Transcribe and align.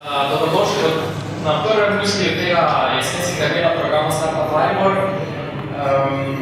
Dobrodošli 0.00 0.90
na 1.44 1.62
prvem 1.62 1.98
misli 2.00 2.24
tega 2.24 2.88
jesenskega 2.96 3.54
dela 3.54 3.70
programa 3.80 4.10
Startup 4.10 4.52
Maribor. 4.52 4.92
Um, 4.96 6.36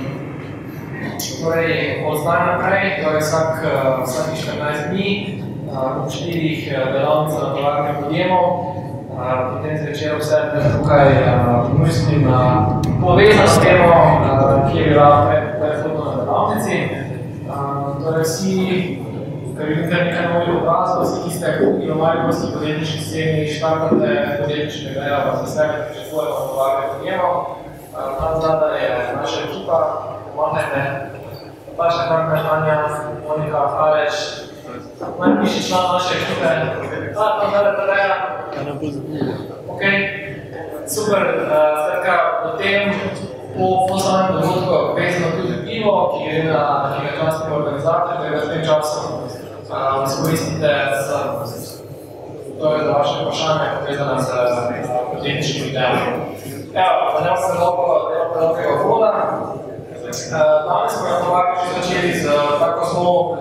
torej, 1.42 2.04
od 2.06 2.20
zdaj 2.20 2.46
naprej, 2.46 3.02
torej 3.02 3.20
vsak, 3.20 3.50
vsakih 4.06 4.38
14 4.62 4.90
dni, 4.90 5.08
uh, 5.74 6.06
v 6.06 6.10
štirih 6.10 6.70
delavnicah 6.70 7.42
na 7.42 7.54
tovarnih 7.54 7.96
podjemov, 8.02 8.46
uh, 8.46 9.34
potem 9.50 9.74
zvečer 9.82 10.14
vse 10.22 10.38
tukaj 10.78 11.06
uh, 11.26 11.80
mislim 11.82 12.30
na 12.30 12.42
povezano 13.02 13.58
temo, 13.58 13.90
uh, 13.90 14.70
ki 14.70 14.78
je 14.78 14.84
bila 14.86 15.34
predhodno 15.58 16.04
na 16.04 16.14
delavnici. 16.22 16.76
Uh, 17.50 18.06
torej, 18.06 18.22
vsi 18.22 18.54
ker 19.68 19.76
vidite 19.76 20.04
nekaj 20.04 20.26
novih 20.32 20.62
obrazov, 20.62 21.02
vsi, 21.04 21.18
ki 21.24 21.30
ste 21.36 21.48
kupili 21.58 21.92
v 21.92 22.00
Mariborski 22.00 22.52
podjetniški 22.54 23.00
sceni, 23.04 23.48
štartate 23.52 24.12
podjetniške 24.40 24.94
grejo, 24.94 25.18
pa 25.24 25.32
se 25.36 25.52
sebe 25.52 25.74
pričakujemo 25.88 26.36
v 26.36 26.48
tovarne 26.48 26.86
podjemov. 26.92 27.34
Tam 28.18 28.32
zadaj 28.40 28.80
je 28.84 28.92
naša 29.16 29.40
ekipa, 29.48 29.78
pomagajte. 30.34 30.82
Paša 31.76 32.02
Kranka 32.08 32.38
Tanja, 32.48 32.78
Monika 33.28 33.60
Haleš, 33.76 34.16
najvišji 35.20 35.62
član 35.68 35.84
naše 35.92 36.14
ekipe. 36.16 36.48
A, 37.16 37.24
tam 37.40 37.50
zadaj 37.52 37.74
Tadeja. 37.76 38.14
Ok, 39.68 39.82
super. 40.86 41.20
Skratka, 41.84 42.16
potem 42.42 42.92
po 43.88 43.98
samem 43.98 44.32
dogodku 44.32 44.94
vezano 44.96 45.30
tudi 45.36 45.56
pivo, 45.66 46.14
ki 46.14 46.30
gre 46.30 46.42
na 46.52 46.94
častnega 47.18 47.54
organizatorja, 47.56 48.20
tega 48.22 48.38
v 48.38 48.48
tem 48.48 48.62
izkoristite 50.06 50.70
za 51.08 51.18
to 52.60 52.74
je 52.74 52.84
za 52.84 52.92
vaše 52.92 53.14
vprašanje, 53.22 53.66
povezane 53.80 54.22
z 54.22 54.28
podjetničkim 55.14 55.72
delom. 55.72 56.08
Evo, 56.74 56.96
da 57.14 57.30
ne 57.30 57.36
se 57.36 57.58
dolgo 57.58 58.10
dolgega 58.40 58.74
voda. 58.84 59.12
Danes 60.68 60.92
smo 60.92 61.08
na 61.08 61.20
tovarni 61.24 61.54
že 61.60 61.80
začeli 61.80 62.12
z 62.20 62.24
tako 62.60 62.86
zelo 62.92 63.38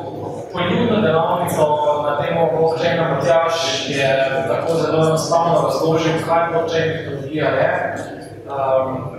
poljubno 0.53 1.01
delavnico 1.01 1.63
na 2.05 2.21
temo 2.21 2.49
blockchaina 2.57 3.03
Matjaž, 3.09 3.53
ki 3.85 3.93
je 3.93 4.43
tako 4.47 4.73
zelo 4.73 5.07
enostavno 5.07 5.61
razložil, 5.63 6.11
kaj 6.27 6.47
blockchain 6.51 6.91
tehnologija 6.91 7.47
je. 7.47 7.95
Um, 8.47 9.11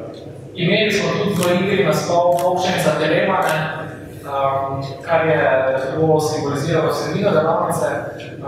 imeli 0.54 0.92
smo 0.92 1.08
tudi 1.18 1.34
v 1.34 1.64
igri 1.64 1.84
naslov 1.84 2.36
blockchain 2.40 2.82
za 2.84 2.92
telemane, 3.00 3.87
um, 4.28 4.82
kar 5.02 5.26
je 5.26 5.78
zelo 5.78 6.20
simboliziralo 6.20 6.92
sredino 6.92 7.30
delavnice. 7.30 7.86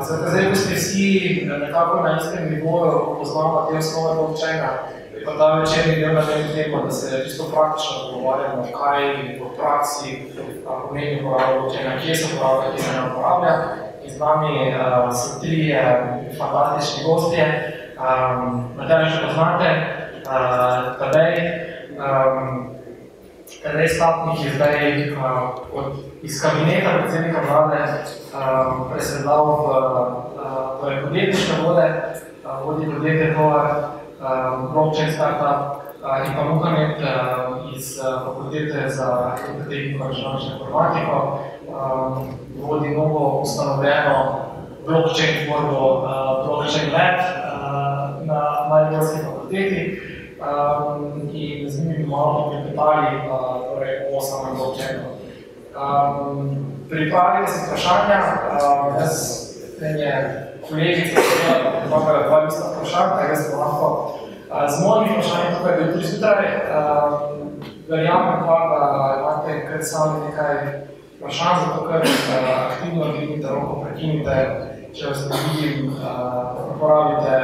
Zato 0.01 0.29
zdaj, 0.29 0.51
ko 0.51 0.57
ste 0.57 0.75
vsi 0.75 1.49
nekako 1.61 2.01
na 2.01 2.17
istem 2.17 2.51
nivoju 2.51 3.17
poznamo 3.19 3.67
te 3.71 3.79
osnove 3.79 4.15
blockchaina, 4.15 4.71
je 5.15 5.25
pa 5.25 5.33
ta 5.39 5.55
večerni 5.55 5.97
del 5.97 6.15
na 6.15 6.23
tem 6.27 6.43
temo, 6.55 6.85
da 6.85 6.91
se 6.91 7.25
čisto 7.25 7.45
praktično 7.53 7.97
pogovarjamo, 8.13 8.63
kaj 8.79 9.03
v 9.41 9.57
praksi 9.59 10.33
pomeni 10.65 11.21
uporaba 11.21 11.61
blockchaina, 11.61 12.01
kje 12.01 12.15
se 12.15 12.27
uporablja, 12.35 12.71
kje 12.73 12.83
se 12.83 12.93
ne 12.93 13.13
uporablja. 13.13 13.55
In 14.05 14.11
z 14.11 14.19
nami 14.19 14.73
uh, 14.73 15.13
so 15.13 15.41
tri 15.41 15.73
uh, 15.73 15.79
fantastični 16.39 17.05
gostje. 17.05 17.45
Um, 18.01 18.73
Matej, 18.77 19.13
že 19.13 19.27
poznate, 19.27 19.69
uh, 20.25 20.97
Tadej, 20.99 21.35
um, 22.01 22.80
Tadej 23.59 23.89
Stapnik 23.89 24.45
je 24.45 24.51
zdaj 24.55 25.11
uh, 25.11 25.19
od, 25.75 25.87
iz 26.23 26.43
kabineta 26.43 26.91
predsednika 26.99 27.41
vlade 27.43 27.83
um, 27.83 28.87
presedlal 28.91 29.45
v 29.45 29.51
uh, 29.51 30.79
torej 30.81 31.03
podjetniške 31.03 31.53
vode, 31.67 31.87
uh, 32.47 32.63
vodi 32.63 32.87
podjetje 32.87 33.35
Tovar, 33.35 33.67
um, 34.23 34.71
blockchain 34.73 35.11
startup 35.13 35.83
uh, 35.99 36.23
in 36.27 36.31
pa 36.39 36.43
Muhamed 36.47 37.03
uh, 37.03 37.75
iz 37.75 37.99
uh, 37.99 38.23
fakultete 38.25 38.89
za 38.89 39.35
in 39.71 39.99
računalniško 39.99 40.51
informatiko, 40.55 41.17
um, 41.67 42.31
vodi 42.63 42.89
novo 42.95 43.43
ustanovljeno 43.43 44.47
blockchain 44.87 45.47
tvorbo 45.47 46.07
uh, 46.07 46.47
Blockchain 46.47 46.93
Lab 46.93 47.19
uh, 47.19 48.27
na 48.27 48.41
Mariborski 48.71 49.19
fakulteti 49.25 50.01
um, 50.41 51.31
in 51.33 51.71
z 51.71 51.79
bomo 51.79 51.90
malo 52.11 52.45
poklepetali 52.45 53.07
uh, 53.17 53.75
torej, 53.75 53.95
o 54.13 54.21
samem 54.21 54.57
blockchainu. 54.57 55.03
Um, 55.71 56.67
pripravite 56.91 57.53
se 57.53 57.67
vprašanja, 57.67 58.19
um, 58.53 59.01
jaz 59.01 59.17
je 59.81 60.13
kolegica, 60.69 61.21
imela 61.87 62.29
dva 62.29 62.39
lista 62.45 62.65
vprašanj, 62.75 63.11
tega 63.23 63.37
se 63.37 63.57
lahko 63.57 64.19
uh, 64.51 64.71
z 64.71 64.87
mojimi 64.87 65.13
vprašanji 65.13 65.57
tukaj 65.59 65.77
do 65.77 65.83
jutri 65.87 66.07
zjutraj. 66.07 66.47
Um, 66.47 67.41
verjamem 67.89 68.41
pa, 68.47 68.59
da 68.71 69.17
imate 69.21 69.67
kar 69.67 69.85
sami 69.85 70.27
nekaj 70.27 70.57
vprašanj, 71.19 71.57
zato 71.67 71.89
ker 71.89 72.03
aktivno 72.67 73.05
dvignite 73.13 73.49
roko, 73.49 73.85
prekinite, 73.85 74.37
če 74.95 75.07
vas 75.07 75.27
ne 75.31 75.37
vidim, 75.47 75.93
uporabite 76.75 77.37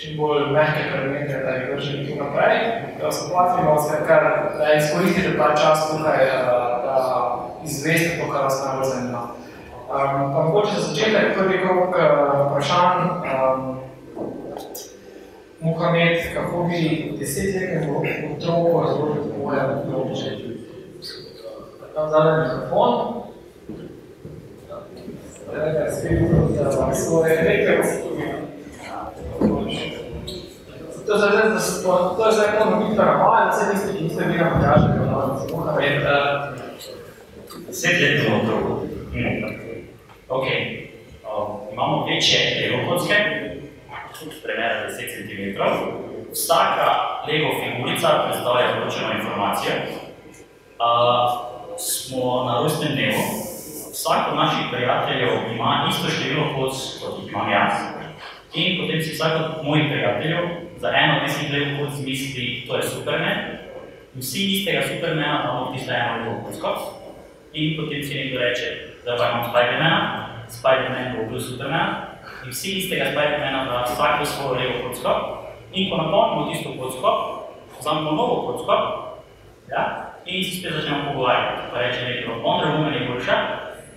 čim 0.00 0.16
bolj 0.16 0.46
mehke 0.52 0.82
predmete, 0.92 1.42
da 1.44 1.50
jih 1.50 1.68
držite 1.74 2.06
tu 2.06 2.24
naprej. 2.24 2.58
Da 2.98 3.06
vas 3.06 3.22
oplatimo, 3.26 3.76
kar, 4.06 4.22
da 4.58 4.72
izkoristite 4.74 5.36
ta 5.38 5.56
čas 5.56 5.90
tukaj, 5.90 6.26
da 6.84 6.96
izveste 7.64 8.20
to, 8.20 8.32
kar 8.32 8.42
vas 8.42 8.62
najbolj 8.66 8.84
zanima. 8.84 9.22
Um, 9.90 10.32
mogoče 10.32 10.70
za 10.76 10.80
začetek 10.80 11.34
prvi 11.38 11.58
krok 11.58 11.94
vprašanj. 12.48 13.08
Um, 13.10 13.80
Muhamed, 15.60 16.18
kako 16.34 16.62
bi 16.62 17.12
desetletnemu 17.18 18.02
otroku 18.36 18.80
razložil 18.80 19.22
pojem 19.42 19.70
blockchain? 19.86 20.56
Tam 21.94 22.10
zadaj 22.10 22.40
mikrofon. 22.40 23.22
Rekaj, 25.52 25.90
spet 25.92 26.18
za 26.72 26.94
svoje 26.94 27.36
rekel. 27.42 27.82
To 31.10 31.14
je 31.14 31.20
zdaj, 31.20 31.50
da 31.50 31.60
se 31.60 31.82
to, 31.82 32.14
to 32.18 32.26
je 32.26 32.32
zdaj 32.32 32.48
ponovitvena 32.58 33.16
moja, 33.18 33.44
da 33.44 33.52
se 33.52 33.72
niste, 33.72 33.92
ki 33.92 34.04
niste 34.04 34.24
bili 34.24 34.38
na 34.38 34.50
Matjažu, 34.50 34.88
da 34.88 35.56
Muhamed. 35.56 36.02
Desetletnemu 37.66 38.36
otroku. 38.42 38.86
Ok. 40.28 40.46
Imamo 41.72 42.06
večje 42.06 42.38
legokocke, 42.60 43.14
premera 44.42 44.74
10 44.88 44.96
cm. 45.14 45.60
Vsaka 46.32 46.88
lego 47.26 47.48
figurica 47.60 48.08
predstavlja 48.26 48.78
določeno 48.78 49.10
informacijo. 49.18 49.74
Smo 51.78 52.44
na 52.44 52.60
rojstnem 52.60 52.92
dnevu. 52.94 53.22
Vsak 53.92 54.30
od 54.30 54.36
naših 54.36 54.64
prijateljev 54.72 55.30
ima 55.54 55.86
isto 55.90 56.08
število 56.08 56.44
kot 56.54 56.72
jih 57.18 57.32
imam 57.32 57.50
jaz. 57.50 57.72
In 58.54 58.78
potem 58.78 59.02
si 59.02 59.14
vsak 59.14 59.32
od 59.40 59.64
mojih 59.66 59.90
prijateljev 59.90 60.69
za 60.80 60.88
eno 60.88 61.14
od 61.16 61.22
tistih 61.26 61.52
lego 61.52 61.84
koc 61.84 61.94
misli, 62.06 62.64
to 62.68 62.76
je 62.76 62.82
Superman. 62.82 63.38
Vsi 64.14 64.40
istega 64.56 64.82
Supermana 64.88 65.42
damo 65.46 65.72
tisto 65.72 65.92
eno 65.92 66.12
lego 66.16 66.40
kocko. 66.46 66.70
In 67.52 67.76
potem 67.76 68.02
si 68.02 68.14
nekdo 68.14 68.38
reče, 68.40 68.68
da 69.04 69.16
pa 69.16 69.30
imam 69.30 69.44
Spidermana, 69.50 70.00
Spiderman 70.48 71.16
bo 71.16 71.30
bil 71.30 71.40
Superman, 71.40 71.88
in 72.44 72.50
vsi 72.50 72.70
istega 72.78 73.10
Spidermana 73.12 73.64
da 73.64 73.84
vsako 73.84 74.24
svojo 74.24 74.54
levo 74.60 74.76
kocko, 74.88 75.12
in 75.72 75.90
ko 75.90 75.96
napolnimo 75.96 76.48
tisto 76.50 76.70
kocko, 76.78 77.10
vzamemo 77.80 78.10
novo 78.12 78.36
kocko, 78.46 78.74
ja, 79.70 79.82
in 80.26 80.44
si 80.44 80.60
spet 80.60 80.72
začnemo 80.72 81.12
pogovarjati. 81.12 81.62
Pa 81.72 81.78
reče 81.78 82.04
nekdo, 82.04 82.32
Wonder 82.42 82.68
Woman 82.72 82.94
je 82.94 83.08
boljša, 83.08 83.36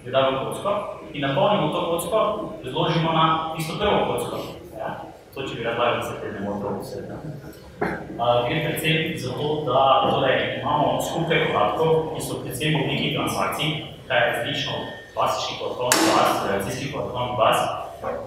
jo 0.06 0.12
da 0.12 0.29
v 0.29 0.45
kocko, 0.45 0.71
in 1.13 1.21
napolnimo 1.21 1.71
to 1.74 1.79
kocko, 1.91 2.19
razložimo 2.65 3.13
na 3.13 3.53
tisto 3.56 3.74
prvo 3.79 4.06
kocko. 4.07 4.38
Ja. 4.77 5.12
To, 5.33 5.41
če 5.41 5.56
bi 5.57 5.63
razlagali, 5.65 6.03
se 6.06 6.18
te 6.21 6.27
ne 6.30 6.41
dobro 6.45 6.71
vse. 6.77 7.00
Gre 7.81 8.57
predvsem 8.65 8.97
za 9.18 9.31
to, 9.33 9.47
da 9.65 9.77
torej, 10.06 10.59
imamo 10.59 11.00
skupaj 11.01 11.47
podatkov, 11.47 11.94
ki 12.13 12.21
so 12.21 12.38
predvsem 12.44 12.75
v 12.75 12.81
obliki 12.83 13.13
transakcij, 13.15 13.71
kaj 14.09 14.19
je 14.21 14.27
različno 14.33 14.75
od 14.77 14.91
klasičnih 15.15 15.56
podatkovnih 15.62 16.12
baz, 16.18 16.35
realizacijskih 16.50 16.91
podatkovnih 16.94 17.39
baz. 17.39 17.63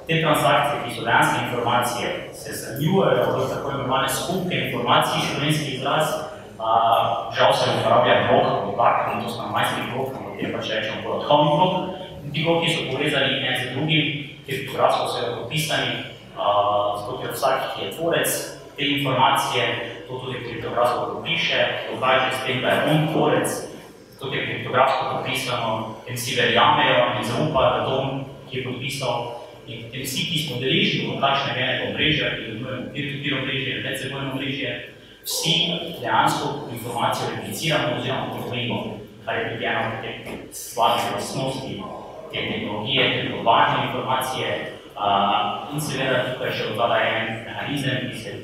Te 0.09 0.19
transakcije, 0.25 0.81
ki 0.83 0.97
so 0.97 1.05
dejanske 1.07 1.45
informacije, 1.45 2.11
se 2.41 2.57
shranjujejo 2.59 3.29
v 3.37 3.47
tako 3.53 3.71
imenovane 3.71 4.09
skupke 4.09 4.55
informacij, 4.65 5.29
slovenski 5.29 5.71
izraz. 5.77 6.11
Uh, 6.57 7.31
žal 7.37 7.53
se 7.53 7.71
uporablja 7.71 8.15
blok 8.27 8.47
kot 8.65 8.77
tak, 8.81 9.13
in 9.13 9.23
to 9.23 9.31
so 9.31 9.47
majski 9.53 9.87
blok, 9.93 10.17
potem 10.17 10.53
pač 10.57 10.75
rečemo 10.75 11.07
podatkovni 11.07 11.51
blok. 11.55 11.75
Ti 12.33 12.45
bloki 12.45 12.75
so 12.75 12.91
povezani 12.91 13.47
en 13.47 13.55
z 13.61 13.73
drugim, 13.77 14.07
kriptografsko 14.47 15.05
so 15.13 15.35
podpisani, 15.37 15.93
uh, 16.01 16.16
zato 16.37 17.19
ker 17.23 17.33
vsak, 17.33 17.73
ki 17.75 17.85
je 17.85 17.93
tvorec, 17.97 18.29
te 18.77 18.85
informacije, 18.85 19.65
to 20.09 20.19
tudi 20.21 20.45
kriptografsko 20.45 21.15
popiše, 21.15 21.61
dokaže 21.91 22.31
s 22.37 22.45
tem, 22.47 22.61
da 22.61 22.69
je 22.69 22.83
on 22.91 23.09
tvorec, 23.13 23.49
zato 24.13 24.35
je 24.35 24.47
kriptografsko 24.47 25.03
popisano 25.17 25.97
in 26.07 26.15
vsi 26.15 26.37
verjamejo 26.37 27.05
in 27.19 27.25
zaupajo, 27.25 27.71
da 27.79 27.85
to, 27.85 27.97
ki 28.51 28.59
je 28.59 28.65
podpisal, 28.65 29.47
In 29.67 29.83
potem 29.83 30.03
vsi, 30.07 30.31
ki 30.31 30.39
smo 30.47 30.57
deležni 30.63 31.11
v 31.11 31.19
takšne 31.19 31.59
enega 31.59 31.91
omrežja, 31.91 32.39
ki 32.39 32.43
imenujemo 32.55 32.95
peer-to-peer 32.95 33.35
omrežje, 33.35 33.73
medsebojno 33.83 34.29
omrežje, 34.39 34.71
vsi 35.27 35.55
dejansko 35.99 36.71
informacijo 36.71 37.31
repliciramo 37.35 37.99
oziroma 37.99 38.31
potvojimo, 38.31 38.79
kar 39.27 39.35
je 39.35 39.49
tudi 39.51 39.67
ena 39.67 39.83
od 39.91 39.99
teh 40.07 40.17
slabih 40.55 41.07
lastnosti 41.19 41.83
te 42.31 42.39
tehnologije, 42.47 43.05
trgovanja 43.19 43.79
informacije 43.91 44.76
uh, 44.97 45.75
in 45.75 45.81
seveda 45.81 46.33
tukaj 46.33 46.53
še 46.53 46.71
odvada 46.73 47.01
en 47.05 47.45
mehanizem, 47.47 48.09
ki 48.11 48.19
se 48.19 48.35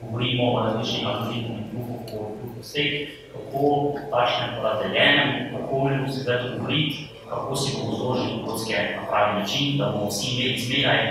govorimo 0.00 0.52
o 0.52 0.64
različnih 0.64 1.06
algoritmih 1.06 1.66
drugo 1.72 1.98
po 2.10 2.52
vseh, 2.60 3.08
kako 3.32 3.64
takšnem 4.10 4.54
porazdeljenem 4.58 5.56
okolju 5.64 6.08
se 6.08 6.20
zdaj 6.20 6.38
govoriti, 6.58 7.08
kako 7.30 7.56
si 7.56 7.76
bomo 7.76 7.96
zložili 7.96 8.42
kocke 8.46 8.78
na 8.96 9.06
pravi 9.10 9.40
način, 9.40 9.78
da 9.78 9.90
bomo 9.90 10.08
vsi 10.08 10.30
imeli 10.36 10.58
zmeraj 10.58 11.04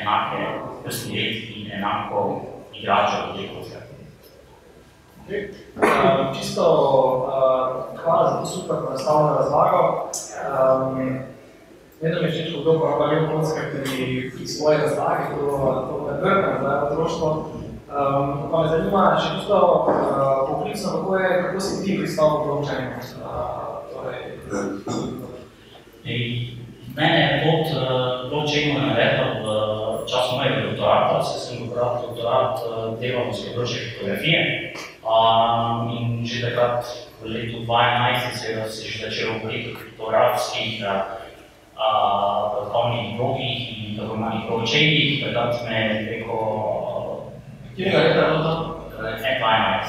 enake 0.00 0.42
vrstni 0.84 1.16
red 1.16 1.56
in 1.56 1.72
enako 1.72 2.40
igračo 2.74 3.16
v 3.32 3.36
teh 3.36 3.50
kockah. 3.54 3.82
Okay. 5.22 5.54
Uh, 5.78 6.34
čisto 6.38 6.62
uh, 7.26 7.98
hvala 8.04 8.30
za 8.30 8.40
to 8.40 8.46
super 8.46 8.76
nastavljeno 8.90 9.36
razlago. 9.36 10.10
Um, 10.42 11.18
vedno 12.02 12.20
mi 12.20 12.28
je 12.28 12.32
všeč, 12.32 12.48
kdo 12.62 12.72
uporablja 12.72 13.30
kocke 13.30 13.60
pri, 13.70 14.30
pri 14.34 14.46
svoji 14.46 14.78
razlagi, 14.78 15.24
to, 15.30 15.46
to 15.88 15.94
me 16.06 16.12
vrne 16.20 16.52
za 16.62 16.88
otroštvo. 16.90 17.28
Um, 17.92 18.50
pa 18.50 18.62
me 18.62 18.68
zanima 18.68 19.02
še 19.20 19.28
čisto 19.36 19.56
uh, 19.86 20.48
poklicno, 20.48 20.90
kako, 20.90 21.16
je, 21.16 21.42
kako 21.42 21.60
si 21.60 21.84
ti 21.84 21.98
pristopil 21.98 22.40
k 22.40 22.46
blockchainu? 22.46 22.90
Uh, 23.20 23.30
torej, 23.92 24.22
Mene 26.92 27.20
je 27.20 27.36
pot 27.44 27.66
uh, 27.72 27.82
blockchainu 28.30 28.80
navedla 28.80 29.26
v 29.44 29.46
času 30.08 30.36
mojega 30.36 30.60
doktorata, 30.66 31.22
se 31.22 31.38
sem 31.40 31.68
dobral 31.68 32.02
doktorat 32.02 32.54
uh, 32.66 32.98
delal 33.00 33.30
z 33.32 33.52
področje 33.52 33.80
fotografije 33.92 34.40
um, 35.04 35.88
in 35.94 36.26
že 36.26 36.48
takrat 36.48 36.84
v 37.22 37.30
letu 37.30 37.62
2011 37.64 38.40
seveda 38.40 38.66
se 38.68 38.88
že 38.88 39.06
začel 39.06 39.38
govoriti 39.38 39.72
o 39.72 39.78
fotografskih 39.78 40.82
platformnih 40.82 41.21
uh, 41.82 43.16
blogih 43.16 43.58
in 43.78 43.96
tako 43.98 44.14
imenih 44.14 44.42
blockchainih, 44.48 45.24
takrat 45.24 45.54
me 45.68 45.76
je 45.76 46.06
preko 46.06 46.38
leta 47.78 47.98
je 47.98 48.14
bilo 48.14 48.42
to? 48.42 48.54
F12, 49.02 49.88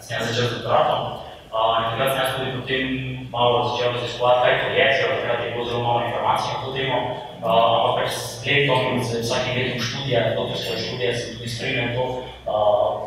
sem 0.00 0.20
začel 0.22 0.48
z 0.48 0.52
doktoratom. 0.54 1.20
In 1.52 1.84
takrat 1.90 2.10
sem 2.12 2.20
jaz 2.22 2.30
tudi 2.36 2.50
potem 2.56 2.86
malo 3.30 3.68
začel 3.68 3.92
raziskovati, 3.92 4.40
kaj 4.42 4.54
to 4.60 4.68
je, 4.76 4.86
ker 4.96 5.08
takrat 5.20 5.44
je 5.44 5.50
bilo 5.50 5.64
zelo 5.64 5.82
malo 5.82 6.00
informacij 6.06 6.52
na 6.52 6.58
to 6.64 6.72
temo. 6.72 6.98
Ampak 7.46 7.94
pač 8.00 8.10
s 8.12 8.46
letom 8.46 8.80
in 8.92 9.04
z 9.04 9.20
vsakim 9.20 9.54
letom 9.56 9.80
študija, 9.80 10.20
doktorskega 10.36 10.78
študija, 10.78 11.10
sem 11.14 11.36
tudi 11.36 11.48
spremljal 11.48 11.88
to, 11.96 12.04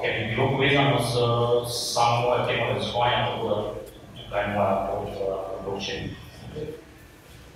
ker 0.01 0.11
bi 0.17 0.23
bilo 0.35 0.45
povezano 0.53 0.97
z, 0.99 1.13
s 1.65 1.73
samo 1.93 2.15
mojo 2.21 2.45
temo 2.45 2.63
raziskovanja, 2.73 3.19
tako 3.25 3.47
da 3.47 3.57
tukaj 4.17 4.41
je 4.43 4.53
moja 4.53 4.75
pot 4.85 5.09
v 5.17 5.63
blockchain. 5.65 6.03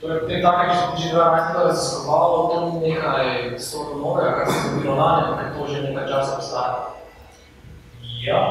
Torej, 0.03 0.19
potem 0.19 0.41
tako, 0.44 0.63
če 0.67 0.88
ti 0.91 1.01
že 1.07 1.09
12 1.15 1.55
let 1.55 1.63
raziskovalo, 1.63 2.39
to 2.51 2.55
ni 2.67 2.91
nekaj 2.91 3.27
stotno 3.55 4.01
novega, 4.03 4.31
kar 4.35 4.50
se 4.51 4.59
je 4.67 4.81
bilo 4.81 4.95
lani, 5.00 5.27
ampak 5.31 5.53
to 5.55 5.67
že 5.71 5.83
nekaj 5.85 6.09
časa 6.11 6.33
obstaja. 6.35 6.79
Ja, 8.19 8.41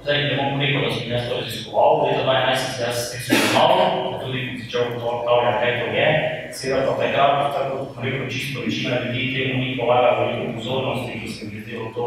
zdaj 0.00 0.16
ne 0.24 0.36
bom 0.40 0.56
rekel, 0.60 0.80
da 0.80 0.94
sem 0.96 1.12
jaz 1.12 1.28
to 1.28 1.42
raziskoval, 1.42 2.08
leta 2.08 2.24
2011 2.24 2.56
sem 2.56 2.72
se 2.72 2.82
jaz 2.88 2.96
spoznal, 3.20 4.16
tudi 4.22 4.40
začel 4.64 4.96
ugotavljati, 4.96 5.60
kaj 5.60 5.72
to 5.80 5.86
je. 5.92 6.08
Seveda 6.56 6.86
pa 6.88 6.94
takrat, 7.02 7.52
tako 7.52 7.76
kot 7.84 8.04
rekel, 8.04 8.24
čisto 8.32 8.64
večina 8.64 9.04
ljudi 9.04 9.32
temu 9.34 9.60
ni 9.60 9.76
polagala 9.76 10.24
veliko 10.24 10.56
pozornosti, 10.56 11.20
ki 11.20 11.28
se 11.28 11.42
mi 11.52 11.60
zdelo 11.60 11.92
to 11.92 12.06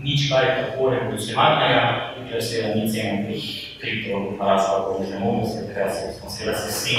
nič 0.00 0.32
kaj 0.32 0.48
tako 0.62 0.88
revolucionarnega, 0.96 1.84
ker 2.24 2.40
se 2.40 2.56
je 2.56 2.72
ni 2.72 2.88
cenil 2.88 3.28
teh 3.28 3.69
kripto 3.80 4.36
narasla 4.38 4.78
po 4.84 5.04
nemogosti, 5.10 5.66
takrat 5.66 5.92
smo 6.20 6.30
seveda 6.30 6.58
se 6.58 6.68
vsi 6.68 6.96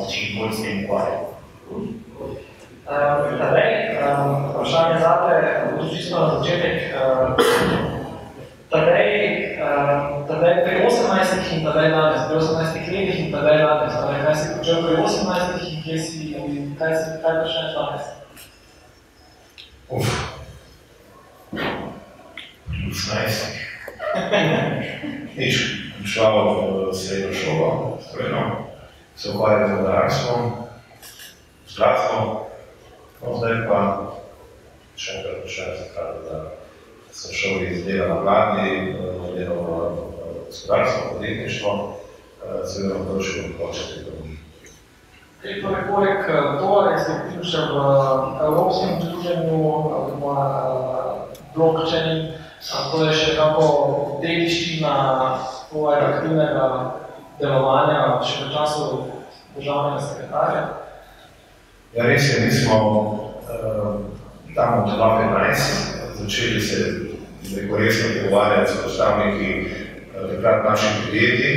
začeli 0.00 0.38
bolj 0.38 0.52
s 0.52 0.62
tem 0.62 0.84
ukvarjati. 0.84 1.26
Tadej, 3.38 3.72
vprašanje 4.50 5.00
zate, 5.00 5.34
bo 5.78 5.88
čisto 5.88 6.20
na 6.20 6.26
začetek. 6.34 6.76
Tadej, 8.70 9.12
tadej 10.28 10.54
pri 10.64 10.74
18 10.88 11.52
in 11.52 11.60
tadej 11.64 11.88
danes, 11.90 12.20
pri 12.26 12.36
18 12.36 12.74
letih 12.74 13.18
in 13.20 13.32
tadej 13.32 13.58
danes, 13.62 13.94
tadej, 13.94 14.18
kaj 14.24 14.34
si 14.34 14.46
počel 14.58 14.76
pri 14.82 14.94
18 14.96 15.70
in 15.70 15.82
kje 15.84 15.96
si, 15.98 16.34
kaj 16.78 16.92
si, 16.96 17.08
kaj 17.22 17.34
počneš 17.44 17.70
danes? 17.76 18.04
Uf. 19.88 20.08
18. 22.90 23.62
Nič, 25.36 25.81
šla 26.12 26.28
v 26.30 26.94
srednjo 26.94 27.34
šolo, 27.34 27.98
strojno, 28.08 28.68
se 29.16 29.30
ukvarjam 29.30 29.68
z 29.68 29.80
vodarstvom, 29.80 30.52
z 31.66 31.76
gradstvom, 31.76 32.28
no 33.22 33.36
zdaj 33.38 33.54
pa 33.68 33.80
še 34.96 35.14
enkrat 35.16 35.38
počnem 35.44 35.70
se 35.78 35.86
kar, 35.94 36.10
da 36.26 36.40
sem 37.16 37.32
šel 37.32 37.64
iz 37.64 37.86
dela 37.86 38.08
na 38.10 38.18
vladi, 38.20 38.92
delo 39.38 39.56
v 39.64 40.34
gospodarstvo, 40.50 41.14
podjetništvo, 41.14 41.72
seveda 42.42 42.98
v 42.98 43.06
področju 43.08 43.46
hoče 43.56 43.88
tehnologij. 43.94 44.38
Okay, 45.40 45.56
torej, 45.64 45.88
poleg 45.88 46.28
tole 46.60 46.92
ste 47.00 47.16
vključili 47.22 47.50
še 47.54 47.64
v 47.72 47.86
Evropskem 48.50 49.00
združenju, 49.00 49.64
oziroma 49.96 50.36
blockchain, 51.56 52.22
to 52.92 53.04
je 53.08 53.16
še 53.16 53.34
kako 53.40 53.66
dediščina 54.20 54.94
tvojega 55.72 56.06
aktivnega 56.06 56.66
delovanja 57.40 58.20
še 58.20 58.46
v 58.46 58.52
času 58.52 58.84
državnega 59.56 60.00
sekretarja? 60.04 60.62
Ja, 61.96 62.06
res 62.08 62.28
je, 62.28 62.44
mi 62.44 62.52
smo 62.52 62.76
uh, 62.84 64.04
tam 64.56 64.84
od 64.84 64.92
2015 64.92 66.20
začeli 66.20 66.60
se 66.60 66.78
neko 67.56 67.76
resno 67.76 68.08
pogovarjati 68.20 68.72
s 68.72 68.80
predstavniki 68.80 69.48
uh, 69.60 70.30
takrat 70.30 70.64
naših 70.70 70.92
podjetij, 71.06 71.56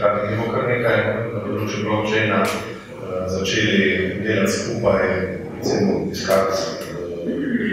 takrat 0.00 0.24
je 0.24 0.36
bilo 0.36 0.46
kar 0.54 0.70
nekaj 0.70 0.96
na 1.34 1.42
področju 1.42 1.84
blockchaina, 1.86 2.42
uh, 2.46 3.26
začeli 3.30 4.22
delati 4.22 4.56
skupaj, 4.56 5.06
recimo 5.58 6.06
iskati 6.14 6.86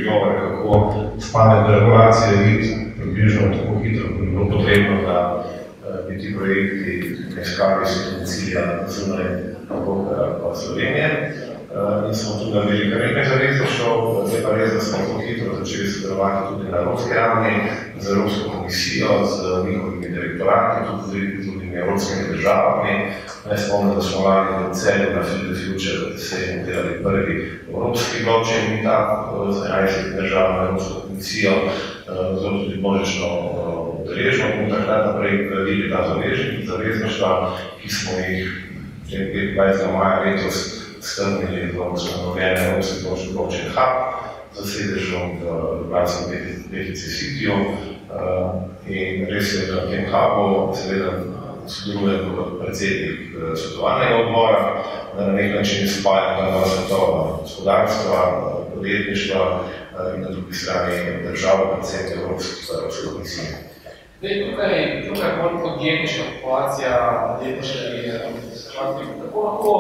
govore, 0.04 0.40
kako 0.42 0.94
spane 1.22 1.80
regulacije 1.80 2.38
biti 2.46 2.70
približno 3.00 3.42
tako 3.42 3.80
hitro, 3.84 4.08
kot 4.08 4.20
bi 4.20 4.32
bilo 4.32 4.50
potrebno, 4.50 5.02
da 5.08 5.18
ti 6.24 6.36
projekti 6.38 7.18
ne 7.36 7.42
iskali 7.42 7.86
situacija 7.86 8.88
zunaj 8.90 9.26
pa 10.42 10.56
Slovenije. 10.56 11.34
In 12.08 12.16
smo 12.16 12.40
tudi 12.40 12.56
naredili 12.56 12.92
kar 12.92 13.02
nekaj 13.02 13.26
zavezništv, 13.26 13.84
zdaj 14.28 14.42
pa 14.44 14.56
res, 14.56 14.74
da 14.74 14.80
smo 14.80 14.98
tako 14.98 15.20
hitro 15.20 15.56
začeli 15.60 15.88
sodelovati 15.88 16.48
tudi 16.50 16.72
na 16.72 16.78
evropski 16.78 17.14
ravni, 17.14 17.54
z 18.00 18.12
Evropsko 18.12 18.50
komisijo, 18.56 19.08
z 19.26 19.68
njihovimi 19.68 20.10
direktorati, 20.10 20.86
tudi 20.90 21.42
z 21.42 21.46
drugimi 21.46 21.76
evropskimi 21.76 22.24
državami. 22.32 22.94
Naj 23.48 23.58
spomnim, 23.58 23.96
da 23.96 24.02
smo 24.02 24.26
lani 24.26 24.50
v 24.70 24.74
celju 24.74 25.10
na 25.16 25.24
Field 25.24 25.58
Future 25.64 26.18
se 26.18 26.64
delali 26.66 27.04
prvi 27.04 27.60
evropski 27.70 28.24
blockchain 28.24 28.66
meetup 28.74 29.54
z 29.56 29.58
11 29.58 30.22
držav 30.22 30.48
na 30.54 30.64
Evropsko 30.64 31.02
komisijo, 31.08 31.52
zelo 32.42 32.58
tudi 32.64 32.78
božično 32.82 33.28
udeležbo. 34.04 34.46
Bomo 34.56 34.76
takrat 34.76 35.06
naprej 35.06 35.48
gradili 35.50 35.92
ta 35.92 36.00
zavezništva, 36.68 37.58
ki 37.82 37.90
smo 37.90 38.12
jih 38.20 38.48
25. 39.10 39.94
maja 39.94 40.20
letos 40.26 40.84
strnili 41.00 41.72
v 41.72 41.94
ustanovljene 41.94 42.70
Evropski 42.70 43.04
točki 43.04 43.34
blockchain 43.34 43.70
hub 43.76 43.94
za 44.56 44.66
sedežom 44.66 45.40
v 45.42 45.46
Ljubljanskem 45.82 46.32
Defici 46.72 47.10
Cityju. 47.10 47.54
In 48.88 49.26
res 49.30 49.54
je, 49.54 49.68
da 49.72 49.86
v 49.86 49.90
tem 49.90 50.06
hubu 50.12 50.76
seveda 50.76 51.12
sodeluje 51.68 52.20
predsednik 52.62 53.20
svetovalnega 53.56 54.16
odbora, 54.16 54.84
da 55.18 55.28
na 55.28 55.34
nek 55.34 55.56
način 55.56 55.90
spaja 55.90 56.38
ta 56.38 56.52
dva 56.52 56.66
svetova 56.66 57.38
gospodarstva, 57.42 58.20
podjetništva 58.76 59.64
in 60.16 60.22
na 60.22 60.30
drugi 60.30 60.54
strani 60.54 60.98
država, 61.24 61.72
predvsem 61.72 62.20
Evropske 62.20 63.08
komisije. 63.14 63.73
Zdaj, 64.24 64.52
tukaj, 64.52 65.04
tukaj 65.08 65.30
je 65.30 65.38
bolj 65.42 65.56
podjetniška 65.64 66.24
populacija, 66.34 66.92
podjetniški 67.28 67.80
skladi. 68.56 69.04
Kako 69.22 69.40
lahko 69.42 69.72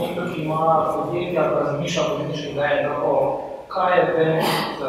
nekdo, 0.00 0.22
ki 0.34 0.42
ima 0.42 0.92
podjetja, 0.96 1.42
pa 1.42 1.60
razmišlja 1.60 2.02
podjetniški 2.02 2.48
ideji, 2.48 2.84
kako, 2.88 3.12
kaj 3.68 3.98
je 3.98 4.04
benefit 4.16 4.76
uh, 4.80 4.88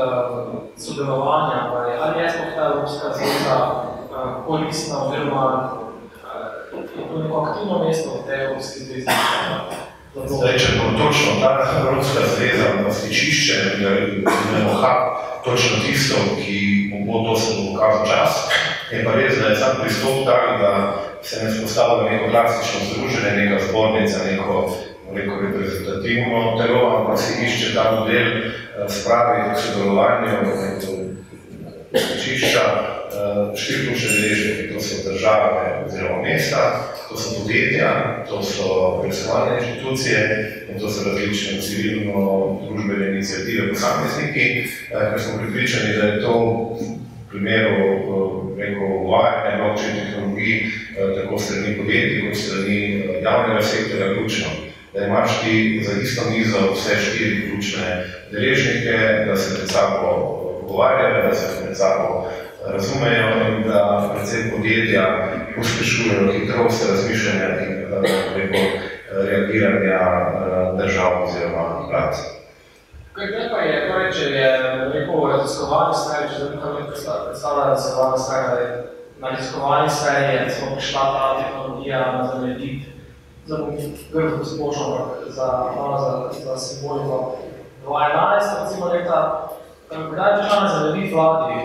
sodelovanja, 0.77 1.59
ali, 1.73 1.91
ali 2.01 2.23
je 2.23 2.29
sploh 2.29 2.49
ta 2.55 2.65
Evropska 2.73 3.07
zveza 3.17 3.57
uh, 3.65 4.45
koristna 4.47 4.95
oziroma 5.03 5.45
uh, 6.73 6.79
je 6.97 7.07
to 7.09 7.19
neko 7.19 7.41
aktivno 7.41 7.85
mesto 7.85 8.09
v 8.09 8.25
tej 8.27 8.45
Evropski 8.45 8.79
zvezi 8.79 9.07
Zdaj, 10.25 10.57
če 10.57 10.69
bo 10.79 11.05
točno 11.05 11.31
ta 11.41 11.51
Evropska 11.81 12.21
zveza 12.35 12.73
na 12.83 12.93
stičišče, 12.93 13.53
da 13.81 13.89
imamo 13.99 14.73
hak, 14.81 15.01
točno 15.45 15.77
tisto, 15.85 16.15
ki 16.41 16.57
bo 17.05 17.23
to 17.23 17.39
se 17.39 17.53
bo 17.57 18.05
čas, 18.09 18.49
je 18.91 19.03
pa 19.03 19.15
res, 19.15 19.39
da 19.39 19.49
je 19.49 19.55
sam 19.55 19.81
pristop 19.81 20.25
tak, 20.25 20.59
da 20.61 20.71
se 21.23 21.43
ne 21.43 21.51
spostavlja 21.51 22.11
neko 22.11 22.29
klasično 22.31 22.79
združenje, 22.89 23.31
neka 23.37 23.63
zbornica, 23.69 24.17
neko, 24.31 24.77
neko 25.13 25.41
reprezentativno 25.41 26.57
telo, 26.61 26.97
ampak 26.97 27.19
se 27.19 27.45
išče 27.45 27.73
ta 27.75 27.91
model 27.91 28.27
spravi 28.89 29.53
k 29.53 29.59
sodelovanju 29.59 30.27
stičišča, 31.95 32.63
štiri 33.55 33.87
ključne 33.87 34.09
deležnike, 34.21 34.73
to 34.73 34.79
so 34.79 35.11
države 35.11 35.83
oziroma 35.85 36.21
mesta, 36.21 36.83
to 37.09 37.17
so 37.17 37.41
podjetja, 37.41 38.23
to 38.29 38.43
so 38.43 38.99
preiskovalne 39.01 39.57
inštitucije 39.59 40.19
in 40.69 40.79
to 40.79 40.89
so 40.89 41.09
različne 41.09 41.61
civilno-družbene 41.61 43.07
inicijative 43.07 43.69
posamezniki, 43.69 44.67
ker 44.89 45.21
smo 45.21 45.39
pripričani, 45.41 45.97
da 45.97 46.07
je 46.07 46.21
to 46.21 46.35
v 46.79 47.29
primeru 47.29 48.46
neko 48.57 48.85
uvajanja 48.85 49.57
blockchain 49.57 49.95
tehnologij 49.95 50.65
tako 51.15 51.37
strani 51.37 51.77
podjetij 51.77 52.21
kot 52.27 52.37
strani 52.37 52.79
javnega 53.23 53.61
sektorja 53.61 54.13
ključno. 54.13 54.47
Da 54.93 55.05
imaš 55.05 55.41
ti 55.41 55.83
za 55.85 56.01
isto 56.01 56.21
mizo 56.31 56.73
vse 56.73 56.95
štiri 57.01 57.41
ključne 57.41 58.03
deležnike, 58.31 58.97
da 59.27 59.35
se 59.35 59.59
med 59.59 59.69
sabo 59.69 60.07
pogovarjajo, 60.61 61.27
da 61.27 61.35
se 61.35 61.65
med 61.65 61.77
sabo 61.77 62.27
razumejo 62.73 63.27
in 63.47 63.63
da 63.69 64.11
predvsem 64.13 64.51
podjetja 64.55 65.29
pospešujejo 65.55 66.33
hitrost 66.33 66.89
razmišljanja 66.89 67.47
in 67.67 67.85
preko 68.33 68.57
reagiranja 69.29 69.99
držav 70.77 71.23
oziroma 71.23 71.87
vlad. 71.89 72.36
Kaj 73.17 73.49
pa 73.49 73.59
je, 73.65 73.77
torej, 73.89 74.11
če 74.13 74.25
je 74.29 74.49
rekel 74.93 75.23
raziskovalni 75.31 75.95
sferi, 75.97 76.27
če 76.29 76.49
nekaj 76.51 76.73
mi 76.75 76.83
predstavlja 76.85 77.63
raziskovalni 77.71 78.19
sferi, 78.21 78.51
da 78.51 78.59
je 78.61 78.75
na 79.23 79.31
raziskovalni 79.31 79.89
sferi 79.89 80.27
je 80.27 80.43
recimo 80.43 80.75
prišla 80.75 81.05
ta 81.15 81.31
tehnologija 81.39 82.01
na 82.13 82.27
zemljevid, 82.27 82.83
za 83.47 83.57
grdo 84.13 84.45
splošno, 84.45 85.07
za, 85.29 85.49
za, 86.03 86.11
za 86.43 86.57
simboliko. 86.57 87.37
2011, 87.87 88.61
recimo 88.61 88.93
leta, 88.93 89.49
kdaj 89.89 90.31
je 90.31 90.37
prišla 90.37 90.61
na 90.61 90.69
zemljevid 90.77 91.13
vladi, 91.13 91.59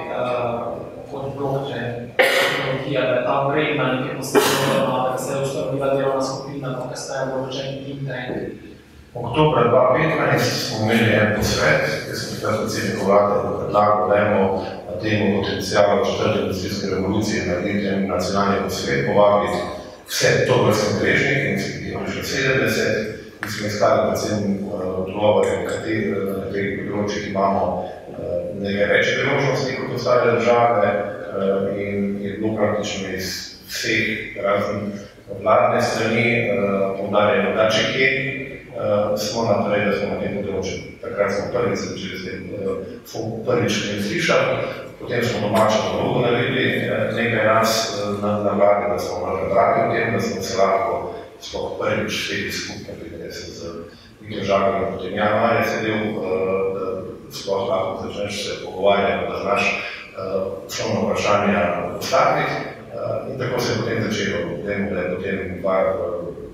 kot 1.12 1.36
blockchain 1.36 2.12
tehnologija, 2.16 3.00
da 3.00 3.14
je 3.14 3.24
ta 3.28 3.38
vredna 3.48 3.92
nekaj 3.92 4.16
posebno, 4.16 5.08
da 5.12 5.18
se 5.18 5.36
je 5.36 5.42
ustanovila 5.42 5.94
delovna 5.94 6.22
skupina, 6.22 6.76
pa 6.80 6.90
kasneje 6.90 7.32
blockchain 7.34 7.84
think 7.84 8.08
tank. 8.08 8.71
Oktobra 9.14 9.62
2015 9.62 10.38
smo 10.40 10.92
imeli 10.92 11.12
en 11.12 11.34
posvet, 11.36 11.84
ki 12.08 12.16
smo 12.16 12.36
takrat 12.40 12.60
predsednik 12.60 13.02
vlade 13.06 13.34
predlagal, 13.58 14.08
da 14.08 14.16
imamo 14.16 14.64
na 14.88 14.94
temu 15.02 15.42
potencijalu 15.42 16.04
četrte 16.04 16.40
industrijske 16.40 16.86
revolucije 16.94 17.46
narediti 17.46 17.86
en 17.86 18.06
nacionalni 18.08 18.62
posvet, 18.64 19.06
povabiti 19.06 19.58
vse 20.08 20.46
to 20.46 20.64
vrstne 20.64 21.00
deležnike, 21.00 21.44
in 21.50 21.60
smo 21.60 21.72
jih 21.84 21.98
prišli 22.04 22.22
70, 22.22 23.44
in 23.44 23.50
smo 23.50 23.66
iskali 23.66 24.00
predvsem 24.06 24.40
odgovore, 25.02 25.50
na 25.60 25.68
katerih 25.68 26.78
področjih 26.88 27.28
imamo 27.30 27.64
nekaj 28.64 28.86
več 28.94 29.12
priložnosti 29.16 29.76
kot 29.76 29.96
ostale 29.98 30.38
države 30.38 30.88
in 31.84 32.16
je 32.24 32.38
bilo 32.38 32.56
praktično 32.56 33.12
iz 33.12 33.28
vseh 33.68 34.40
raznih 34.44 35.04
vladne 35.42 35.82
strani 35.82 36.26
poudarjeno, 36.96 37.52
da 37.56 37.68
če 37.68 37.92
kje 37.92 38.08
smo 39.16 39.44
naprej, 39.44 39.84
da 39.86 39.92
smo 39.96 40.08
na 40.14 40.20
tem 40.20 40.38
področju. 40.40 40.78
Takrat 41.02 41.34
smo 41.34 41.50
prvič 41.54 41.78
začeli 41.78 42.18
s 42.18 42.24
tem 42.26 42.38
prvič 43.46 43.72
ne 43.88 43.96
slišali, 44.02 44.56
potem 45.00 45.24
smo 45.24 45.48
domačo 45.48 45.78
nalogo 45.86 46.22
naredili 46.26 46.88
nekaj 47.16 47.44
nas 47.46 47.72
na, 48.22 48.52
vladi, 48.54 48.90
da 48.92 48.98
smo 48.98 49.20
malo 49.26 49.50
pravi 49.50 49.80
o 49.82 49.92
tem, 49.94 50.14
da 50.14 50.20
smo 50.20 50.42
se 50.42 50.58
lahko 50.58 51.14
sploh 51.42 51.78
prvič 51.80 52.10
vsedi 52.10 52.52
skupaj, 52.52 52.94
da 53.18 53.30
se 53.32 53.50
z 53.50 53.60
Viktor 54.20 54.44
Žakom 54.46 54.74
in 54.82 54.92
potem 54.96 55.16
Jan 55.18 55.40
Marja 55.40 55.64
sedel, 55.66 55.98
sploh 57.30 57.68
lahko 57.68 58.06
začneš 58.06 58.44
se 58.44 58.52
pogovarjati, 58.64 59.30
da 59.30 59.40
znaš 59.42 59.64
osnovno 60.66 61.08
vprašanja 61.08 61.62
postaviti. 61.96 62.52
In 63.32 63.38
tako 63.38 63.60
se 63.60 63.72
je 63.72 63.78
potem 63.80 64.02
začelo, 64.02 64.40
da 64.64 64.72
je 64.72 65.16
potem 65.16 65.60
dva, 65.60 65.76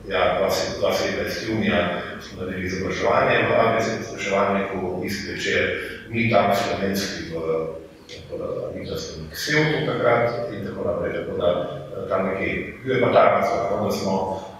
ja, 0.08 0.38
2017 0.40 1.48
junija 1.48 2.02
smo 2.20 2.40
naredili 2.40 2.66
izobraževanje 2.66 3.36
v 3.48 3.52
ABC 3.60 3.86
izobraževalniku, 4.00 5.02
isti 5.04 5.32
večer, 5.32 5.62
mi 6.08 6.30
tam 6.30 6.54
slovenski 6.54 7.34
v, 7.34 7.38
Mitrovskem 8.74 9.28
Ksevtu 9.32 9.86
takrat 9.86 10.52
in 10.52 10.66
tako 10.66 10.84
naprej, 10.84 11.12
tako 11.12 11.36
da 11.36 11.48
tam 12.08 12.26
nekaj, 12.26 12.74
bil 12.84 12.94
je 12.94 13.00
pa 13.00 13.12
ta 13.12 13.22
razlog, 13.24 13.84
da 13.84 13.90
smo 13.90 14.14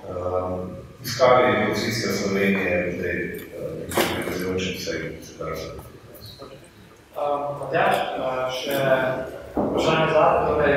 um, 0.09 0.71
iskali 1.05 1.69
pozicija 1.69 2.13
Slovenije 2.13 2.87
v 2.87 3.03
tej 3.03 3.19
prezivajočem 4.27 4.75
vsej 4.77 5.01
razlog. 5.41 5.77
Matjaž, 7.61 7.97
še 8.53 8.77
vprašanje 9.57 10.13
zate, 10.13 10.45
torej, 10.49 10.77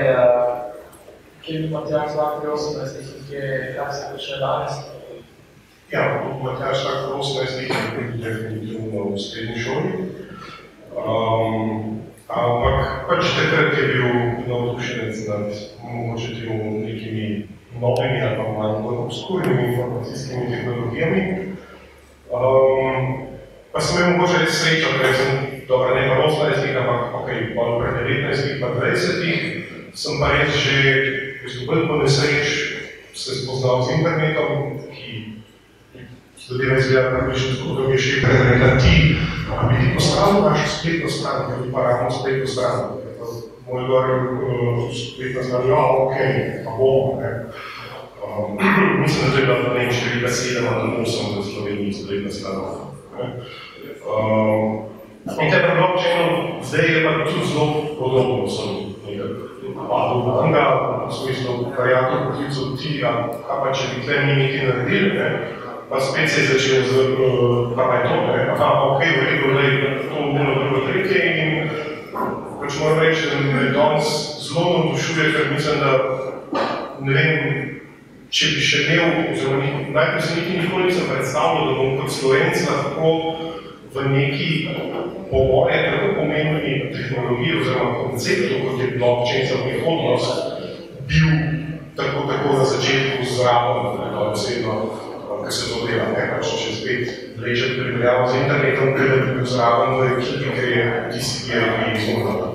kje 1.43 1.59
bi 1.59 1.69
Matjaž 1.69 2.11
zvak 2.11 2.41
pri 2.41 2.49
18 2.51 3.29
kje, 3.29 3.73
kaj 3.75 3.91
se 3.93 4.03
počne 4.13 4.37
danes? 4.39 4.73
Ja, 5.91 6.01
Matjaž 6.43 6.77
zvak 6.81 6.97
pri 7.05 7.13
18 7.17 7.61
je 7.61 8.23
definitivno 8.23 9.09
v 9.09 9.19
srednji 9.19 9.57
šoli. 9.59 9.91
Um, 10.91 12.01
ampak 12.27 13.07
pač 13.09 13.23
takrat 13.35 13.77
je 13.77 13.87
bil 13.87 14.07
navdušenec 14.47 15.15
nad 15.27 15.47
mogoče 15.83 16.31
temu 16.35 16.79
nekimi 16.85 17.47
novimi 17.79 18.21
ali 18.21 18.37
pa 18.37 18.43
manj 18.43 18.85
obskurnimi 18.85 19.67
informacijskimi 19.67 20.51
tehnologijami. 20.51 21.21
Um, 22.31 23.27
pa 23.71 23.81
sem 23.81 24.03
imel 24.03 24.17
mogoče 24.17 24.45
res 24.45 24.61
srečo, 24.61 24.93
ker 24.99 25.15
sem 25.15 25.31
dobro, 25.67 25.95
ne 25.95 26.07
pa 26.07 26.15
18, 26.27 26.77
ampak 26.77 27.15
ok, 27.15 27.29
pa 27.55 27.61
pred 27.79 27.93
19, 28.05 28.61
pa 28.61 28.67
20, 28.77 29.95
sem 29.95 30.19
pa 30.19 30.27
res 30.31 30.55
že 30.55 31.20
v 31.41 31.43
bistvu 31.43 31.65
bolj 31.65 31.87
po 31.87 31.97
nesreč 31.97 32.47
se 33.13 33.35
spoznal 33.35 33.81
z 33.81 33.97
internetom, 33.97 34.77
ki 34.93 35.41
zadeva 36.37 36.77
izgleda 36.77 37.17
približno 37.17 37.55
tako, 37.57 37.81
da 37.81 37.87
mi 37.87 37.95
je 37.95 38.01
še 38.01 38.21
pred 38.21 38.41
rekla 38.45 38.69
ti, 38.77 38.97
a 39.49 39.65
bi 39.67 39.79
ti 39.81 39.87
postavil 39.95 40.45
vašo 40.45 40.67
spletno 40.69 41.09
stran, 41.09 41.39
ker 41.49 41.63
bi 41.65 41.73
pa 41.73 41.87
ravno 41.87 42.11
spletno 42.13 42.45
stran. 42.45 42.77
Moj 43.65 43.87
gor 43.89 44.05
spletna 44.93 45.43
stran, 45.43 45.67
ja, 45.69 45.81
ok, 46.05 46.15
pa 46.65 46.77
bomo, 46.77 47.17
ne. 47.21 47.31
Um, 48.21 48.55
mislim, 49.01 49.25
da 49.25 49.33
to 49.33 49.41
je 49.41 49.45
bila 49.49 49.73
ne 49.73 49.89
številka 49.89 50.29
7 50.29 50.69
ali 50.69 50.93
8 51.01 51.35
v 51.41 51.45
Sloveniji 51.49 51.97
spletna 52.03 52.31
stran. 52.37 52.61
Um, 54.05 54.85
in 55.25 55.49
te 55.49 55.59
blockchainu 55.65 56.61
zdaj 56.61 56.85
je 56.85 57.03
pa 57.05 57.17
tudi 57.25 57.49
zelo 57.49 57.67
podobno, 57.97 58.47
sem 58.47 58.90
nekaj 59.91 60.53
padel 60.53 61.07
v 61.07 61.11
smislu 61.11 61.73
variantov 61.77 62.31
poklicov 62.31 62.77
ti, 62.79 63.03
a 63.03 63.31
pa 63.43 63.71
če 63.75 63.83
bi 63.95 64.05
tle 64.05 64.15
mi 64.25 64.33
nekaj 64.39 64.63
naredili, 64.67 65.09
ne, 65.19 65.27
pa 65.89 65.99
spet 65.99 66.29
se 66.31 66.41
je 66.41 66.47
začel 66.55 66.83
z, 66.87 66.93
uh, 67.19 67.75
pa 67.75 67.83
pa 67.83 67.95
je 67.99 68.03
to, 68.07 68.15
ne, 68.31 68.37
aha, 68.55 68.69
ok, 68.95 69.01
v 69.03 69.21
redu, 69.27 69.47
da 69.53 69.61
je 69.61 69.75
to 70.07 70.19
bilo 70.31 70.51
drugo 70.55 70.79
tretje 70.87 71.19
in 71.19 71.69
pač 72.61 72.79
moram 72.79 72.99
reči, 72.99 73.27
da 73.27 73.37
me 73.43 73.69
danes 73.75 74.07
zelo 74.39 74.65
navdušuje, 74.77 75.31
ker 75.35 75.51
mislim, 75.51 75.77
da 75.83 75.91
ne 77.01 77.11
vem, 77.11 77.39
če 78.31 78.45
bi 78.55 78.61
še 78.63 78.77
imel, 78.87 79.33
oziroma 79.33 79.91
najprej 79.91 80.21
se 80.23 80.35
niti 80.39 80.59
nikoli 80.61 80.87
nisem 80.87 81.09
predstavljal, 81.11 81.67
da 81.67 81.73
bom 81.75 81.97
kot 81.99 82.13
Slovenc 82.15 82.55
lahko 82.69 83.50
v 83.93 84.07
neki 84.09 84.69
po 85.29 85.37
moje 85.37 85.91
tako 85.91 86.07
pomembni 86.15 86.91
tehnologiji 86.95 87.59
oziroma 87.61 87.93
konceptu, 88.03 88.53
kot 88.63 88.81
je 88.81 88.97
blockchain 88.97 89.47
za 89.47 89.57
prihodnost, 89.63 90.31
bil 91.07 91.27
tako, 91.95 92.19
tako 92.31 92.57
na 92.57 92.65
začetku 92.65 93.23
zraven, 93.35 94.11
da 94.13 94.19
osebno, 94.19 94.73
ker 95.43 95.53
se 95.53 95.73
to 95.73 95.87
dela, 95.87 96.07
ne 96.15 96.23
pač 96.31 96.45
če 96.61 96.75
spet 96.75 97.03
vleče 97.37 97.67
pripravljamo 97.75 98.27
z 98.27 98.35
internetom, 98.43 98.93
ker 98.95 99.07
je 99.11 99.19
bil 99.35 99.45
zraven 99.45 99.89
v 99.99 100.01
ekipi, 100.17 100.55
ker 100.55 100.67
je 100.77 100.85
tisti, 101.13 101.37
ki 101.47 101.57
je 101.57 101.61
bi 101.61 101.97
izmorno. 101.97 102.51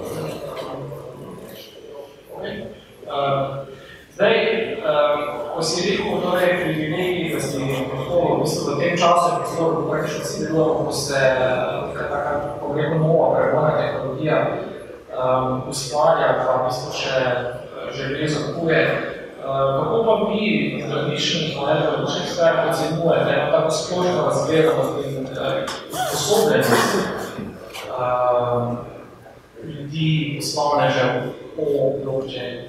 Zdaj, 4.17 4.37
um, 4.81 5.21
ko 5.53 5.63
si 5.63 5.91
rekel, 5.91 6.21
torej, 6.25 6.65
privilegij, 6.65 7.35
da 7.37 7.41
si 7.41 7.59
lahko 7.61 8.17
v 8.17 8.41
bistvu 8.41 8.73
v 8.73 8.79
tem 8.81 8.95
času, 8.97 9.29
ko 9.37 9.45
smo 9.45 9.67
praktično 9.91 10.25
vsi 10.25 10.47
delamo, 10.49 10.85
ko 10.89 10.93
se 10.93 11.21
taka 12.01 12.57
pogledno 12.61 12.97
nova 12.99 13.27
prebojna 13.37 13.77
tehnologija 13.77 14.39
um, 15.13 15.69
ustvarja, 15.69 16.33
pa 16.41 16.57
v 16.57 16.65
bistvu 16.65 16.91
še 16.97 17.17
železo 17.93 18.39
kupuje, 18.49 18.81
Kako 19.47 20.05
pa 20.07 20.15
vi, 20.33 20.85
različni 20.91 21.41
izvajalci, 21.49 21.87
različnih 21.87 22.33
sfer, 22.33 22.53
ocenjujete 22.71 23.31
eno 23.37 23.51
tako 23.53 23.71
splošno 23.71 24.25
razgledanost 24.27 24.93
in 25.07 25.27
sposobnost 25.93 26.73
ljudi, 29.65 30.39
poslovnežev 30.41 31.11
o 31.59 31.93
blockchainu? 32.05 32.66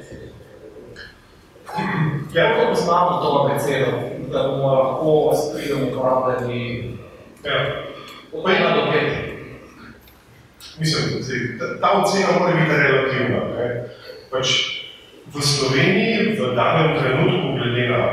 Ja, 2.34 2.54
kako 2.54 2.70
poznamo 2.70 3.22
to 3.22 3.46
abecedo, 3.46 3.92
da 4.32 4.44
bomo 4.48 4.68
lahko 4.74 5.32
s 5.36 5.56
pridom 5.56 5.88
uporabljali 5.88 6.98
Ja. 7.44 7.86
od 8.34 8.50
ena 8.50 8.76
do 8.76 8.92
pet? 8.92 9.14
Mislim, 10.80 11.04
ta, 11.60 11.80
ta 11.82 12.02
ocena 12.02 12.28
mora 12.40 12.54
biti 12.54 12.76
relativna. 12.78 13.40
Ne? 13.58 13.84
Pač 14.32 14.48
v 15.34 15.42
Sloveniji 15.42 16.38
v 16.40 16.56
danem 16.56 17.00
trenutku, 17.00 17.58
glede 17.58 17.88
na 17.90 18.04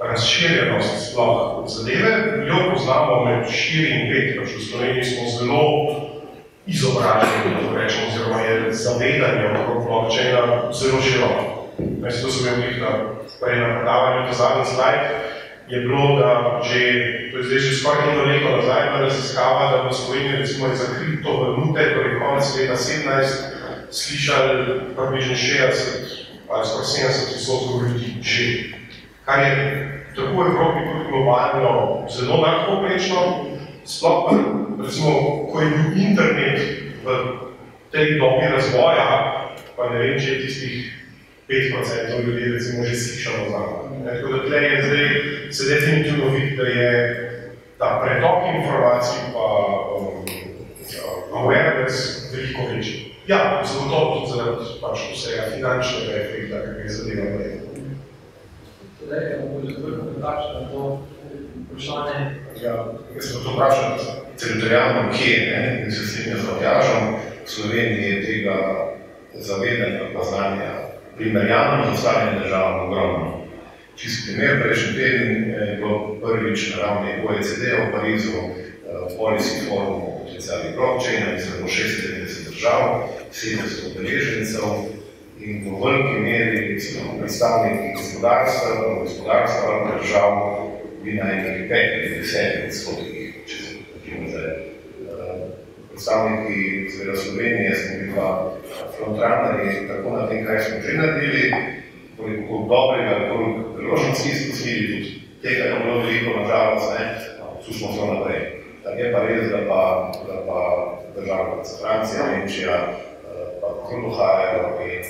razširjenost 0.00 1.10
sploh 1.10 1.64
zadeve, 1.66 2.46
jo 2.48 2.72
poznamo 2.72 3.24
med 3.24 3.44
4 3.44 3.90
in 3.90 4.02
5. 4.12 4.38
Pač 4.40 4.48
v 4.56 4.62
Sloveniji 4.70 5.04
smo 5.04 5.24
zelo 5.38 5.64
izobraženi, 6.66 7.54
da 7.60 7.82
rečemo, 7.82 8.06
oziroma 8.08 8.40
je 8.40 8.72
zavedanje 8.72 9.44
okrog 9.60 9.84
blockchaina 9.86 10.72
zelo 10.72 11.02
široko. 11.02 11.59
Jaz 12.04 12.22
to 12.22 12.30
sem 12.30 12.54
imel 12.54 12.80
na, 12.80 12.92
prej 13.40 13.60
na 13.60 13.68
predavanju, 13.76 14.26
ta 14.28 14.32
zadnji 14.32 14.64
slajd, 14.74 15.02
je 15.70 15.80
bilo, 15.80 16.18
da 16.18 16.60
že, 16.64 16.80
to 17.30 17.38
je 17.38 17.44
zdaj 17.44 17.58
že 17.58 17.76
skoraj 17.78 18.10
eno 18.10 18.24
leto 18.24 18.56
nazaj, 18.56 18.82
bila 18.90 19.00
raziskava, 19.00 19.70
da 19.70 19.88
v 19.88 19.94
Sloveniji 19.94 20.40
recimo 20.42 20.74
za 20.74 20.86
kriptovalute, 20.98 21.94
torej 21.94 22.18
konec 22.18 22.44
leta 22.58 22.76
17, 22.76 23.90
slišali 23.90 24.50
približno 24.96 25.34
60 25.34 26.50
ali 26.50 26.66
skoraj 26.66 26.86
70 26.86 27.34
odstotkov 27.36 27.76
ljudi 27.86 28.18
že. 28.22 28.46
Kar 29.24 29.38
je 29.46 29.54
tako 30.16 30.42
v 30.42 30.46
Evropi 30.50 30.80
kot 30.90 31.02
globalno 31.06 31.72
zelo 32.10 32.36
nadpovprečno, 32.42 33.20
sploh 33.84 34.18
pa 34.26 34.36
recimo, 34.82 35.10
ko 35.52 35.60
je 35.60 35.70
bil 35.70 35.88
internet 36.02 36.58
v 37.04 37.06
tej 37.94 38.18
dobi 38.18 38.46
razvoja, 38.50 39.06
pa 39.76 39.82
ne 39.90 39.98
vem, 39.98 40.18
če 40.18 40.30
je 40.30 40.40
tistih 40.42 40.99
5% 41.50 42.26
ljudi 42.26 42.52
recimo 42.52 42.84
že 42.84 42.96
slišalo 42.96 43.50
za. 43.50 43.62
Tako 44.06 44.32
da 44.32 44.46
tle 44.46 44.58
je 44.62 44.82
zdaj, 44.86 45.08
se 45.52 45.74
definitivno 45.74 46.30
vidi, 46.34 46.56
da 46.56 46.62
je 46.62 46.90
ta 47.78 48.02
pretok 48.04 48.54
informacij 48.54 49.20
pa 49.34 49.46
um, 49.96 50.24
awareness 51.32 51.94
veliko 52.32 52.60
večji. 52.74 53.14
Ja, 53.26 53.62
zagotovo 53.64 54.14
tudi 54.14 54.32
zaradi 54.32 54.64
pač 54.82 54.98
vsega 55.12 55.42
finančnega 55.54 56.12
efekta, 56.22 56.56
kar 56.64 56.80
je 56.84 56.88
zadeva 56.88 57.26
vredno. 57.36 57.66
Torej, 59.00 59.38
mogoče 59.42 59.74
zvrhno 59.78 60.04
takšno 60.22 60.60
to 60.72 60.82
vprašanje. 61.70 62.20
Ja, 62.62 62.74
jaz 63.14 63.24
sem 63.32 63.42
to 63.44 63.50
vprašal 63.54 63.98
teritorijalno, 64.40 65.12
kje, 65.12 65.36
ne, 65.46 65.82
in 65.84 65.92
se 65.92 66.06
s 66.06 66.16
tem 66.16 66.32
jaz 66.32 66.44
odjažam, 66.56 67.14
v 67.44 67.48
Sloveniji 67.48 68.10
je 68.10 68.26
tega 68.26 68.56
zavedanja, 69.34 70.10
pa 70.14 70.24
znanja 70.24 70.89
primerjalno 71.20 71.84
z 71.84 71.92
ostalimi 71.94 72.40
državami 72.42 72.80
ogromno. 72.86 73.46
Čist 73.96 74.18
primer, 74.26 74.62
prejšnji 74.62 74.92
teden 74.96 75.28
je 75.68 75.76
bilo 75.76 76.16
prvič 76.22 76.60
na 76.70 76.76
ravni 76.82 77.10
OECD 77.24 77.62
v 77.80 77.92
Parizu 77.92 78.36
uh, 78.40 78.50
policy 79.18 79.68
forum 79.68 80.00
o 80.02 80.18
potencijalnih 80.18 80.72
blockchaina, 80.76 81.32
mislim, 81.32 81.54
bo 81.60 81.68
96 81.68 82.48
držav, 82.48 82.80
700 83.32 83.88
udeležencev 83.90 84.64
in 85.40 85.54
v 85.64 85.84
veliki 85.84 86.16
meri 86.20 86.80
so 86.80 87.00
predstavniki 87.20 87.92
gospodarstva, 87.96 88.70
gospodarstva 89.04 89.70
držav 90.00 90.32
bi 91.04 91.12
na 91.12 91.32
enih 91.32 91.68
petih, 91.68 92.18
desetih 92.18 92.64
odstotkih, 92.68 93.34
če 93.46 93.56
se 93.56 93.72
zdaj. 94.32 94.79
Predstavniki 96.00 96.90
seveda 96.90 97.16
Slovenije 97.16 97.74
smo 97.74 97.98
bili 97.98 98.12
pa 98.16 98.52
frontrunnerji 98.96 99.88
tako 99.88 100.16
na 100.16 100.28
tem, 100.28 100.46
kaj 100.46 100.60
smo 100.60 100.76
že 100.84 100.98
naredili, 100.98 101.54
koliko 102.16 102.52
dobrega, 102.72 103.14
koliko 103.28 103.74
priložnosti 103.76 104.28
izpustili, 104.28 104.86
tudi 104.86 105.20
tega 105.42 105.64
je 105.64 105.74
bilo 105.84 105.98
veliko 105.98 106.40
nažalost, 106.40 106.92
ne, 106.98 107.04
tu 107.66 107.72
smo 107.72 107.88
šlo 107.92 108.14
naprej. 108.14 108.40
Tako 108.84 108.98
je 109.00 109.12
pa 109.12 109.20
res, 109.26 109.50
da 109.50 109.60
pa, 109.68 109.82
da 110.28 110.36
pa 110.48 110.60
država 111.16 111.44
kot 111.50 111.66
so 111.66 111.76
Francija, 111.82 112.20
Nemčija, 112.30 112.76
pa 113.60 113.68
kar 113.88 113.98
dohajajo 114.04 114.62
in 114.80 115.02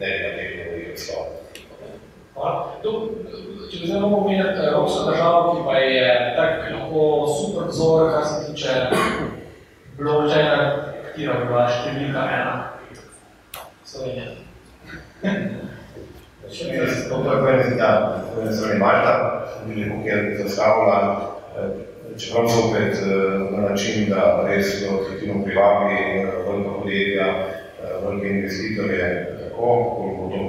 ne 0.00 0.06
bi 0.12 0.18
na 0.24 0.30
teh 0.36 0.50
nevoljih 0.58 0.90
osnovah. 0.94 1.42
Če 3.70 3.78
bi 3.80 3.86
zdaj 3.86 4.00
mogel 4.00 4.18
omeniti 4.18 4.66
Evropsko 4.72 5.10
državo, 5.10 5.38
ki 5.54 5.60
pa 5.66 5.74
je 5.78 6.06
tak 6.36 6.52
lahko 6.74 7.02
super 7.38 7.64
vzor, 7.70 8.10
kar 8.14 8.24
se 8.26 8.36
tiče 8.46 8.70
blockchaina, 10.02 10.58
katera 11.08 11.40
bi 11.40 11.48
bila 11.50 11.66
številka 11.70 12.22
ena? 12.38 12.54
Slovenija. 13.84 14.30
To 16.52 16.68
je 16.68 17.40
po 17.40 17.48
eni 17.48 18.52
strani 18.52 18.78
Malta, 18.78 19.12
veliko 19.66 20.02
kjer 20.04 20.34
zastavlja, 20.42 20.98
čeprav 22.20 22.48
zopet 22.48 22.98
na 23.50 23.68
način, 23.68 24.10
da 24.10 24.44
res 24.48 24.82
aktivno 24.84 25.44
privabi 25.44 25.94
velika 26.46 26.72
podjetja, 26.80 27.26
velike 28.04 28.28
investitorje, 28.28 29.08
tako, 29.40 29.70
koliko 29.96 30.28
to 30.34 30.42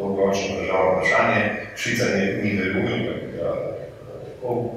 dolgoročno 0.00 0.60
državno 0.60 0.92
vprašanje. 0.92 1.40
Švica 1.76 2.04
ne 2.14 2.26
ni 2.42 2.52
verujem, 2.58 3.06
tako. 3.40 4.74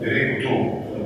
Bi 0.00 0.06
rekel 0.10 0.42
tu, 0.42 0.54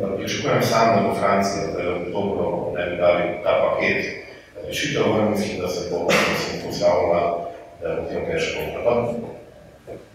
da 0.00 0.16
pričakujem 0.16 0.62
sam, 0.62 0.96
da 0.96 1.08
bo 1.08 1.14
Francija, 1.14 1.62
da 1.76 1.82
je 1.82 2.10
dobro, 2.12 2.72
ne 2.76 2.90
bi 2.90 2.96
dali 2.96 3.22
ta 3.44 3.50
paket 3.62 4.04
rešitev, 4.66 5.02
mislim, 5.30 5.60
da 5.60 5.68
se 5.68 5.90
bo 5.90 6.04
mislim, 6.04 6.66
postavila, 6.66 7.50
da 7.82 7.88
bo 7.94 8.08
tem 8.08 8.26
težko. 8.26 8.60
Ampak 8.78 9.14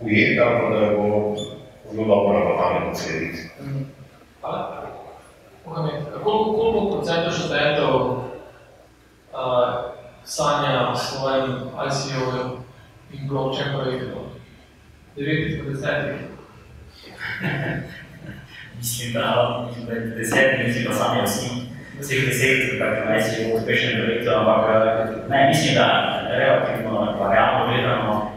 ujeti, 0.02 0.40
ampak 0.40 0.74
da 0.74 0.98
bo 0.98 1.36
zelo 1.92 2.08
dobro 2.08 2.40
na 2.40 2.58
pametno 2.58 2.96
slediti. 2.96 3.50
Hvala. 4.42 4.86
Koliko 6.24 6.92
procentov 6.92 7.34
študentov 7.34 7.96
uh, 8.02 8.20
sanja 10.24 10.90
o 10.92 10.96
svojem 10.96 11.52
ICO-ju 11.88 12.58
in 13.14 13.28
blockchain 13.28 13.74
projektu? 13.78 14.18
9 15.18 15.62
od 15.62 15.76
10. 15.76 16.36
Mislim, 18.78 19.14
da 19.14 19.26
med 19.90 20.18
desetimi 20.18 20.74
si 20.74 20.86
pa 20.86 20.94
sami 20.94 21.22
vsi, 21.26 21.50
vseh 22.00 22.26
deset, 22.28 22.80
kako 22.80 23.10
naj 23.10 23.22
si 23.24 23.44
v 23.44 23.56
uspešnem 23.56 24.02
projektu, 24.02 24.30
ampak 24.32 24.62
ne, 25.30 25.48
mislim, 25.48 25.76
da 25.76 25.88
relativno, 26.30 26.94
realno 27.32 27.68
gledano, 27.68 28.32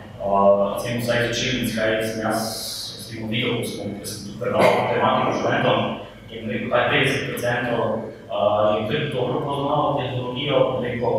recimo 0.74 1.00
vsaj 1.00 1.24
iz 1.24 1.30
učilnic, 1.30 1.74
kaj 1.76 2.02
sem 2.06 2.20
jaz 2.22 2.68
recimo 2.98 3.28
videl, 3.28 3.56
ko 3.58 3.64
sem, 3.64 3.98
ko 3.98 4.04
sem 4.06 4.18
tudi 4.26 4.38
predaval 4.40 4.92
tematiko 4.92 5.30
študentom, 5.38 5.80
je 6.30 6.36
rekel, 6.46 6.70
kaj 6.70 6.84
50% 6.92 8.08
je 8.76 8.86
tudi 8.88 9.12
dobro 9.14 9.40
poznalo 9.40 9.98
tehnologijo, 10.00 10.80
neko 10.80 11.10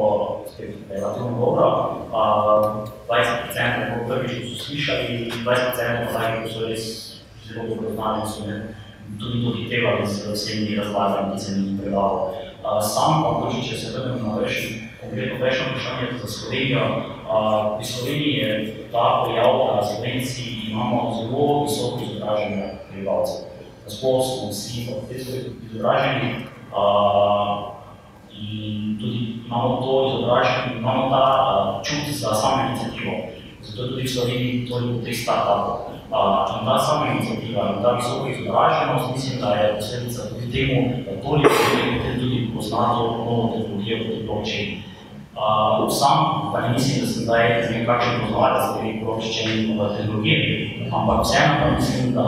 spet 0.54 0.70
relativno 0.90 1.40
dobro, 1.40 1.68
20% 3.10 3.90
bo 3.90 4.08
prvič, 4.08 4.32
ko 4.32 4.56
so 4.56 4.66
slišali, 4.66 5.32
20% 5.46 6.06
pa 6.06 6.12
zdaj, 6.12 6.44
ko 6.44 6.50
so 6.50 6.68
res 6.68 6.84
zelo 7.48 7.64
dobro 7.70 7.90
znali, 7.96 8.22
so 8.30 8.46
ne, 8.46 8.58
tudi 9.20 9.42
dohitevali 9.46 10.08
z 10.08 10.34
vsemi 10.34 10.76
razlagami, 10.76 11.34
ki 11.34 11.40
sem 11.42 11.56
jih 11.66 11.82
predaval. 11.82 12.36
Sam 12.82 13.24
pa 13.24 13.32
mogoče, 13.32 13.64
če 13.66 13.78
se 13.78 13.94
vrnem 13.96 14.22
na 14.22 14.36
več, 14.38 14.84
konkretno 15.02 15.40
večno 15.42 15.72
vprašanje 15.72 16.20
za 16.22 16.28
Slovenijo. 16.28 16.86
Pri 17.78 17.86
Sloveniji 17.86 18.34
je 18.38 18.50
ta 18.92 19.24
pojav, 19.26 19.54
da 19.76 19.86
Slovenci 19.86 20.44
imamo 20.72 21.16
zelo 21.18 21.64
visoko 21.64 22.04
izobražene 22.04 22.78
prebivalce. 22.90 23.34
Sploh 23.90 24.22
smo 24.22 24.50
vsi 24.52 24.86
izobraženi 25.72 26.46
in 28.40 28.98
tudi 29.02 29.42
imamo 29.46 29.82
to 29.82 29.94
izobražen, 30.08 30.78
imamo 30.78 31.10
ta 31.10 31.26
čut 31.84 32.14
za 32.14 32.34
samo 32.34 32.70
inicijativo. 32.70 33.14
Zato 33.62 33.84
je 33.84 33.90
tudi 33.90 34.04
v 34.04 34.10
Sloveniji 34.10 34.68
toliko 34.70 35.06
teh 35.06 35.18
startupov. 35.18 35.89
In 36.10 36.66
ta 36.66 36.78
sama 36.80 37.06
inicijativa 37.14 37.70
in 37.70 37.84
ta 37.84 37.92
visoko 37.92 38.28
izobraženost, 38.28 39.12
mislim, 39.14 39.42
da 39.42 39.50
je 39.54 39.76
posledica 39.76 40.22
tudi 40.30 40.52
temu, 40.52 40.78
da 41.06 41.22
toliko 41.22 41.50
ljudi 41.74 42.20
tudi 42.20 42.52
pozna 42.56 42.78
to 42.78 43.04
novo 43.26 43.54
tehnologijo 43.54 43.98
kot 43.98 44.18
je 44.18 44.24
blockchain. 44.28 44.70
Uh, 45.40 45.88
sam 46.00 46.18
pa 46.52 46.62
ne 46.62 46.70
mislim, 46.70 47.00
da 47.02 47.08
sem 47.12 47.24
zdaj 47.24 47.46
nekakšen 47.72 48.22
poznavalec 48.22 48.66
teh 48.76 49.04
blockchain 49.04 49.80
tehnologije, 49.98 50.40
ampak 50.98 51.22
vseeno 51.22 51.54
pa 51.62 51.68
mislim, 51.76 52.14
da 52.14 52.26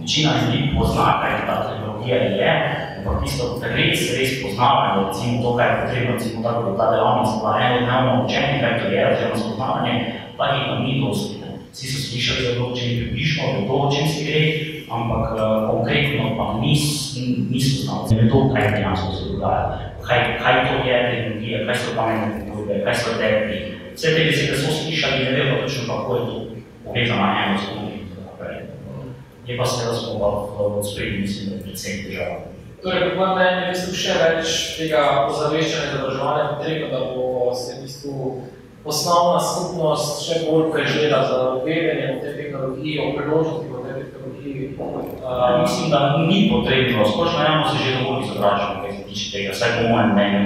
večina 0.00 0.30
ljudi 0.40 0.74
pozna, 0.78 1.20
kaj 1.20 1.46
ta 1.46 1.56
tehnologija 1.68 2.16
je, 2.16 2.50
ampak 2.98 3.22
tisto, 3.22 3.58
da 3.60 3.66
res, 3.66 4.18
res 4.18 4.42
poznavajo, 4.42 5.06
recimo 5.06 5.42
to, 5.42 5.56
kaj 5.56 5.68
je 5.68 5.80
potrebno, 5.80 6.12
recimo 6.12 6.42
tako, 6.42 6.62
da 6.62 6.76
ta 6.78 6.90
delavnica 6.90 7.32
bila 7.38 7.58
enodnevno 7.62 8.24
učenje, 8.24 8.56
kaj 8.60 8.78
to 8.80 8.86
je, 8.94 9.00
oziroma 9.12 9.36
spoznavanje, 9.36 9.94
takih 10.38 10.62
nam 10.70 10.82
ni 10.82 11.00
dosti. 11.00 11.37
Vsi 11.78 11.86
so 11.94 12.10
slišali 12.10 12.58
blockchain, 12.58 12.98
približno, 12.98 13.42
vedo, 13.54 13.72
o 13.72 13.90
čem 13.92 14.08
se 14.10 14.24
gre, 14.26 14.42
ampak 14.90 15.26
uh, 15.38 15.70
konkretno 15.70 16.34
pa 16.34 16.58
nis, 16.58 17.14
niso 17.50 17.86
znali, 17.86 18.10
ne 18.10 18.22
vedo, 18.22 18.50
kaj 18.50 18.70
dejansko 18.74 19.14
se 19.14 19.24
dogaja, 19.30 19.94
kaj, 20.02 20.20
kaj 20.42 20.54
to 20.66 20.74
je 20.82 20.96
tehnologija, 21.10 21.66
kaj 21.66 21.76
so 21.78 21.94
pametne 21.94 22.28
tehnologije, 22.34 22.84
kaj 22.84 22.94
so 22.94 23.14
adepti. 23.14 23.58
Vse 23.94 24.14
te 24.14 24.24
besede 24.26 24.56
so 24.58 24.70
slišali, 24.74 25.24
ne 25.24 25.30
vedo 25.30 25.62
točno, 25.62 25.86
kako 25.86 26.16
je 26.16 26.20
to 26.26 26.34
povezano 26.84 27.26
eno 27.46 27.58
z 27.58 27.64
drugim. 27.70 27.98
Je 29.46 29.56
pa 29.56 29.64
seveda 29.64 29.94
smo 29.94 30.18
pa 30.20 30.28
v 30.68 30.84
sprednji, 30.84 31.18
mislim, 31.18 31.48
da 31.48 31.54
je 31.56 31.62
predvsem 31.62 32.04
težava. 32.04 32.38
Torej, 32.82 33.10
po 33.10 33.16
mojem 33.16 33.34
mnenju 33.34 33.62
v 33.64 33.70
bistvu 33.70 33.94
še 33.94 34.12
več 34.22 34.48
tega 34.78 35.00
ozaveščanja 35.30 35.94
zadržovanja 35.94 36.44
potrebno, 36.52 36.90
da 36.92 37.00
bo 37.14 37.54
se 37.54 37.78
v 37.78 37.86
bistvu 37.86 38.42
osnovna 38.88 39.40
skupnost 39.40 40.24
še 40.24 40.44
bolj 40.46 40.70
prežela 40.72 41.20
za 41.28 41.38
vedenje 41.64 42.06
o 42.14 42.20
tej 42.22 42.34
tehnologiji, 42.40 43.00
o 43.04 43.08
priložnosti 43.16 43.66
o 43.68 43.82
tej 43.84 43.94
tehnologiji. 44.00 44.64
Uh, 44.78 45.60
mislim, 45.60 45.90
da 45.92 46.00
ni 46.28 46.48
potrebno, 46.52 47.04
splošno 47.04 47.40
javno 47.44 47.68
se 47.68 47.76
že 47.84 47.96
dovolj 47.98 48.24
izobraženo, 48.24 48.80
kaj 48.82 48.92
se 48.92 49.02
tiče 49.08 49.26
tega, 49.32 49.50
vsaj 49.52 49.70
po 49.76 49.82
mojem 49.92 50.12
mnenju. 50.12 50.38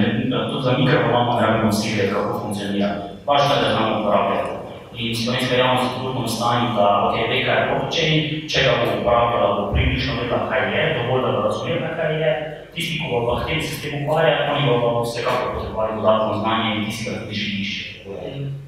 Tudi 0.51 0.65
za 0.65 0.73
mikrofonoma 0.79 1.41
ne 1.41 1.47
rabimo 1.47 1.71
vsi 1.71 1.95
vedeti, 1.95 2.15
kako 2.15 2.41
funkcionira. 2.41 2.91
Važno 3.27 3.55
je, 3.55 3.63
da 3.63 3.71
znamo 3.75 4.01
uporabljati. 4.01 4.63
In 4.93 5.17
slovenska 5.17 5.55
javnost 5.57 5.85
je 5.85 6.01
trudno 6.01 6.23
v 6.23 6.29
stanju, 6.29 6.67
da 6.77 6.87
ok, 7.07 7.15
ve, 7.31 7.39
kaj 7.47 7.57
je 7.61 7.69
blockchain, 7.71 8.17
če 8.51 8.65
ga 8.65 8.73
bo 8.81 8.89
uporabljala, 8.99 9.55
bo 9.57 9.71
približno 9.73 10.19
vedela, 10.19 10.43
kaj 10.51 10.63
je, 10.75 10.83
dovolj, 10.99 11.23
da 11.25 11.31
bo 11.33 11.41
razumela, 11.47 11.95
kaj 11.97 12.13
je. 12.23 12.33
Tisti, 12.75 12.99
ko 13.01 13.09
bo 13.13 13.21
pa 13.29 13.39
hteli 13.41 13.63
se 13.63 13.75
s 13.77 13.83
tem 13.83 13.95
ukvarjati, 14.03 14.51
oni 14.53 14.69
bodo 14.69 15.01
vsekakor 15.01 15.49
potrebovali 15.55 15.97
dodatno 15.97 16.41
znanje 16.41 16.69
in 16.77 16.85
tisti, 16.85 17.05
ki 17.05 17.17
tudi 17.21 17.41
išče, 17.65 17.92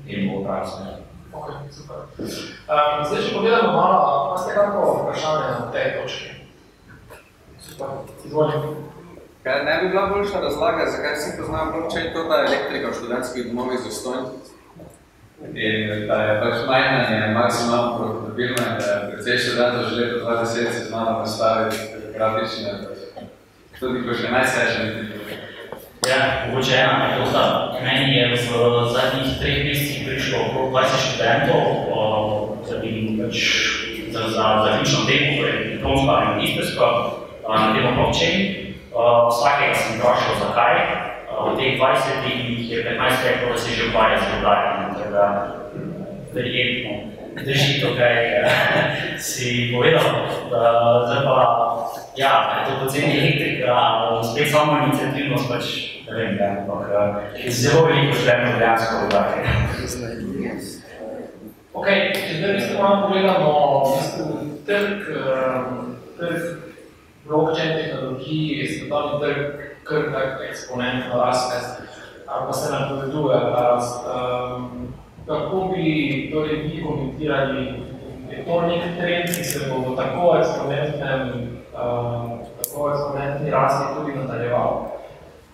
in 0.06 0.28
bo 0.28 0.44
pravi 0.44 0.66
smer. 0.66 0.94
Ok, 1.34 1.48
super. 1.70 1.96
Um, 2.70 3.04
zdaj, 3.04 3.22
če 3.22 3.34
pogledamo 3.34 3.72
malo, 3.72 3.98
imate 4.30 4.54
kako 4.54 5.02
vprašanje 5.02 5.46
na 5.50 5.70
tej 5.72 5.86
točki? 5.98 6.28
Super, 7.60 7.88
izvolim. 8.26 8.60
Kaj 9.42 9.64
ne 9.64 9.78
bi 9.82 9.88
bila 9.88 10.06
boljša 10.06 10.40
razlaga, 10.40 10.90
zakaj 10.90 11.14
vsi 11.14 11.36
poznajo 11.38 11.72
blockchain, 11.72 12.12
to, 12.14 12.24
da 12.28 12.34
je 12.34 12.46
elektrika 12.46 12.88
v 12.88 12.98
študentskih 12.98 13.48
domovih 13.50 13.80
zastonj? 13.84 14.24
In 15.44 16.06
da 16.08 16.22
je 16.22 16.40
pač 16.40 16.54
majhnanje 16.68 17.34
maksimalno 17.34 17.98
profitabilno 17.98 18.78
da 18.78 18.86
je 18.92 19.10
precej 19.10 19.38
študentov 19.38 19.90
že 19.90 20.04
leta 20.04 20.44
2010 20.44 20.72
se 20.72 20.84
znalo 20.84 21.18
nastaviti 21.18 21.76
grafične, 22.14 22.72
tudi 23.80 24.06
ko 24.06 24.14
še 24.14 24.30
najsreče 24.30 24.84
ni 24.84 25.43
Ja, 26.08 26.46
mogoče 26.48 26.72
ena 26.76 26.90
anekdota. 26.90 27.72
Meni 27.82 28.16
je 28.16 28.28
v 28.28 28.36
zadnjih 28.92 29.38
treh 29.40 29.64
mesecih 29.64 30.04
prišlo 30.06 30.38
okrog 30.46 30.72
20 30.72 31.04
študentov, 31.04 31.60
da 32.68 32.78
bi 32.82 32.90
pač 33.16 33.36
za, 34.12 34.20
za 34.28 34.44
zaključno 34.64 34.98
temo, 35.08 35.30
torej 35.40 35.56
diplomsko 35.72 36.10
ali 36.12 36.26
magistersko, 36.26 36.84
na 37.48 37.72
temo 37.74 37.90
blockchain. 37.96 38.40
Vsakega 39.30 39.74
sem 39.74 39.96
vprašal, 39.96 40.34
zakaj. 40.44 40.76
Od 41.38 41.56
teh 41.58 41.80
20 41.80 42.28
jih 42.28 42.70
je 42.70 42.84
15 42.84 43.26
reklo, 43.28 43.52
da 43.52 43.58
se 43.58 43.72
že 43.72 43.88
ukvarja 43.88 44.18
z 44.18 44.26
vodarjem, 44.36 44.94
tako 44.94 45.10
da 45.10 45.26
verjetno 46.34 47.13
drži 47.42 47.80
to, 47.80 47.94
kaj 47.98 48.16
si 49.18 49.72
povedal. 49.74 50.06
Zdaj 51.06 51.20
pa, 51.24 51.36
ja, 52.16 52.32
je 52.54 52.60
to 52.70 52.84
poceni 52.84 53.18
elektrika, 53.18 53.74
spet 54.32 54.50
samo 54.50 54.78
iniciativnost, 54.86 55.48
pač, 55.48 55.64
ne 56.06 56.12
vem, 56.14 56.36
ja, 56.38 56.50
ampak 56.62 56.86
zelo 57.48 57.86
veliko 57.86 58.16
želimo 58.24 58.58
dejansko 58.58 58.94
vodarje. 59.04 59.42
Ok, 61.74 61.86
če 62.14 62.34
zdaj 62.38 62.52
mislim, 62.54 62.78
malo 62.78 63.08
pogledamo 63.08 63.50
v 63.84 63.94
bistvu 63.96 64.26
trg, 64.66 65.00
trg 66.18 66.42
blockchain 67.26 67.72
tehnologiji, 67.78 68.68
svetovni 68.68 69.20
trg, 69.20 69.40
kar 69.84 70.12
tak 70.12 70.44
eksponentno 70.50 71.18
raste, 71.18 71.56
ali 72.26 72.46
pa 72.46 72.52
se 72.52 72.72
napoveduje 72.72 73.40
rast. 73.56 74.06
Um, 74.06 74.94
kako 75.26 75.68
bi 75.74 76.30
torej 76.32 76.56
vi 76.56 76.84
komentirali, 76.84 77.74
je 78.30 78.44
to 78.44 78.60
nek 78.60 78.82
trend, 78.98 79.26
ki 79.37 79.44
se 79.44 79.70
bo 79.70 79.96
tako 79.96 80.37
eksponentnem, 80.37 81.20
um, 81.72 82.38
tako 82.62 82.90
eksponentni 82.90 83.50
rasti 83.50 83.84
tudi 83.94 84.18
nadaljeval? 84.18 84.87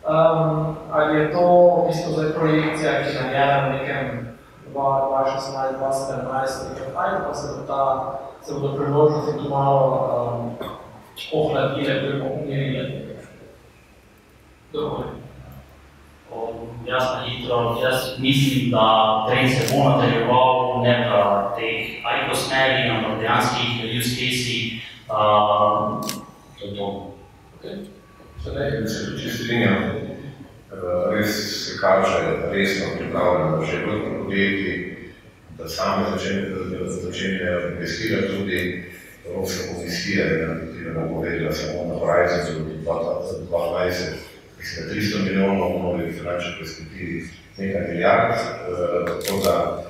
Um, 0.08 0.76
ali 0.92 1.18
je 1.18 1.32
to 1.32 1.44
v 1.76 1.86
bistvu 1.86 2.12
zdaj 2.12 2.32
projekcija, 2.32 2.92
ki 3.02 3.10
je 3.16 3.22
v 3.22 3.72
nekem 3.72 4.28
2016, 4.74 5.78
2017, 5.78 6.96
ali 6.96 7.16
pa 7.26 7.34
se 7.34 7.48
bo 7.56 7.66
ta, 7.66 8.12
se 8.42 8.54
bodo 8.54 8.74
priložnosti 8.76 9.38
tu 9.38 9.48
malo 9.50 9.84
um, 10.16 10.66
ohladile, 11.32 12.00
oziroma 12.00 12.30
umirile? 12.42 13.00
Jaz 16.86 17.04
na 17.14 17.24
hitro, 17.28 17.78
jaz 17.82 18.18
mislim, 18.18 18.70
da 18.70 19.26
trend 19.28 19.50
se 19.50 19.74
bo 19.74 19.88
nadaljeval, 19.88 20.82
ne 20.82 20.94
v 21.10 21.12
teh 21.56 22.04
ali 22.04 22.36
smeri, 22.36 22.90
ampak 22.90 23.20
dejanskih 23.20 23.68
use 23.98 24.20
uh, 25.10 26.00
to 26.58 26.66
je 26.66 26.76
to. 26.76 27.14
Okay. 27.60 27.76
Se 28.44 29.10
tudi 29.10 29.30
strinjam, 29.30 30.00
res 31.10 31.30
se 31.66 31.78
kaže 31.80 32.48
resno 32.52 32.86
pripravljeno 32.98 33.64
že 33.64 33.76
v 33.76 34.18
podjetji, 34.18 34.96
da 35.58 35.68
same 35.68 36.04
začenjajo 37.02 37.70
investirati 37.70 38.36
tudi 38.36 38.90
Evropska 39.28 39.74
komisija, 39.74 40.24
ki 40.72 40.78
ne 40.84 40.90
bo 40.92 41.14
povedala 41.14 41.52
samo 41.52 41.84
na 41.84 41.94
Horizon 41.94 42.64
2020, 42.84 44.29
mislim, 44.60 44.88
da 44.88 44.94
300 44.94 45.24
milijonov 45.24 45.76
v 45.76 45.82
novi 45.82 46.12
finančni 46.12 46.52
perspektivi, 46.58 47.28
nekaj 47.58 47.88
milijard, 47.88 48.34
tako 49.26 49.40
da 49.44 49.84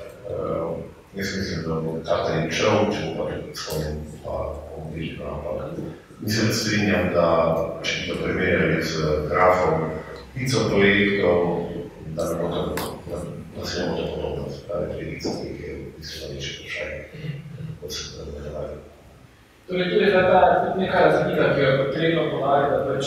jaz 1.15 1.37
mislim, 1.39 1.63
da 1.67 1.75
bo 1.75 1.99
ta 2.07 2.27
trend 2.27 2.53
šel, 2.53 2.93
če 2.93 3.01
bo 3.07 3.25
pa 3.25 3.31
tudi 3.31 3.57
shodil, 3.57 3.97
pa 4.25 4.37
bomo 4.71 4.91
videli, 4.95 5.25
ampak 5.31 5.79
mislim, 6.21 6.47
da 6.47 6.53
strinjam, 6.53 7.11
da 7.15 7.27
če 7.83 7.97
bi 8.01 8.09
to 8.09 8.19
primerjali 8.25 8.83
z 8.83 8.95
grafom 9.31 9.91
pico 10.35 10.69
projektov, 10.69 11.67
da 12.15 12.29
ne 12.31 12.39
bo 12.43 12.53
tako, 12.55 12.75
da, 13.11 13.67
se 13.67 13.81
ne 13.81 13.89
bo 13.89 13.97
tako 13.97 14.15
podobno, 14.15 14.47
da 14.69 14.75
je 14.81 14.97
predica, 14.97 15.29
ki 15.41 15.65
je 15.65 15.75
v 15.75 15.99
bistvu 15.99 16.35
večje 16.35 16.55
vprašanje, 16.61 17.03
kot 17.81 17.93
se 17.93 18.31
ne 18.35 18.51
daje. 18.51 18.90
Torej, 19.71 19.91
tudi 19.91 20.05
je 20.05 20.13
ta 20.13 20.75
neka 20.79 21.01
razlika, 21.01 21.55
ki 21.55 21.61
jo 21.61 21.67
je 21.71 21.87
potrebno 21.87 22.23
podariti, 22.31 22.71
da 22.71 22.95
pač 22.95 23.07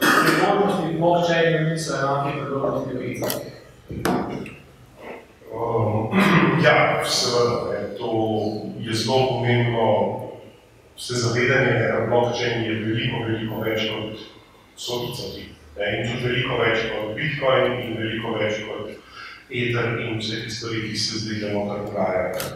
priložnosti 0.00 0.96
blockchainu 0.98 1.70
niso 1.70 1.92
enake 1.98 2.30
priložnosti 2.40 2.94
v 2.98 3.02
izgledih. 3.12 3.54
Um, 5.54 6.10
ja, 6.64 7.04
seveda, 7.04 7.56
ne, 7.70 7.94
to 7.98 8.10
je 8.80 8.94
zelo 8.94 9.26
pomembno. 9.28 9.86
Vse 10.98 11.14
zavedanje, 11.14 11.78
da 11.78 12.06
blockchain 12.06 12.64
je 12.64 12.74
veliko, 12.74 13.22
veliko 13.28 13.60
več 13.62 13.86
kot 13.90 14.18
soticati. 14.76 15.46
In 15.78 16.02
tudi 16.08 16.26
veliko 16.26 16.58
več 16.58 16.90
kot 16.90 17.14
Bitcoin 17.14 17.78
in 17.84 17.94
veliko 18.02 18.34
več 18.34 18.58
kot 18.66 18.90
Ether 19.50 19.94
in 20.02 20.18
vse 20.18 20.42
te 20.42 20.50
stvari, 20.50 20.82
ki 20.90 20.98
se 20.98 21.22
zdaj 21.22 21.38
že 21.38 21.54
noter 21.54 21.86
dogajajo. 21.86 22.50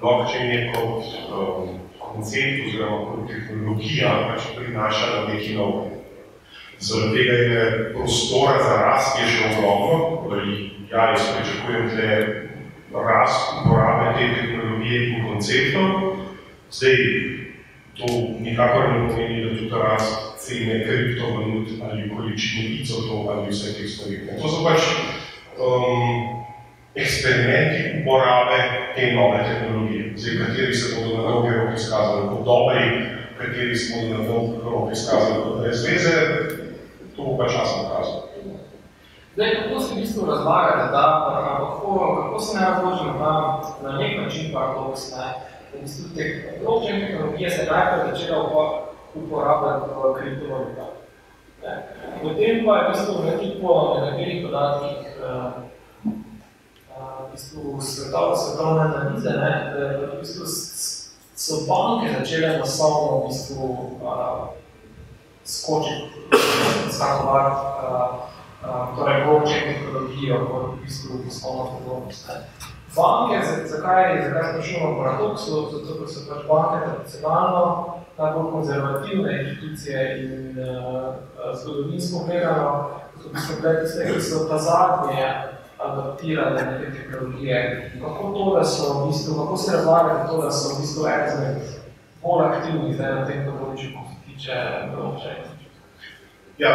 Blockchain 0.00 0.52
je 0.52 0.60
kot 0.76 1.08
um, 1.32 1.81
koncept 2.12 2.66
oziroma 2.66 3.26
tehnologija 3.28 4.12
pač 4.28 4.52
prinaša 4.56 5.06
na 5.14 5.34
neki 5.34 5.54
nov. 5.54 5.90
Zaradi 6.82 7.16
tega 7.18 7.32
je 7.32 7.92
prostora 7.94 8.58
za 8.62 8.76
rast 8.82 9.18
je 9.20 9.26
še 9.30 9.50
ogromno, 9.52 10.22
torej 10.26 10.70
ja, 10.90 11.12
jaz 11.12 11.28
pričakujem 11.36 11.90
tle 11.90 12.10
rast 12.92 13.54
uporabe 13.60 14.18
te 14.18 14.28
tehnologije 14.34 15.08
in 15.08 15.26
konceptov. 15.28 16.16
Zdaj, 16.72 16.96
to 17.96 18.06
nikakor 18.40 18.88
ne 18.88 19.08
pomeni, 19.08 19.44
da 19.44 19.56
tudi 19.56 19.70
rast 19.70 20.32
cene 20.42 20.84
kriptovalut 20.84 21.68
ali 21.82 22.10
količine 22.10 22.64
izotov 22.82 23.30
ali 23.30 23.50
vse 23.50 23.74
teh 23.78 23.88
stvari. 23.88 24.20
To 24.42 24.48
so 24.48 24.64
pač 24.64 24.80
um, 25.58 26.41
eksperimenti 26.94 28.02
uporabe 28.02 28.58
te 28.94 29.12
nove 29.12 29.44
tehnologije, 29.44 30.12
zdaj, 30.16 30.46
kateri 30.46 30.74
se 30.74 30.96
bodo 30.96 31.16
na 31.16 31.22
dolgi 31.28 31.50
rok 31.50 31.74
izkazali 31.74 32.28
kot 32.28 32.44
dobri, 32.44 32.84
kateri 33.38 33.76
se 33.76 33.94
bodo 33.94 34.18
na 34.18 34.28
dolgi 34.28 34.56
rok 34.64 34.92
izkazali 34.92 35.42
kot 35.44 35.60
brez 35.60 35.84
veze, 35.86 36.16
to 37.16 37.22
bo 37.22 37.36
pa 37.36 37.48
čas 37.48 37.68
pokazal. 37.78 38.32
Zdaj, 39.34 39.50
kako 39.62 39.80
se 39.80 39.94
v 39.94 40.00
bistvu 40.00 40.26
razlagate, 40.26 40.92
da, 40.92 41.04
kako, 41.58 42.16
kako 42.22 42.38
se 42.38 42.60
ne 42.60 42.66
razložimo 42.66 43.12
tam 43.18 43.60
na 43.82 43.98
nek 43.98 44.20
način 44.20 44.52
paradoks, 44.52 45.00
ne? 45.16 45.26
V 45.72 45.80
bistvu 45.80 46.04
te 46.16 46.24
blockchain 46.64 47.00
tehnologije 47.00 47.50
se 47.50 47.70
najprej 47.72 48.10
začela 48.10 48.42
uporabljati 49.14 49.90
v 49.96 50.14
kriptovalutah. 50.18 50.92
Potem 52.22 52.64
pa 52.66 52.76
je 52.76 52.84
v 52.84 52.92
bistvu 52.92 53.24
nekaj 53.24 53.50
po 53.62 53.72
nekaterih 54.00 54.44
podatkih 54.44 54.98
uh, 55.16 55.52
v 57.32 57.34
bistvu 57.34 57.80
svetovne, 57.80 58.36
svetovne 58.36 58.80
analize, 58.80 59.30
ne, 59.30 59.52
da 59.72 60.06
v 60.12 60.20
bistvu 60.20 60.44
so 61.34 61.64
banke 61.64 62.12
začele 62.18 62.58
masovno 62.58 63.18
v 63.18 63.28
bistvu 63.28 63.64
uh, 64.04 64.52
skočiti, 65.44 66.12
skakovati 66.92 67.56
uh, 67.56 68.96
torej 68.96 69.24
blockchain 69.24 69.64
tehnologijo 69.64 70.36
kot 70.46 70.64
v 70.76 70.82
bistvu 70.84 71.24
poslovno 71.24 71.64
podobnost. 71.78 72.30
Banke, 72.96 73.40
zakaj, 73.64 74.28
zakaj 74.28 74.52
sprašujemo 74.52 75.00
paradoksu? 75.00 75.72
Zato, 75.72 75.96
ker 75.98 76.08
so 76.12 76.20
pač 76.28 76.44
banke 76.44 76.76
tradicionalno 76.84 77.64
najbolj 78.18 78.50
konzervativne 78.52 79.32
institucije 79.40 80.00
in 80.20 80.60
uh, 80.60 81.16
zgodovinsko 81.56 82.26
gledano, 82.28 83.00
so 83.16 83.28
v 83.28 83.32
bistvu 83.32 83.56
bile 83.62 83.74
tiste, 83.80 84.04
ki 84.04 84.20
so 84.20 84.44
ta 84.52 84.60
zadnje 84.60 85.51
adaptirale 85.84 86.62
neke 86.70 86.92
tehnologije. 86.96 87.90
Kako 88.00 88.32
to, 88.34 88.44
da 88.58 88.64
so 88.64 88.92
v 88.92 89.06
bistvu, 89.06 89.34
kako 89.34 89.56
se 89.56 89.76
razlagate 89.76 90.28
to, 90.28 90.42
da 90.42 90.50
so 90.50 90.74
v 90.74 90.80
bistvu 90.80 91.06
ene 91.06 91.30
zmed 91.30 91.56
bolj 92.22 92.44
aktivni 92.46 92.94
zdaj 92.94 93.14
na 93.14 93.24
tem 93.26 93.42
področju, 93.46 93.90
ko 93.96 94.06
se 94.10 94.16
tiče 94.26 94.58
blockchain? 94.94 95.50
Ja, 96.58 96.72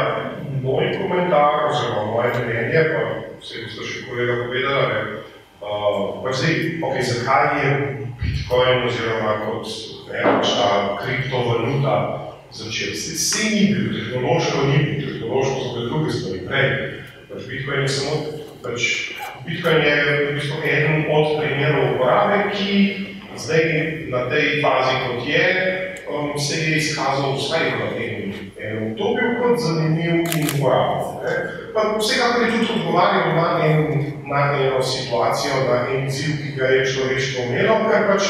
moj 0.63 0.89
komentar 0.99 1.69
oziroma 1.69 2.11
moje 2.11 2.33
mnenje, 2.43 2.81
pa 2.91 3.01
vse 3.39 3.63
bi 3.63 3.85
še 3.87 4.03
kolega 4.09 4.35
povedala, 4.43 4.87
ne, 4.91 5.01
uh, 5.61 6.17
pa 6.23 6.33
zdaj, 6.33 6.55
okay, 6.89 7.05
zakaj 7.05 7.47
je 7.61 7.69
Bitcoin 8.17 8.87
oziroma 8.89 9.37
kot 9.45 9.69
ne, 10.09 10.23
ta 10.41 10.97
kriptovaluta 11.03 11.95
začel. 12.51 12.95
Vse 12.97 13.53
ni 13.53 13.63
bil, 13.71 13.93
tehnološko 13.93 14.65
ni 14.71 14.83
bil, 14.83 15.05
tehnološko 15.05 15.55
so 15.61 15.73
bile 15.75 15.89
druge 15.91 16.17
stvari 16.17 16.43
prej. 16.49 16.69
Pač 17.29 17.47
Bitcoin 17.47 17.85
je 17.85 17.93
samo, 17.93 18.17
pač 18.63 19.13
Bitcoin 19.45 19.81
je 19.83 19.95
v 20.05 20.33
bistvu 20.35 20.57
eden 20.63 21.05
od 21.11 21.37
primerov 21.39 21.95
uporabe, 21.95 22.51
ki 22.51 22.73
zdaj 23.37 23.63
na 24.09 24.29
tej 24.29 24.61
fazi, 24.61 24.95
kot 25.05 25.27
je, 25.27 25.47
um, 26.09 26.39
se 26.39 26.55
je 26.61 26.77
izkazal 26.77 27.37
vsaj 27.37 27.65
v 27.69 27.81
enem, 28.01 28.33
enem 28.57 28.83
obdobju 28.91 29.29
kot 29.41 29.55
zanimiv 29.61 30.13
in 30.25 30.47
uporaben. 30.57 31.21
Pa 31.73 31.97
vsekakor 31.97 32.41
je 32.43 32.51
tudi 32.51 32.71
odgovarjal 32.81 33.35
na, 33.37 33.47
en, 33.65 33.79
na 34.25 34.41
eno 34.57 34.81
situacijo, 34.81 35.69
na 35.69 35.85
en 35.93 36.07
izziv, 36.07 36.41
ki 36.41 36.49
ga 36.57 36.65
je 36.65 36.85
človeštvo 36.85 37.43
imelo, 37.45 37.77
ker 37.91 38.07
pač 38.09 38.23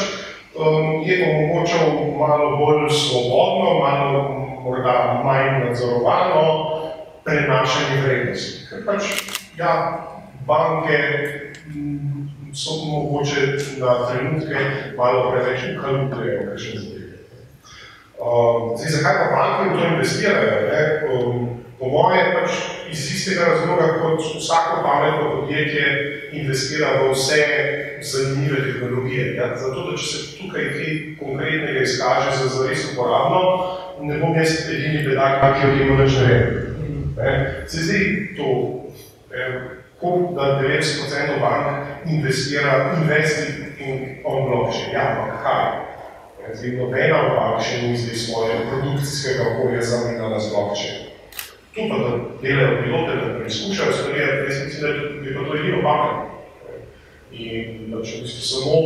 um, 0.54 1.02
je 1.08 1.16
omogočal 1.24 1.88
malo 2.18 2.56
bolj 2.60 2.90
svobodno, 2.92 3.80
malo 3.80 4.22
morda 4.64 5.22
manj 5.24 5.64
nadzorovano 5.64 6.44
prenašanje 7.24 8.02
vrednosti. 8.04 8.66
Ker 8.68 8.84
pač, 8.84 9.02
ja, 9.56 9.72
banke 10.48 10.98
mm, 11.66 12.28
so 12.54 12.70
mogoče 12.84 13.40
na 13.78 14.06
trenutke 14.08 14.56
malo 14.96 15.30
preveč 15.30 15.60
kalkulejo, 15.80 16.40
kaj 16.48 16.58
še 16.64 16.78
zdaj. 16.78 17.04
Um, 18.18 18.74
zdaj, 18.76 18.90
zakaj 18.96 19.16
pa 19.20 19.28
banke 19.36 19.70
v 19.70 19.78
to 19.78 19.88
investirajo? 19.94 20.56
Ne? 20.72 20.82
Um, 21.12 21.58
po 21.78 21.86
moje 21.92 22.24
pač 22.34 22.50
iz 22.90 23.04
istega 23.14 23.44
razloga, 23.52 23.92
kot 24.02 24.24
vsako 24.40 24.82
pametno 24.82 25.26
podjetje 25.36 25.84
investira 26.32 26.88
v 27.02 27.12
vse 27.12 27.42
zanimive 28.02 28.64
tehnologije. 28.64 29.34
Ja? 29.36 29.52
Zato, 29.56 29.90
da 29.90 29.96
če 29.96 30.06
se 30.06 30.18
tukaj 30.40 30.72
kaj 30.74 30.96
konkretnega 31.20 31.84
izkaže 31.84 32.34
za 32.40 32.48
zares 32.56 32.88
uporabno, 32.92 33.42
ne 34.02 34.18
bom 34.18 34.34
jaz 34.34 34.64
edini 34.66 35.04
bedak, 35.06 35.44
ki 35.60 35.68
o 35.68 35.76
tem 35.76 35.94
nič 36.00 36.18
ne 36.18 36.26
vem. 36.32 37.46
Se 37.66 37.86
zdi 37.86 38.02
to, 38.36 38.50
koliko 40.00 40.32
da 40.34 40.60
90% 40.62 41.40
bank 41.40 41.86
investira, 42.06 42.94
investi 43.02 43.52
in 43.78 44.16
on 44.24 44.48
blockchain. 44.48 44.92
Ja, 44.92 45.02
ampak 45.10 45.42
kaj? 45.42 45.88
Zdaj, 46.54 46.70
nobena 46.70 47.22
bank 47.36 47.62
še 47.62 47.82
ni 47.82 47.96
zdaj 47.96 48.16
svoje 48.16 48.54
produkcijskega 48.70 49.42
okolja 49.52 49.82
zamenjala 49.82 50.40
z 50.40 50.52
blockchain. 50.54 50.98
Tu 51.74 51.80
pa 51.90 51.98
da 51.98 52.10
delajo 52.42 52.82
pilote, 52.82 53.16
da 53.16 53.34
preizkušajo 53.38 53.92
stvari, 53.92 54.20
jaz 54.20 54.64
mislim, 54.64 54.82
da 54.82 54.88
bi 55.22 55.34
pa 55.34 55.44
to 55.44 55.58
edino 55.58 55.82
banka. 55.82 56.24
In 57.32 57.90
da 57.90 58.02
če 58.02 58.16
v 58.16 58.22
bistvu 58.24 58.46
samo 58.46 58.78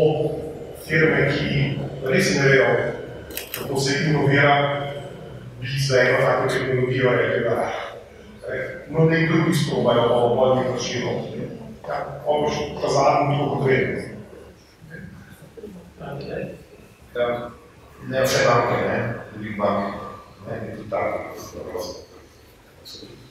firme, 0.88 1.28
ki 1.30 1.52
res 2.10 2.34
ne 2.34 2.48
vejo, 2.48 2.66
kako 3.54 3.80
se 3.80 4.00
inovira, 4.08 4.56
bi 5.60 5.68
za 5.88 6.00
eno 6.00 6.18
tako 6.26 6.48
tehnologijo 6.48 7.12
rekli, 7.12 7.44
da 7.44 7.91
no, 8.90 9.04
nek 9.04 9.28
drugi 9.28 9.52
pa 9.84 9.92
bolj 10.34 10.56
neko 10.56 10.78
širo. 10.78 11.10
Ja, 11.88 12.22
pa 12.26 12.32
boš 12.40 12.54
pa 12.82 12.88
zadnji 12.88 13.38
to 13.38 13.48
kot 13.50 13.68
vedno. 13.68 14.02
Ja, 17.14 17.50
ne 18.08 18.22
vse 18.22 18.44
banke, 18.48 18.76
ne, 18.88 19.14
tudi 19.34 19.54
banke, 19.58 19.98
ne, 20.48 20.76
tudi 20.76 20.90
tako. 20.90 21.18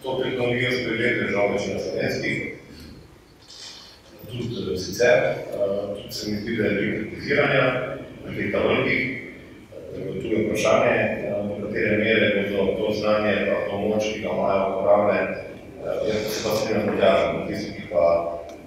To 0.03 0.19
tehnologijo 0.23 0.71
sprejeli 0.71 1.31
žal 1.31 1.51
več 1.53 1.67
na 1.69 1.79
slovenskih, 1.79 2.37
tudi 4.31 4.77
sicer, 4.77 5.19
tudi 5.51 6.13
se 6.13 6.31
mi 6.31 6.37
zdi, 6.41 6.55
da 6.57 6.63
je 6.63 6.75
veliko 6.75 7.09
kritiziranja, 7.09 7.65
nekaj 8.25 8.63
velikih, 8.67 9.03
tu 9.93 10.27
je 10.27 10.45
vprašanje, 10.45 11.21
katere 11.71 11.97
mere 11.97 12.47
bodo 12.51 12.71
to 12.77 12.93
znanje 12.93 13.47
pa 13.47 13.71
to 13.71 13.77
moč, 13.77 14.03
ki 14.13 14.19
ga 14.21 14.29
imajo 14.29 14.63
uporabne, 14.69 15.19
jaz 16.07 16.23
pa 16.23 16.29
se 16.29 16.43
pa 16.43 16.55
strinjam 16.55 16.87
podjažem, 16.87 17.47
tisti, 17.47 17.71
ki 17.75 17.83
pa 17.91 18.05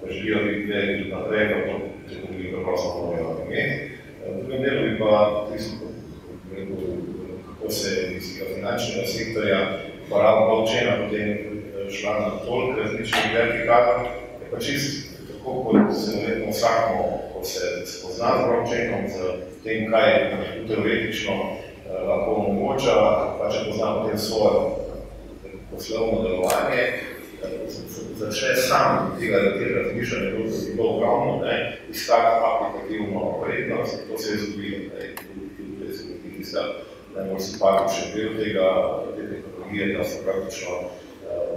želijo 0.09 0.37
biti 0.43 0.65
gledati 0.65 0.97
tudi 0.97 1.11
naprej, 1.11 1.47
pa 1.49 1.71
to 1.71 1.79
tehnologijo 2.09 2.51
preprosto 2.53 2.89
morajo 3.01 3.37
imeti. 3.45 3.91
V 4.25 4.37
drugem 4.37 4.63
delu 4.63 4.81
bi 4.89 4.99
pa 4.99 5.47
tisto, 5.53 5.75
kako 7.59 7.71
se 7.71 7.89
iz 8.17 8.25
finančnega 8.55 9.07
sektorja 9.07 9.59
uporaba 10.05 10.45
blockchaina 10.49 10.97
potem 11.01 11.37
šla 11.91 12.19
na 12.19 12.29
toliko 12.45 12.79
različnih 12.79 13.25
vertikal, 13.33 13.83
je 14.41 14.51
pa 14.51 14.59
čist 14.59 15.07
tako, 15.27 15.63
kot 15.63 15.97
se 15.97 16.17
verjetno 16.17 16.51
vsakmo, 16.51 17.03
ko 17.33 17.43
se 17.43 17.85
spozna 17.85 18.29
z 18.37 18.47
blockchainom, 18.47 19.03
z 19.09 19.17
tem, 19.63 19.91
kaj 19.91 20.09
teoretično 20.67 21.33
eh, 21.33 21.64
lahko 22.03 22.31
omogoča, 22.31 22.95
pa 23.39 23.49
če 23.51 23.65
pozna 23.69 23.93
potem 24.01 24.17
svojo 24.19 24.85
poslovno 25.71 26.23
delovanje, 26.23 26.83
začne 28.17 28.55
sam 28.55 29.15
tega, 29.19 29.37
da 29.37 29.49
bilo, 29.49 29.83
da 29.83 29.93
bi 29.93 30.75
bilo 30.75 30.89
ogromno, 30.89 31.45
ne, 31.45 31.77
iskati 31.89 32.43
aplikativno 32.49 33.39
vrednost, 33.41 33.95
to 34.11 34.17
se 34.17 34.31
je 34.31 34.37
zgodilo, 34.37 34.79
ne, 34.99 35.15
tudi 35.57 35.93
se 35.93 36.03
zgodili 36.03 36.43
sta 36.43 36.63
najbolj 37.15 37.39
simpatičen 37.39 38.11
del 38.15 38.43
tega, 38.43 38.67
te 39.15 39.21
tehnologije, 39.29 39.97
da 39.97 40.03
so 40.03 40.23
praktično 40.23 40.75
uh, 40.75 40.89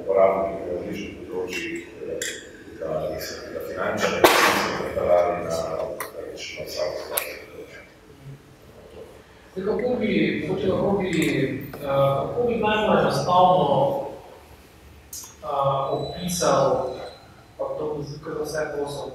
uporabniki 0.01 0.63
v 0.65 0.77
različnih 0.77 1.17
področjih, 1.19 1.87
da 2.79 2.95
tega 3.19 3.67
finančne, 3.73 4.23
da 4.23 4.33
so 4.39 4.81
preparali 4.85 5.45
na 5.45 5.51
vsako 5.51 6.97
področje. 7.07 7.48
Kako 9.65 9.97
bi, 10.01 10.49
kako 10.67 10.99
bi, 10.99 11.71
uh, 11.75 12.29
kako 12.29 12.49
bi 12.49 12.57
najbolj 12.57 13.01
enostavno 13.01 14.01
uh, 15.43 15.59
opisal, 15.91 16.87
pa 17.59 17.65
to 17.79 17.95
bi 17.95 18.03
zikr 18.03 18.31
vse 18.43 18.59
posod, 18.79 19.13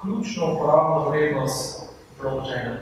ključno 0.00 0.54
uporabno 0.54 1.08
vrednost 1.08 1.82
blockchaina? 2.22 2.76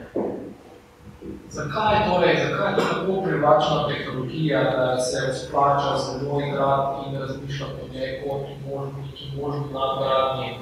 Zakaj 1.49 2.11
torej, 2.11 2.37
zakaj 2.51 2.73
je 2.73 2.77
to 2.77 2.83
tako 2.83 3.23
privlačna 3.23 3.89
tehnologija, 3.89 4.63
da 4.63 5.01
se 5.01 5.33
splača 5.35 5.99
z 5.99 6.23
njo 6.23 6.41
igrati 6.41 7.09
in 7.09 7.21
razmišljati 7.21 7.73
o 7.73 7.95
njej 7.95 8.23
kot 8.23 8.43
možni, 8.71 9.03
možni 9.43 9.65
nadgradnji 9.73 10.59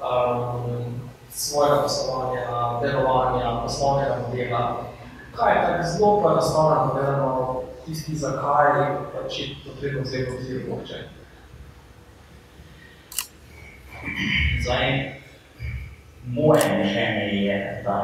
um, 0.00 1.00
svojega 1.30 1.82
poslovanja, 1.82 2.80
delovanja, 2.82 3.60
poslovnega 3.62 4.16
modela? 4.28 4.89
Kaj 5.40 5.52
je 5.56 5.62
tako 5.66 5.82
zelo 5.82 6.22
pa 6.22 6.32
enostavno 6.32 6.88
povedano 6.88 7.62
tisti, 7.86 8.14
zakaj 8.14 8.72
pač 9.12 9.38
je 9.38 9.46
potrebno 9.64 10.02
vzeti 10.02 10.30
obzir 10.36 10.66
blockchain? 10.68 11.04
Zdaj, 14.62 15.12
moje 16.26 16.60
mišljenje 16.78 17.26
je, 17.44 17.82
da 17.84 17.96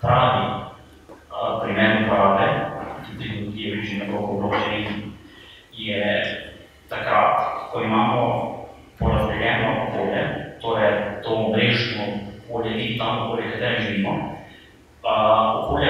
pravi 0.00 0.62
primer 1.62 2.04
uporabe 2.04 2.46
tehnologije 3.18 3.76
bližnje 3.76 4.04
blokov 4.10 4.40
blockchain 4.40 5.12
je 5.72 6.24
takrat, 6.88 7.70
ko 7.72 7.82
imamo 7.82 8.22
porazdeljeno 8.98 9.68
okolje, 9.88 10.22
torej 10.60 11.22
to 11.22 11.48
mrežno 11.50 12.04
okolje, 12.48 12.74
digitalno 12.74 13.26
okolje, 13.26 13.50
katerem 13.50 13.82
živimo, 13.82 14.36
katerem 15.02 15.81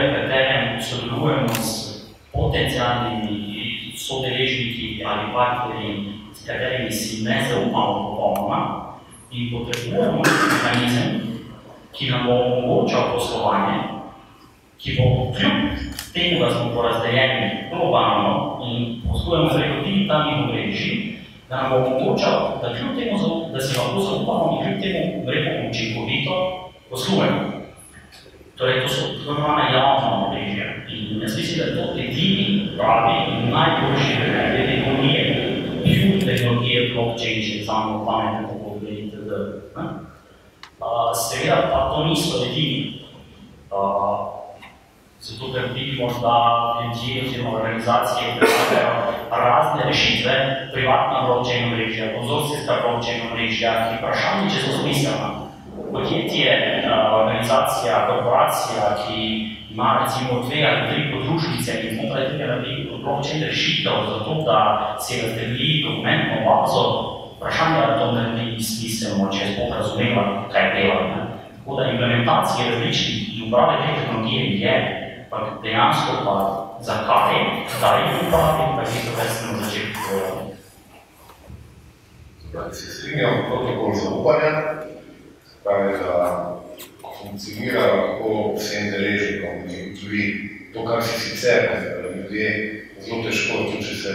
sodelujemo 0.83 1.55
s 1.55 2.03
potencijalnimi 2.33 3.93
sodeležniki 3.97 5.05
ali 5.07 5.33
partnerji, 5.35 6.13
s 6.35 6.47
katerimi 6.47 6.93
si 6.93 7.25
ne 7.25 7.47
zaupamo 7.49 7.95
popolnoma 7.95 8.83
In 9.33 9.49
potrebujemo 9.49 10.21
mehanizem, 10.21 11.41
ki 11.97 12.11
nam 12.13 12.29
bo 12.29 12.35
omogočal 12.37 13.17
poslovanje, 13.17 14.05
ki 14.77 14.93
bo 15.01 15.33
kljub 15.33 15.73
temu, 16.13 16.37
da 16.41 16.51
smo 16.53 16.75
porazdeljeni 16.77 17.73
globalno 17.73 18.61
in 18.61 19.01
poslujemo 19.09 19.49
preko 19.57 19.89
digitalnih 19.89 20.35
omrežij, 20.45 21.17
da 21.49 21.63
nam 21.63 21.71
bo 21.71 21.77
omogočal, 21.81 22.61
da 22.61 22.77
kljub 22.77 22.93
temu, 22.99 23.17
da 23.53 23.61
si 23.61 23.79
lahko 23.79 24.01
zaupamo 24.01 24.53
in 24.53 24.61
kljub 24.65 24.83
temu 24.85 25.31
rekel 25.31 25.71
učinkovito 25.71 26.35
poslujemo. 26.91 27.52
Torej, 28.63 28.87
to 28.87 28.89
so 28.89 29.03
tako 29.03 29.31
imenovana 29.31 29.71
javna 29.75 30.27
omrežja. 30.27 30.65
In 30.89 31.23
jaz 31.23 31.37
mislim, 31.37 31.59
da 31.59 31.65
je 31.65 31.77
to 31.77 31.99
edini 31.99 32.69
pravi 32.79 33.15
in 33.33 33.51
najboljši 33.51 34.13
primer 34.21 34.57
te 34.57 34.67
tehnologije, 34.67 35.23
pure 35.83 36.27
tehnologije 36.27 36.95
blockchain, 36.95 37.43
če 37.43 37.65
samo 37.67 38.05
pametne 38.07 38.47
pogodbe 38.49 38.91
itd. 38.91 39.31
Uh, 39.75 41.11
seveda 41.25 41.59
pa 41.73 41.91
to 41.91 42.05
niso 42.05 42.45
edini. 42.47 43.03
Uh, 43.71 44.31
zato 45.21 45.53
ker 45.53 45.69
vidimo, 45.75 46.07
da 46.23 46.37
ljudje 46.85 47.23
oziroma 47.27 47.57
organizacije 47.59 48.39
predlagajo 48.39 48.95
razne 49.31 49.83
rešitve, 49.87 50.33
privatna 50.73 51.27
blockchain 51.27 51.65
omrežja, 51.65 52.15
konzorcijska 52.15 52.79
blockchain 52.83 53.27
omrežja, 53.31 53.73
ki 53.89 53.99
vprašanje, 53.99 54.51
če 54.55 54.67
so 54.67 54.83
smiselna. 54.83 55.42
Podjetje, 55.93 56.53
organizacija, 57.21 58.07
korporacija, 58.07 58.97
ki 59.01 59.21
ima 59.71 60.01
recimo 60.03 60.43
dve 60.47 60.65
ali 60.67 60.89
tri 60.89 61.13
podružnice 61.13 61.73
in 61.83 61.97
znotraj 61.97 62.29
tega 62.29 62.47
naredi 62.47 62.91
blockchain 63.05 63.45
rešitev 63.45 63.93
za 64.11 64.25
to, 64.25 64.35
da 64.47 64.59
se 65.01 65.15
razdeli 65.23 65.85
dokumentno 65.87 66.37
bazo, 66.47 66.83
vprašanje, 67.37 67.81
da 67.81 67.99
to 67.99 68.13
naredi 68.13 68.63
smiselno, 68.63 69.29
če 69.33 69.53
sploh 69.53 69.77
razumeva, 69.79 70.23
kaj 70.53 70.75
dela. 70.75 70.97
Tako 71.59 71.77
da 71.77 71.91
implementacije 71.91 72.71
različnih 72.71 73.39
in 73.39 73.49
uprave 73.49 73.77
te 73.81 73.87
tehnologije 73.95 74.43
je, 74.63 74.75
ampak 75.33 75.63
dejansko 75.63 76.13
pa 76.25 76.37
zakaj, 76.81 77.35
kdaj 77.77 78.01
jih 78.01 78.15
uporabiti, 78.27 78.73
pa 78.77 78.83
tisto, 78.85 79.11
kar 79.17 79.27
sem 79.27 79.47
na 79.53 79.63
začetku 79.63 79.99
povedal. 80.09 80.53
Se 82.73 82.87
strinjam 82.93 83.35
protokol 83.49 83.95
zaupanja, 83.95 84.51
pravi, 85.65 85.93
da 85.99 86.61
funkcionira 87.23 87.87
lahko 87.95 88.55
vsem 88.57 88.91
deležnikom 88.91 89.69
in 89.71 89.95
tudi 90.01 90.25
to, 90.75 90.85
kar 90.87 91.03
si 91.03 91.21
sicer 91.21 91.69
ljudje 92.17 92.49
zelo 93.01 93.23
težko, 93.23 93.65
tudi 93.71 93.85
če 93.85 93.95
se 93.95 94.15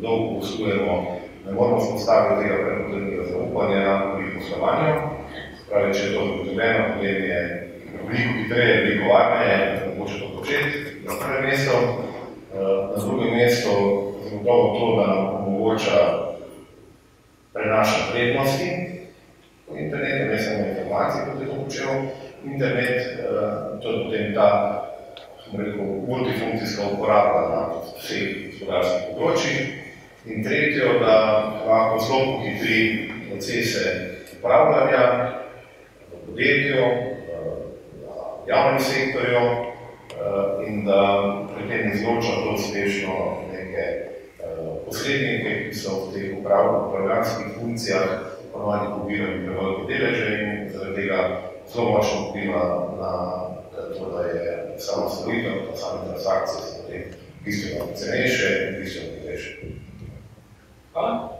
dolgo 0.00 0.40
poslujemo, 0.40 1.20
ne 1.46 1.52
moramo 1.52 1.80
spostaviti 1.80 2.42
tega 2.42 2.56
prepotrebnega 2.62 3.26
zaupanja 3.32 3.98
pri 4.16 4.32
poslovanju. 4.38 4.94
Pravi, 5.68 5.94
če 5.94 6.00
je 6.06 6.14
to 6.14 6.24
zagotovljeno, 6.26 6.88
potem 6.94 7.22
je 7.24 7.40
veliko 7.94 8.34
hitreje, 8.38 8.80
veliko 8.84 9.12
varneje, 9.12 9.60
mogoče 9.88 10.18
to 10.20 10.28
početi 10.38 10.82
na 11.04 11.18
prvem 11.20 11.48
mestu. 11.48 11.78
Na 12.54 13.04
drugem 13.04 13.34
mestu 13.34 13.70
zagotovo 14.24 14.78
to, 14.78 14.96
da 14.96 15.06
nam 15.06 15.46
omogoča 15.46 16.00
prenašati 17.52 18.12
vrednosti 18.12 18.93
po 19.74 19.80
internetu, 19.80 20.30
ne 20.30 20.38
samo 20.38 20.66
informacij, 20.68 21.20
kot 21.26 21.40
je 21.40 21.46
to 21.46 21.64
počel 21.64 21.94
internet, 22.44 23.02
to 23.82 23.90
je 23.90 24.04
potem 24.04 24.34
ta 24.34 24.50
rekel, 25.58 25.84
multifunkcijska 26.08 26.82
uporaba 26.94 27.40
na 27.50 27.60
vseh 27.98 28.50
gospodarskih 28.50 29.08
področjih. 29.10 29.60
In 30.24 30.40
tretjo, 30.40 31.00
da 31.02 31.16
lahko 31.66 31.98
zelo 32.00 32.38
pohitri 32.38 33.10
procese 33.28 33.82
upravljanja 34.38 35.02
v 36.08 36.20
podjetju, 36.30 36.86
v 38.44 38.48
javnem 38.48 38.80
sektorju 38.80 39.42
in 40.64 40.84
da 40.86 41.02
pri 41.50 41.68
tem 41.68 41.92
izloča 41.92 42.40
to 42.40 42.54
uspešno 42.54 43.18
neke 43.52 43.84
posrednike, 44.86 45.52
ki 45.68 45.76
so 45.76 46.06
v 46.06 46.14
teh 46.14 46.38
upravljanskih 46.38 47.58
funkcijah 47.58 48.33
ponovadi 48.54 48.86
pobirali 48.94 49.42
prevelike 49.46 49.82
deleže 49.90 50.28
in 50.42 50.70
zaradi 50.72 50.94
tega 50.96 51.18
zelo 51.66 51.90
močno 51.90 52.28
vpliva 52.30 52.64
na 53.00 53.12
to, 53.98 54.10
da 54.14 54.20
je 54.22 54.74
sama 54.78 55.10
storitev, 55.10 55.52
pa 55.70 55.76
same 55.76 56.00
transakcije 56.06 56.60
so 56.62 56.82
potem 56.82 57.02
bistveno 57.44 57.84
cenejše 57.94 58.48
in 58.68 58.82
bistveno 58.82 59.10
hitrejše. 59.16 59.50
Hvala. 60.92 61.34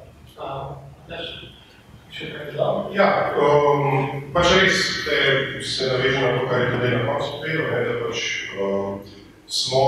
Še 2.14 2.28
kaj 2.30 2.52
dodam? 2.54 2.92
Ja, 2.94 3.34
um, 3.34 4.04
pač 4.34 4.52
res 4.54 4.82
te, 5.02 5.16
se 5.66 5.88
naveže 5.90 6.20
na 6.22 6.28
to, 6.38 6.44
kar 6.46 6.60
je 6.62 6.68
tudi 6.74 6.90
na 6.92 7.00
koncu 7.08 7.30
povedal, 7.38 7.64
ne, 7.70 7.80
da 7.88 7.94
pač 8.04 8.20
um, 8.54 9.00
smo 9.50 9.86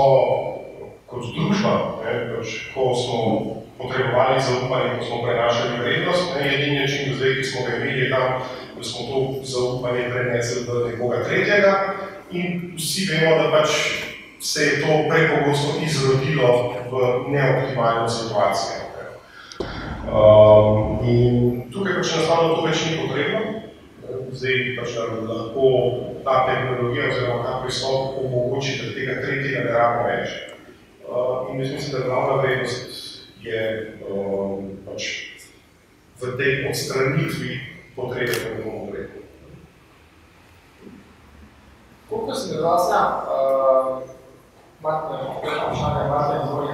kot 1.07 1.29
družba, 1.35 1.75
ne, 2.03 2.15
pač, 2.33 2.57
ko 2.73 2.89
smo 2.99 3.21
potrebovali 3.77 4.43
zaupanje, 4.43 4.97
ko 4.97 5.05
smo 5.07 5.21
prenašali 5.23 5.79
vrednost, 5.79 6.35
ne, 6.35 6.49
edini 6.51 6.81
način 6.81 7.13
do 7.13 7.15
zdaj, 7.21 7.35
ki 7.37 7.45
smo 7.47 7.63
ga 7.67 7.75
imeli, 7.77 8.01
je 8.03 8.09
tam, 8.11 8.41
da 8.75 8.83
smo 8.89 9.05
to 9.07 9.21
zaupanje 9.53 10.09
prenesli 10.11 10.65
v 10.67 10.81
nekoga 10.89 11.21
tretjega 11.23 11.73
in 12.31 12.73
vsi 12.75 13.07
vemo, 13.11 13.37
da 13.39 13.47
pač 13.55 13.69
se 14.43 14.63
je 14.63 14.81
to 14.81 14.99
prepogosto 15.07 15.79
izrodilo 15.79 16.75
v 16.91 17.31
neoptimalno 17.31 18.09
situacijo. 18.09 18.87
Um, 20.07 20.99
in 21.03 21.63
tukaj 21.71 21.99
pač 21.99 22.13
enostavno 22.15 22.55
to 22.55 22.67
več 22.67 22.83
ni 22.87 22.99
potrebno. 23.01 23.39
Zdaj 24.31 24.61
pač 24.77 24.93
lahko 25.27 25.71
ta 26.23 26.35
tehnologija 26.47 27.09
oziroma 27.11 27.43
ta 27.43 27.57
pristop 27.63 28.19
omogoči, 28.21 28.77
da 28.83 28.93
tega 28.95 29.17
tretjega 29.19 29.65
ne 29.65 29.73
rabimo 29.75 30.07
več. 30.07 30.37
Uh, 31.07 31.51
in 31.51 31.59
jaz 31.59 31.73
mislim, 31.73 31.91
da 31.91 32.05
glavna 32.07 32.39
vrednost 32.43 32.95
je 33.43 33.61
um, 34.07 34.71
pač 34.85 35.09
v 36.17 36.37
tej 36.37 36.69
odstranitvi 36.69 37.51
potrebe, 37.95 38.33
ne 38.33 38.61
bomo 38.65 38.89
rekel. 38.89 39.21
Koliko 42.09 42.33
si 42.33 42.57
vas, 42.57 42.89
ja, 42.89 43.03
uh, 43.27 44.01
Martin, 44.81 45.17
vprašanje, 45.37 46.09
Martin, 46.09 46.41
izvolj, 46.45 46.67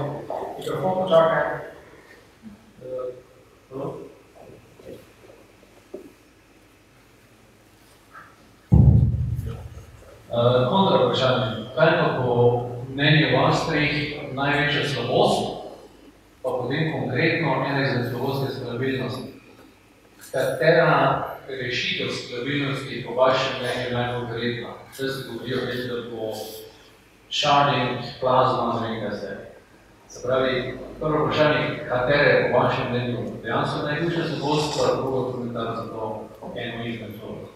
mikrofon 0.60 1.04
počakaj. 1.04 1.44
Uh, 10.34 10.70
kontra 10.70 11.06
vprašanje, 11.06 11.46
kaj 11.76 11.92
pa 12.00 12.08
po 12.22 12.34
mnenju 12.90 13.38
vas 13.38 13.68
treh 13.68 13.92
največja 14.34 14.88
slabost, 14.88 15.68
pa 16.42 16.50
potem 16.50 16.92
konkretno 16.94 17.66
ena 17.66 17.82
izmed 17.84 18.12
slabosti 18.12 18.46
je 18.46 18.56
stabilnost. 18.56 19.33
Katera 20.34 21.24
rešitev 21.48 22.10
stabilnosti 22.10 23.06
po 23.08 23.13
vašem 23.13 23.54
mnenju 23.60 23.98
najbolj 23.98 24.32
verjetna? 24.32 24.69
Zdaj 24.93 25.10
se 25.10 25.24
govorijo, 25.30 25.58
da 25.58 26.10
bo 26.10 26.34
sharding, 27.32 28.00
plazma, 28.19 28.82
ne 28.82 28.88
vem 28.88 29.02
kaj 29.02 29.19
se. 29.19 29.38
Se 30.10 30.28
pravi, 30.28 30.80
prvo 31.00 31.26
vprašanje, 31.26 31.86
katere 31.89 32.50
po 32.52 32.60
vašem 32.60 32.89
mnenju 32.89 33.17
dejansko 33.43 33.86
največja 33.86 34.24
slabost, 34.28 34.80
pa 34.80 34.96
drugo 34.96 35.32
komentar 35.32 35.76
za 35.76 35.84
to 35.84 36.30
eno 36.56 36.86
izmed 36.86 37.12
slabost. 37.19 37.54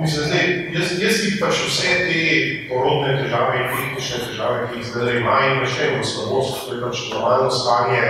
Mislim, 0.00 0.26
zdaj, 0.26 0.70
jaz, 0.74 1.02
jaz 1.02 1.14
si 1.20 1.40
pač 1.40 1.64
vse 1.68 1.96
te 2.08 2.22
porodne 2.68 3.22
težave 3.22 3.62
in 3.62 3.72
kritične 3.76 4.18
težave, 4.26 4.68
ki 4.68 4.82
jih 4.82 4.86
zdaj 4.90 5.16
ima 5.16 5.40
in 5.46 5.66
še 5.66 5.94
v 5.94 6.04
slabost, 6.04 6.66
to 6.66 6.74
je 6.74 6.82
pač 6.82 7.08
normalno 7.14 7.50
stanje 7.50 8.06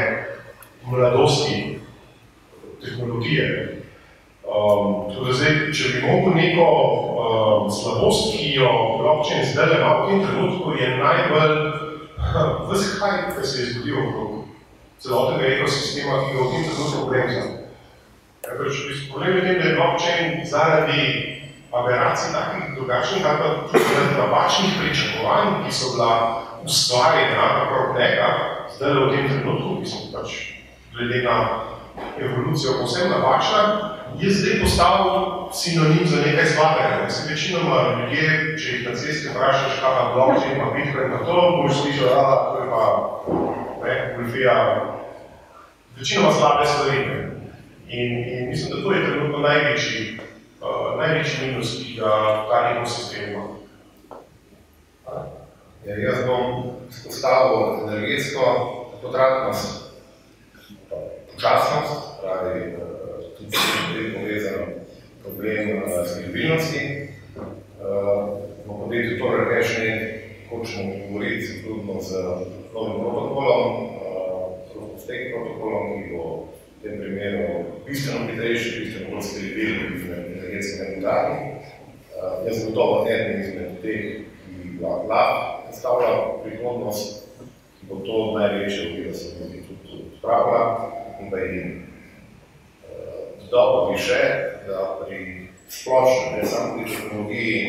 mladosti 0.88 1.83
tehnologije. 2.84 3.48
Um, 4.44 5.08
tudi 5.14 5.32
zdaj, 5.32 5.54
če 5.72 5.88
bi 5.92 6.00
mogel 6.06 6.34
neko 6.36 6.66
um, 6.68 7.70
slabost, 7.72 8.34
ki 8.36 8.54
jo 8.58 8.70
blockchain 9.00 9.44
zdaj 9.48 9.78
ima 9.78 9.92
v 9.98 10.08
tem 10.08 10.24
trenutku, 10.26 10.74
je 10.78 10.88
najbolj 11.00 11.54
ves 12.70 12.84
hype, 13.00 13.34
ki 13.34 13.46
se 13.46 13.60
je 13.60 13.70
zgodil 13.72 13.98
okrog 14.04 14.44
celotnega 15.00 15.54
ekosistema, 15.56 16.20
ki 16.24 16.36
ga 16.36 16.42
v 16.42 16.50
tem 16.52 16.64
trenutku 16.68 17.06
bremza. 17.08 17.44
Ja, 18.44 18.56
pač, 18.60 18.82
problem 19.08 19.36
je 19.36 19.44
tem, 19.46 19.56
da 19.58 19.64
je 19.68 19.76
blockchain 19.78 20.44
zaradi 20.44 21.02
aberacij 21.74 22.32
takih 22.32 22.74
drugačnih 22.76 23.26
ali 23.26 23.38
pa 23.38 23.48
tudi 23.72 24.18
napačnih 24.18 24.72
pričakovanj, 24.80 25.64
ki 25.64 25.72
so 25.72 25.92
bila 25.92 26.12
ustvarjena 26.64 27.46
okrog 27.64 27.96
njega, 27.98 28.28
zdaj 28.76 28.92
v 28.92 29.10
tem 29.10 29.24
trenutku, 29.28 29.86
smo 29.86 30.00
pač 30.12 30.28
glede 30.94 31.22
na 31.24 31.36
evolucijo 32.18 32.78
povsem 32.80 33.10
napačna, 33.10 33.90
je 34.20 34.30
zdaj 34.30 34.60
postal 34.60 35.04
sinonim 35.52 36.06
za 36.06 36.16
nekaj 36.26 36.46
slabega. 36.46 37.04
Mislim, 37.04 37.28
večinoma 37.30 37.76
ljudje, 37.98 38.58
če 38.58 38.70
jih 38.70 38.88
na 38.88 38.96
cesti 38.96 39.28
vprašaš, 39.28 39.80
kaj 39.80 39.94
pa 39.98 40.12
blockchain, 40.14 40.60
pa 40.60 40.70
bitcoin, 40.74 41.10
pa 41.12 41.24
to, 41.26 41.62
boš 41.62 41.82
slišal, 41.82 42.08
da 42.08 42.36
to 42.50 42.62
je 42.62 42.70
pa, 42.70 42.84
ne, 43.84 44.14
golfija, 44.16 44.56
večinoma 45.96 46.32
slabe 46.32 46.66
stvari. 46.66 46.98
In, 47.88 48.12
in 48.28 48.48
mislim, 48.48 48.70
da 48.70 48.82
to 48.82 48.92
je 48.92 49.04
trenutno 49.06 49.38
največji, 49.38 50.18
uh, 50.60 50.98
največji 50.98 51.46
minus, 51.46 51.76
ki 51.84 51.94
ga 52.00 52.10
ta 52.50 52.70
ekosistem 52.74 53.30
ima. 53.30 53.44
Ja, 55.84 55.96
jaz 56.00 56.24
bom 56.26 56.72
spostavil 56.90 57.88
energetsko 57.88 58.42
potratnost, 59.02 59.83
počasnost, 61.34 62.20
pravi 62.20 62.60
eh, 62.60 62.76
tudi 63.38 63.56
s 63.56 63.60
tem 63.94 64.14
povezano 64.14 64.66
problem 65.22 65.82
skribilnosti. 66.06 67.08
V 68.64 68.68
podjetju 68.80 69.18
torej 69.18 69.44
rešni 69.54 69.90
hočemo 70.50 70.92
govoriti 71.08 71.46
zaključno 71.46 72.00
z 72.00 72.10
novim 72.74 73.00
protokolom, 73.00 73.94
tem 75.06 75.32
protokolom, 75.32 75.84
ki 76.02 76.16
bo 76.16 76.24
v 76.48 76.82
tem 76.82 76.94
primeru 77.00 77.64
bistveno 77.86 78.26
hitrejši, 78.28 78.80
bistveno 78.80 79.10
bolj 79.10 79.22
skribilni 79.22 79.96
izmed 79.96 80.24
energetskega 80.32 80.90
negarni. 80.96 81.38
Jaz 82.46 82.64
gotovo 82.64 83.04
eden 83.08 83.40
izmed 83.40 83.70
teh, 83.82 84.24
ki 84.24 84.80
lahko 84.80 85.64
predstavlja 85.66 86.12
prihodnost, 86.44 87.28
ki 87.78 87.88
bo 87.88 88.00
to 88.06 88.18
največje 88.38 88.90
oviro 88.90 89.14
se 89.14 89.48
mi 89.52 89.62
tudi 89.68 90.04
odpravila 90.16 90.64
in 91.20 91.30
pa 91.30 91.38
edini. 91.38 91.82
Dodal 93.50 93.92
bi 93.92 93.98
še, 94.00 94.22
da 94.66 94.78
pri 95.00 95.18
splošnem, 95.68 96.38
ne 96.38 96.46
samo 96.48 96.78
pri 96.78 96.90
tehnologiji, 96.90 97.60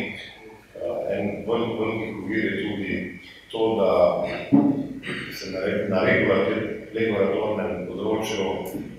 en 1.10 1.46
velik, 1.48 1.80
velikih 1.80 2.24
ovir 2.24 2.46
je 2.46 2.54
tudi 2.62 2.94
to, 3.52 3.76
da 3.80 3.92
se 5.36 5.52
na 5.90 6.04
regulatornem 6.06 7.86
področju, 7.90 8.48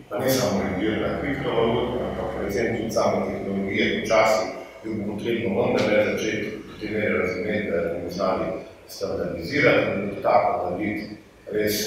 pa 0.09 0.21
ne 0.23 0.31
samo 0.31 0.63
regulirana 0.63 1.19
kriptovalut, 1.23 1.97
ampak 2.11 2.37
predvsem 2.39 2.77
tudi 2.77 2.95
same 2.95 3.25
tehnologije 3.27 4.01
počasi, 4.01 4.53
bo 4.87 5.15
potrebno 5.15 5.57
vendarle 5.59 6.05
začeti 6.13 6.53
v 6.55 6.79
tej 6.81 6.93
meri 6.95 7.19
razumeti, 7.19 7.71
da 7.73 7.83
bomo 7.91 8.11
znali 8.15 8.47
standardizirati 8.87 9.87
in 9.97 10.23
tako 10.23 10.71
narediti 10.71 11.19
res 11.53 11.81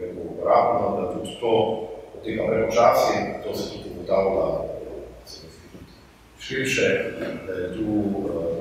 uh, 0.00 0.30
uporabno, 0.30 1.00
da 1.00 1.12
tudi 1.12 1.36
to 1.40 1.52
poteka 2.14 2.42
prepočasi, 2.46 3.14
to 3.44 3.54
se 3.54 3.72
tudi 3.72 3.90
ugotavlja 3.94 4.76
širše, 6.40 7.12
da 7.46 7.52
je 7.52 7.72
tu 7.74 7.92
uh, 7.92 8.56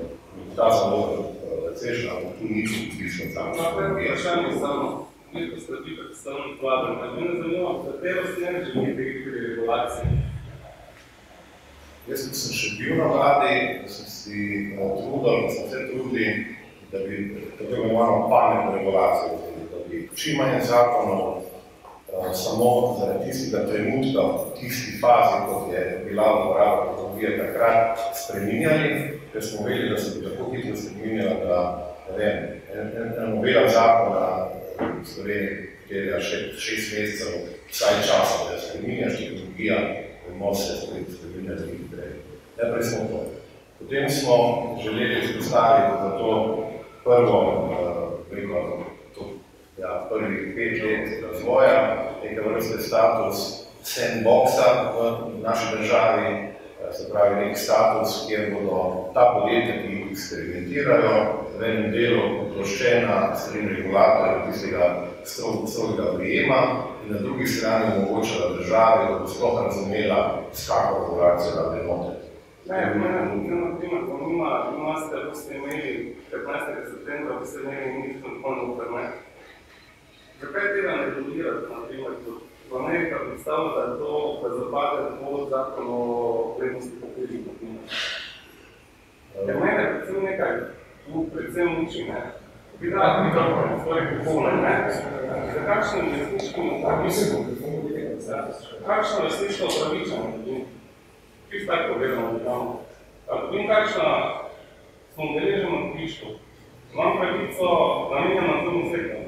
ta 0.55 0.69
zelo 0.69 1.31
precejšna, 1.75 2.11
ampak 2.11 2.33
tu 2.39 2.43
ni 2.43 2.63
odvisno 2.63 3.25
samo. 3.33 3.55
Lahko 3.57 3.81
je 3.81 3.89
vprašanje 3.89 4.59
samo, 4.59 5.07
nekaj 5.33 5.59
stvari 5.59 5.97
predstavljeno 5.99 6.57
vladom, 6.61 6.97
ali 7.01 7.21
me 7.21 7.41
zanima, 7.41 7.69
katero 7.85 8.23
stene 8.33 8.65
želite 8.65 9.03
pri 9.23 9.39
regulaciji? 9.47 10.09
Jaz 12.07 12.19
sem 12.19 12.53
še 12.53 12.69
bil 12.79 12.97
na 13.01 13.07
vladi, 13.09 13.55
da 13.81 13.89
sem 13.89 14.07
si 14.17 14.39
uh, 14.77 14.93
trudil, 15.01 15.41
da 15.43 15.49
sem 15.55 15.69
se 15.71 15.79
trudil, 15.91 16.33
da 16.91 16.97
bi 17.07 17.15
tako 17.57 17.75
imenovano 17.75 18.29
pametno 18.29 18.77
regulacijo, 18.77 19.39
čim 20.15 20.37
manj 20.37 20.61
zakonov 20.67 21.21
uh, 21.27 22.31
samo 22.33 22.97
zaradi 22.99 23.31
tistega 23.31 23.65
trenutka, 23.67 24.21
v 24.21 24.59
tisti 24.59 24.97
fazi, 25.01 25.37
kot 25.47 25.73
je 25.73 25.83
bila 26.07 26.25
uporaba 26.39 26.85
tehnologije 26.85 27.37
takrat, 27.37 27.99
spreminjali, 28.15 29.19
ker 29.33 29.43
smo 29.43 29.67
vedeli, 29.67 29.89
da 29.89 29.97
se 29.97 30.19
bi 30.19 30.25
tako 30.25 30.51
hitro 30.51 30.75
spreminjala, 30.75 31.35
da 31.47 31.59
vem, 32.17 32.37
ena 32.73 33.27
novela 33.27 33.67
zakona 33.69 34.47
v 34.79 35.05
Sloveniji, 35.05 35.69
kjer 35.87 36.07
je 36.07 36.21
še 36.21 36.37
šest 36.59 36.93
mesecev 36.95 37.33
vsaj 37.69 38.01
časa, 38.07 38.37
da 38.49 38.59
spreminjaš 38.61 39.17
tehnologija, 39.19 39.79
bomo 40.27 40.53
se 40.55 40.77
spreminjati 40.81 41.77
hitreje. 41.77 42.15
Najprej 42.57 42.83
smo 42.83 43.07
to. 43.11 43.23
Potem 43.79 44.09
smo 44.09 44.35
želeli 44.83 45.19
izpostaviti, 45.19 45.97
da 46.01 46.17
to 46.17 46.31
prvo, 47.03 47.39
preko 48.29 48.53
to, 48.53 48.94
ja, 49.77 50.07
prvih 50.09 50.53
pet 50.55 50.83
let 50.83 51.23
razvoja, 51.23 52.11
neka 52.23 52.49
vrste 52.49 52.77
status 52.81 53.65
sandboxa 53.83 54.93
v 54.95 54.97
naši 55.43 55.77
državi, 55.77 56.47
se 56.91 57.09
pravi 57.11 57.45
nek 57.45 57.57
status, 57.57 58.25
kjer 58.27 58.53
bodo 58.53 59.11
ta 59.13 59.33
podjetja, 59.33 59.75
ki 59.81 60.05
eksperimentirajo, 60.11 61.15
v 61.57 61.63
enem 61.63 61.91
delu 61.91 62.23
oproščena 62.45 63.35
strani 63.35 63.73
regulatorja 63.73 64.45
tistega 64.47 64.89
strogega 65.25 66.13
prijema 66.17 66.61
in 67.05 67.13
na 67.13 67.19
drugi 67.19 67.47
strani 67.47 67.85
omogočala 67.95 68.57
državi, 68.57 69.07
da 69.11 69.19
bo 69.19 69.27
sploh 69.27 69.61
razumela, 69.65 70.19
s 70.53 70.67
kako 70.69 71.03
regulacijo 71.03 71.55
da 71.55 71.69
bi. 71.69 71.85
Ne, 72.69 72.95
mene, 72.95 73.19
na 73.61 73.77
primer, 73.77 74.01
ko 74.09 74.17
nima, 74.27 74.73
imate, 74.77 75.15
ko 75.29 75.35
ste 75.35 75.55
imeli 75.55 76.15
15. 76.31 76.91
septembra, 76.91 77.39
ko 77.39 77.45
ste 77.45 77.59
imeli 77.63 77.93
ministrno 77.93 78.41
fond 78.41 78.61
internet. 78.69 79.24
Zakaj 80.41 80.73
tega 80.73 80.91
ne 80.95 81.11
primer, 81.15 81.53
kot 82.25 82.41
v 82.71 82.75
Amerika 82.75 83.19
predstavlja, 83.27 83.71
da 83.75 83.81
je 83.81 83.99
to, 83.99 84.39
da 84.43 84.49
zapade 84.57 85.03
po 85.19 85.49
zakon 85.49 85.85
o 85.89 86.55
vrednosti 86.59 86.91
pokriži, 87.01 87.37
na 87.37 87.53
primer. 87.59 87.83
Ker 89.45 89.55
mene 89.61 89.83
predvsem 89.91 90.23
nekaj, 90.23 90.53
tu 91.05 91.25
predvsem 91.33 91.85
uči, 91.85 92.03
ne. 92.03 92.21
Bi 92.79 92.91
da, 92.91 93.03
bi 93.23 93.29
da, 93.35 93.43
svoje 93.83 94.01
kupone, 94.09 94.51
ne. 94.61 94.75
Za 95.53 95.61
kakšno 95.65 96.01
resnično, 96.11 96.63
kakšno 98.87 99.19
resnično 99.23 99.67
pravičanje, 99.79 100.65
čisto 101.49 101.71
tako 101.71 101.93
povedano, 101.93 102.31
da 102.33 102.41
imamo. 102.41 102.81
In 103.51 103.67
kakšna 103.67 104.09
smo 105.13 105.23
deleženi 105.33 105.71
na 105.71 105.93
kriško. 105.93 106.27
Imam 106.93 107.17
pravico 107.17 107.67
namenjeno 108.11 108.47
na 108.47 108.63
tem 108.63 108.91
sektor. 108.91 109.24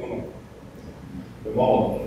Vemo, 1.50 2.00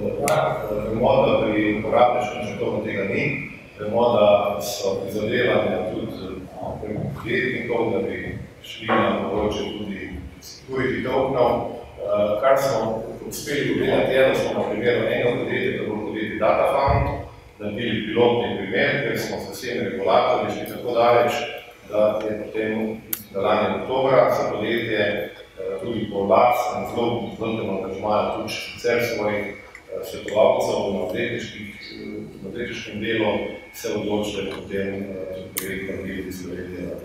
vemo, 0.93 1.26
da 1.26 1.41
pri 1.43 1.78
uporabniškem 1.78 2.43
načrtovanju 2.43 2.84
tega 2.84 3.05
ni, 3.05 3.51
vemo, 3.78 4.03
da 4.14 4.61
so 4.62 4.95
prizadevanja 5.03 5.78
tudi 5.93 6.07
pri 6.82 6.99
podjetnikov, 7.14 7.93
da 7.93 7.99
bi 8.09 8.38
šli 8.62 8.86
na 8.86 9.16
področje 9.24 9.64
tudi 9.78 10.11
security 10.45 11.03
tokenov. 11.05 11.80
Kar 12.41 12.59
smo 12.59 13.03
uspeli 13.28 13.74
pogledati, 13.74 14.14
je, 14.14 14.28
da 14.28 14.34
smo 14.34 14.55
na 14.59 14.68
primeru 14.70 15.07
enega 15.07 15.34
podjetja, 15.38 15.72
da 15.78 15.88
bo 15.88 16.07
podjetje 16.07 16.38
DataFound, 16.38 17.09
naredili 17.59 18.07
pilotni 18.07 18.57
primer, 18.59 19.03
ker 19.05 19.18
smo 19.18 19.41
s 19.41 19.51
vsemi 19.55 19.88
regulatorji 19.88 20.55
šli 20.57 20.70
tako 20.74 20.95
daleč, 20.99 21.43
da 21.91 22.07
je 22.24 22.38
potem 22.45 22.74
lani 23.34 23.82
oktobra 23.82 24.30
za 24.36 24.51
podjetje 24.53 25.30
tudi 25.82 26.11
po 26.12 26.24
vlastnem 26.24 26.84
zelo 26.94 27.30
zelo 27.38 27.82
angažmaju 27.82 28.36
tudi 28.36 28.52
sicer 28.52 28.98
svojih 29.02 29.56
svetovalcev 30.04 30.76
na 30.94 31.00
odletniškem 32.48 33.00
delu 33.00 33.32
se 33.74 33.88
odločili 33.96 34.50
potem 34.50 35.06
projekt 35.56 35.90
narediti 35.90 36.28
iz 36.28 36.42
Slovenije. 36.42 36.96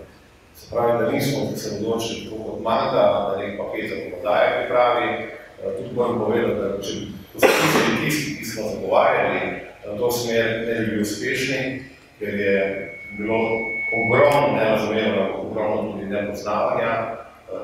Se 0.54 0.70
pravi, 0.70 1.04
da 1.04 1.10
nismo 1.10 1.56
se 1.56 1.76
odločili 1.76 2.24
tako 2.24 2.42
kot 2.44 2.62
Magda, 2.62 3.04
da 3.28 3.42
nek 3.42 3.58
paket 3.58 3.90
zakonodaje 3.90 4.58
pripravi. 4.58 5.08
Tudi 5.78 5.94
moram 5.94 6.18
povedati, 6.18 6.54
da 6.54 6.82
če 6.82 6.92
poskusili 7.32 8.04
tisti, 8.04 8.36
ki 8.38 8.44
smo 8.44 8.62
zagovarjali 8.68 9.40
na 9.86 9.98
to 9.98 10.12
smer, 10.12 10.44
ne 10.66 10.80
bi 10.80 10.86
bili 10.86 11.02
uspešni, 11.02 11.84
ker 12.18 12.34
je 12.34 12.56
bilo 13.18 13.38
ogromno 13.92 14.56
nerazumevno, 14.56 15.24
ogromno 15.42 15.92
tudi 15.92 16.06
nepoznavanja, 16.06 17.16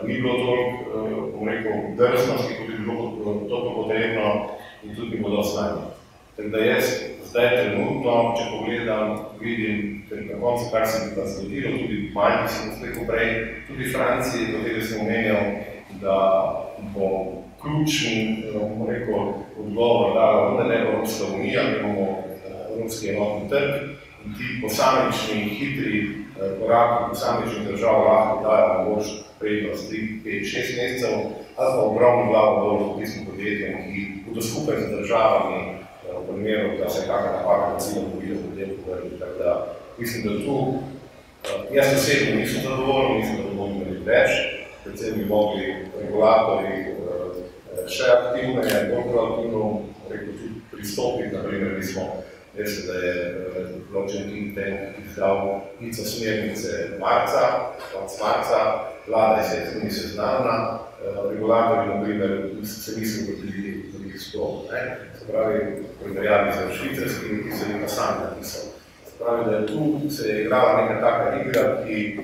ni 0.06 0.14
bilo 0.14 0.32
toliko, 0.32 1.32
bom 1.36 1.48
rekel, 1.48 1.72
drznosti, 1.96 2.54
kot 2.58 2.66
bi 2.66 2.78
bilo 2.84 2.94
toliko 3.48 3.82
potrebno 3.82 4.48
in 4.82 4.94
tudi 4.96 5.16
ni 5.16 5.22
bilo 5.22 5.42
znanje. 5.42 5.82
Tako 6.36 6.48
da 6.48 6.58
jaz 6.58 6.84
zdaj 7.32 7.48
trenutno, 7.56 8.34
če 8.36 8.44
pogledam, 8.52 9.12
vidim, 9.40 10.04
ker 10.08 10.24
na 10.26 10.40
koncu, 10.40 10.64
kar 10.72 10.86
se 10.86 11.04
mi 11.04 11.14
pa 11.16 11.26
zgodilo, 11.28 11.70
tudi 11.78 12.10
manj, 12.14 12.38
ki 12.42 12.52
sem 12.54 12.72
uspekal 12.72 13.06
prej, 13.08 13.30
tudi 13.68 13.92
Franciji, 13.92 14.48
tega 14.52 14.82
sem 14.84 15.00
omenjal, 15.00 15.46
da 16.02 16.16
bo 16.94 17.08
ključni, 17.62 18.44
bom 18.52 18.86
rekel, 18.88 19.32
odgovor 19.58 20.14
dala 20.16 20.48
vendarle 20.48 20.80
Evropska 20.82 21.30
unija, 21.34 21.62
mi 21.70 21.78
imamo 21.80 22.06
Evropski 22.70 23.12
enotni 23.14 23.48
trg 23.48 23.72
in 24.24 24.34
ti 24.38 24.50
posamični, 24.62 25.44
hitri 25.58 26.08
koraki 26.60 27.04
posamičnih 27.08 27.68
držav 27.68 28.04
lahko 28.06 28.42
dajo 28.44 28.84
mogoče 28.84 29.31
prednost 29.42 29.90
3, 29.90 30.22
5, 30.24 30.46
6 30.54 30.76
mesecev, 30.78 31.14
ali 31.58 31.70
pa 31.74 31.82
ogromno 31.82 32.30
glavo 32.30 32.54
dol 32.62 33.00
tistim 33.00 33.26
podjetjem, 33.26 33.74
ki 33.84 33.98
bodo 34.26 34.42
skupaj 34.42 34.76
z 34.80 34.90
državami 34.96 35.60
v 36.06 36.24
primeru, 36.30 36.78
da 36.78 36.88
se 36.90 37.06
kakšna 37.06 37.32
napaka 37.36 37.72
na 37.72 37.78
cilju 37.82 38.06
bojijo 38.14 38.36
potem 38.46 38.70
povrli. 38.78 39.18
Tako 39.18 39.38
da 39.42 39.52
mislim, 39.98 40.22
da 40.26 40.44
tu 40.44 40.56
jaz 41.74 41.88
osebno 41.98 42.40
nisem 42.40 42.62
zadovoljen, 42.62 43.16
mislim, 43.18 43.36
da 43.36 43.54
bomo 43.56 43.74
imeli 43.74 44.00
več, 44.06 44.30
predvsem 44.84 45.18
bi 45.18 45.24
mogli 45.24 45.66
regulatorji 46.00 46.78
še 47.88 48.04
aktivno, 48.16 48.62
bolj 48.62 49.06
proaktivno 49.12 49.82
pristopiti, 50.72 51.34
naprimer, 51.34 51.74
mi 51.78 51.82
smo 51.82 52.22
Veste, 52.52 52.92
da 52.92 52.98
je 52.98 53.42
Blockchain 53.90 54.28
Think 54.28 54.54
Tank 54.54 55.06
izdal 55.06 55.60
pico 55.78 56.04
smernice 56.04 56.98
marca, 57.00 57.72
konc 57.92 58.12
marca, 58.20 58.91
vlada 59.06 59.40
je 59.40 59.44
se 59.44 59.84
ni 59.84 59.90
seznana, 59.90 60.78
regulatorji, 61.30 61.94
na 61.94 62.04
primer, 62.04 62.50
se 62.64 63.00
niso 63.00 63.24
ugotovili, 63.24 63.90
da 63.92 63.98
bi 63.98 64.18
sploh. 64.18 64.62
Se 65.18 65.32
pravi, 65.32 65.58
primerjavi 66.04 66.52
za 66.52 66.74
švicarski, 66.74 67.26
ki 67.42 67.56
se 67.56 67.70
jim 67.70 67.82
sam 67.86 68.14
napisal. 68.24 68.62
Se 69.06 69.12
pravi, 69.18 69.50
da 69.50 69.56
je 69.56 69.66
tu 69.66 70.10
se 70.10 70.28
je 70.28 70.42
igrala 70.42 70.82
neka 70.82 71.00
taka 71.00 71.40
igra, 71.40 71.84
ki, 71.86 72.18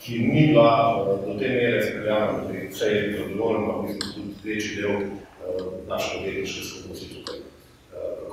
ki 0.00 0.18
ni 0.18 0.46
bila 0.46 1.04
do 1.26 1.38
te 1.38 1.48
mere 1.48 1.82
speljana, 1.82 2.32
da 2.32 2.52
bi 2.52 2.68
vse 2.72 2.86
je 2.86 3.08
bilo 3.08 3.36
dovoljno, 3.36 3.82
mislim, 3.82 4.00
tudi 4.14 4.54
večji 4.54 4.82
del 4.82 4.90
naše 5.88 6.18
podjetniške 6.18 6.64
skupnosti 6.64 7.14
tukaj. 7.14 7.45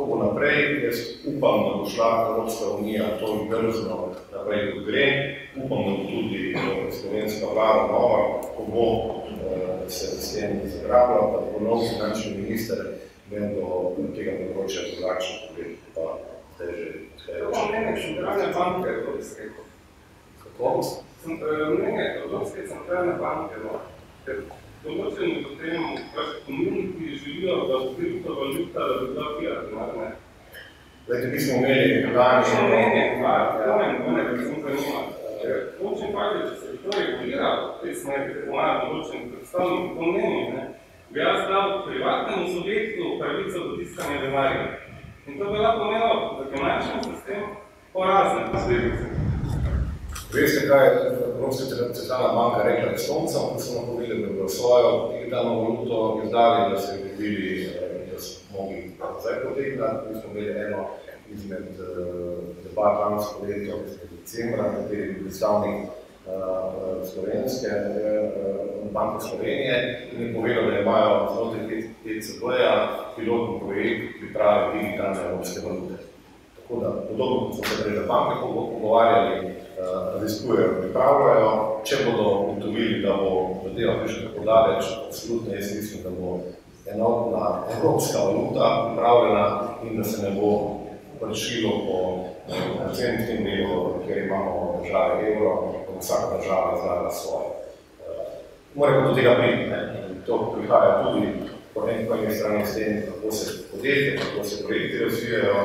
Kako 0.04 0.16
bo 0.16 0.24
naprej, 0.24 0.84
jaz 0.84 0.98
upam, 1.26 1.64
da 1.64 1.78
bo 1.78 1.90
šla 1.90 2.28
Evropska 2.30 2.66
unija 2.80 3.04
to 3.20 3.48
drzno 3.50 4.10
naprej 4.32 4.74
kot 4.74 4.86
gre, 4.86 5.36
upam, 5.56 5.84
da 5.86 5.92
bo 5.92 6.04
tudi 6.04 6.58
slovenska 7.02 7.46
vlada 7.54 7.88
nova, 7.88 8.42
ko 8.56 8.64
bo 8.72 8.86
se 9.90 10.06
s 10.06 10.36
tem 10.36 10.60
zagrabila, 10.66 11.32
pa 11.32 11.38
da 11.40 11.48
bo 11.54 11.70
nov 11.70 11.80
finančni 11.90 12.32
minister 12.38 12.78
imel 13.32 13.56
do 13.56 14.10
tega 14.16 14.32
področja 14.42 14.84
drugačen 14.92 15.40
pogled, 15.48 15.72
pa 15.96 16.20
zdaj 16.58 16.72
že 16.76 17.40
Kako? 17.40 17.68
mnenje 17.70 17.96
centralne 18.04 18.52
banke 18.60 18.90
Evropske? 18.90 19.50
Kako? 20.44 20.76
Mnenje 21.78 22.08
Evropske 22.26 22.68
centralne 22.68 23.16
banke, 23.24 23.56
no, 23.64 23.80
določeni 24.84 25.44
potem 25.46 25.84
pač 26.16 26.36
komuniki 26.46 27.16
želijo, 27.16 27.56
da 27.70 27.80
bo 27.80 27.94
kriptovaluta, 27.98 28.88
da 28.90 29.00
bi 29.00 29.08
bila 29.14 29.28
fiat, 29.40 29.98
ne? 29.98 30.12
Zdaj, 31.06 31.26
mi 31.32 31.40
smo 31.40 31.58
imeli. 31.58 31.96
Še 32.50 32.60
mnenje, 32.68 33.04
pa, 33.24 33.34
to 33.60 33.78
me 33.80 33.88
ne, 34.18 34.24
ker 34.30 34.44
sem 34.44 34.62
zanima. 34.68 35.02
Končni 35.80 36.12
fakt 36.16 36.38
je, 36.38 36.44
če 36.50 36.56
se 36.60 36.78
to 36.84 36.94
reguliralo, 37.00 37.66
v 37.74 37.82
tej 37.82 37.98
smeri, 38.04 38.30
ker 38.30 38.46
imajo 38.48 38.78
določeni 38.86 39.32
predstavniki 39.34 39.98
to 39.98 40.12
mnenje, 40.12 40.46
ne, 40.54 40.64
bi 41.12 41.20
jaz 41.20 41.44
dal 41.52 41.76
privatnemu 41.88 42.48
subjektu 42.54 43.12
pravico 43.20 43.66
do 43.68 43.76
tiskanja 43.82 44.22
denarja. 44.24 44.64
In 45.28 45.40
to 45.40 45.52
bi 45.52 45.60
lahko 45.64 45.92
imelo 45.92 46.16
za 46.40 46.50
finančni 46.56 47.04
sistem 47.10 47.44
porazne 47.94 48.50
posledice. 48.52 49.33
Veste, 50.34 50.68
kaj 50.68 50.86
je 50.88 50.94
Evropska 51.36 51.64
centralna 51.94 52.34
banka 52.34 52.64
rekla 52.64 52.92
Estoncem, 52.92 53.42
ko 53.54 53.60
so 53.60 53.82
napovedali, 53.82 54.22
da 54.22 54.34
bodo 54.34 54.50
svojo 54.50 55.12
digitalno 55.12 55.62
valuto 55.62 56.22
izdali, 56.26 56.72
da 56.74 56.80
se 56.80 56.98
bi 57.04 57.10
bili, 57.18 57.70
da 58.12 58.20
so 58.20 58.40
mogli 58.54 58.92
zdaj 59.22 59.36
potegnati. 59.44 60.08
Mi 60.10 60.22
smo 60.22 60.32
imeli 60.32 60.60
eno 60.66 60.86
izmed 61.34 61.68
debat 62.64 63.00
lansko 63.00 63.46
leto, 63.46 63.78
decembra, 64.12 64.64
na 64.64 64.78
kateri 64.78 65.02
je 65.02 65.20
predstavnik 65.20 65.86
slovenske 67.14 67.70
banke 68.92 69.26
Slovenije 69.26 70.08
in 70.14 70.28
je 70.28 70.34
povedal, 70.34 70.72
da 70.72 70.80
imajo 70.80 71.30
znotraj 71.34 71.78
ECB-ja 72.06 72.74
pilotni 73.16 73.60
projekt 73.60 74.04
priprave 74.20 74.74
digitalne 74.74 75.20
evropske 75.30 75.60
valute. 75.66 75.96
Tako 76.56 76.82
da, 76.82 76.90
podobno 77.10 77.40
kot 77.46 77.56
smo 77.56 77.64
se 77.64 77.84
prej 77.84 77.96
za 77.96 78.06
banke 78.08 78.36
pogovarjali, 78.42 79.54
raziskujejo, 80.14 80.70
pripravljajo. 80.82 81.52
Če 81.84 81.96
bodo 82.06 82.30
ugotovili, 82.40 83.02
da 83.02 83.14
bo 83.14 83.32
zadeva 83.64 83.94
prišla 84.04 84.30
tako 84.30 84.46
daleč, 84.46 84.84
absolutno 85.08 85.54
jaz 85.54 85.76
mislim, 85.76 86.04
da 86.04 86.10
bo 86.10 86.40
enotna 86.94 87.64
evropska 87.78 88.20
valuta 88.20 88.86
pripravljena 88.88 89.46
in 89.84 89.98
da 89.98 90.04
se 90.04 90.30
ne 90.30 90.36
bo 90.42 90.80
prešilo 91.22 91.72
po 91.88 91.98
predvsem 92.78 93.26
tem 93.28 93.44
delu, 93.44 93.94
kjer 94.06 94.18
imamo 94.26 94.80
države 94.84 95.34
evro, 95.34 95.74
da 95.88 96.00
vsaka 96.00 96.38
država 96.38 96.74
izdala 96.78 97.12
svoje. 97.12 97.48
Mora 98.76 99.02
pa 99.02 99.10
do 99.10 99.16
tega 99.16 99.36
priti? 99.36 99.72
To 100.26 100.56
prihaja 100.58 101.04
tudi 101.04 101.28
po 101.74 101.86
nekaj 101.86 102.36
strani 102.36 102.66
s 102.66 102.76
tem, 102.76 103.04
kako 103.06 103.32
se 103.32 103.64
podjetje, 103.72 104.20
kako 104.20 104.48
se 104.48 104.64
projekti 104.66 105.04
razvijajo, 105.04 105.56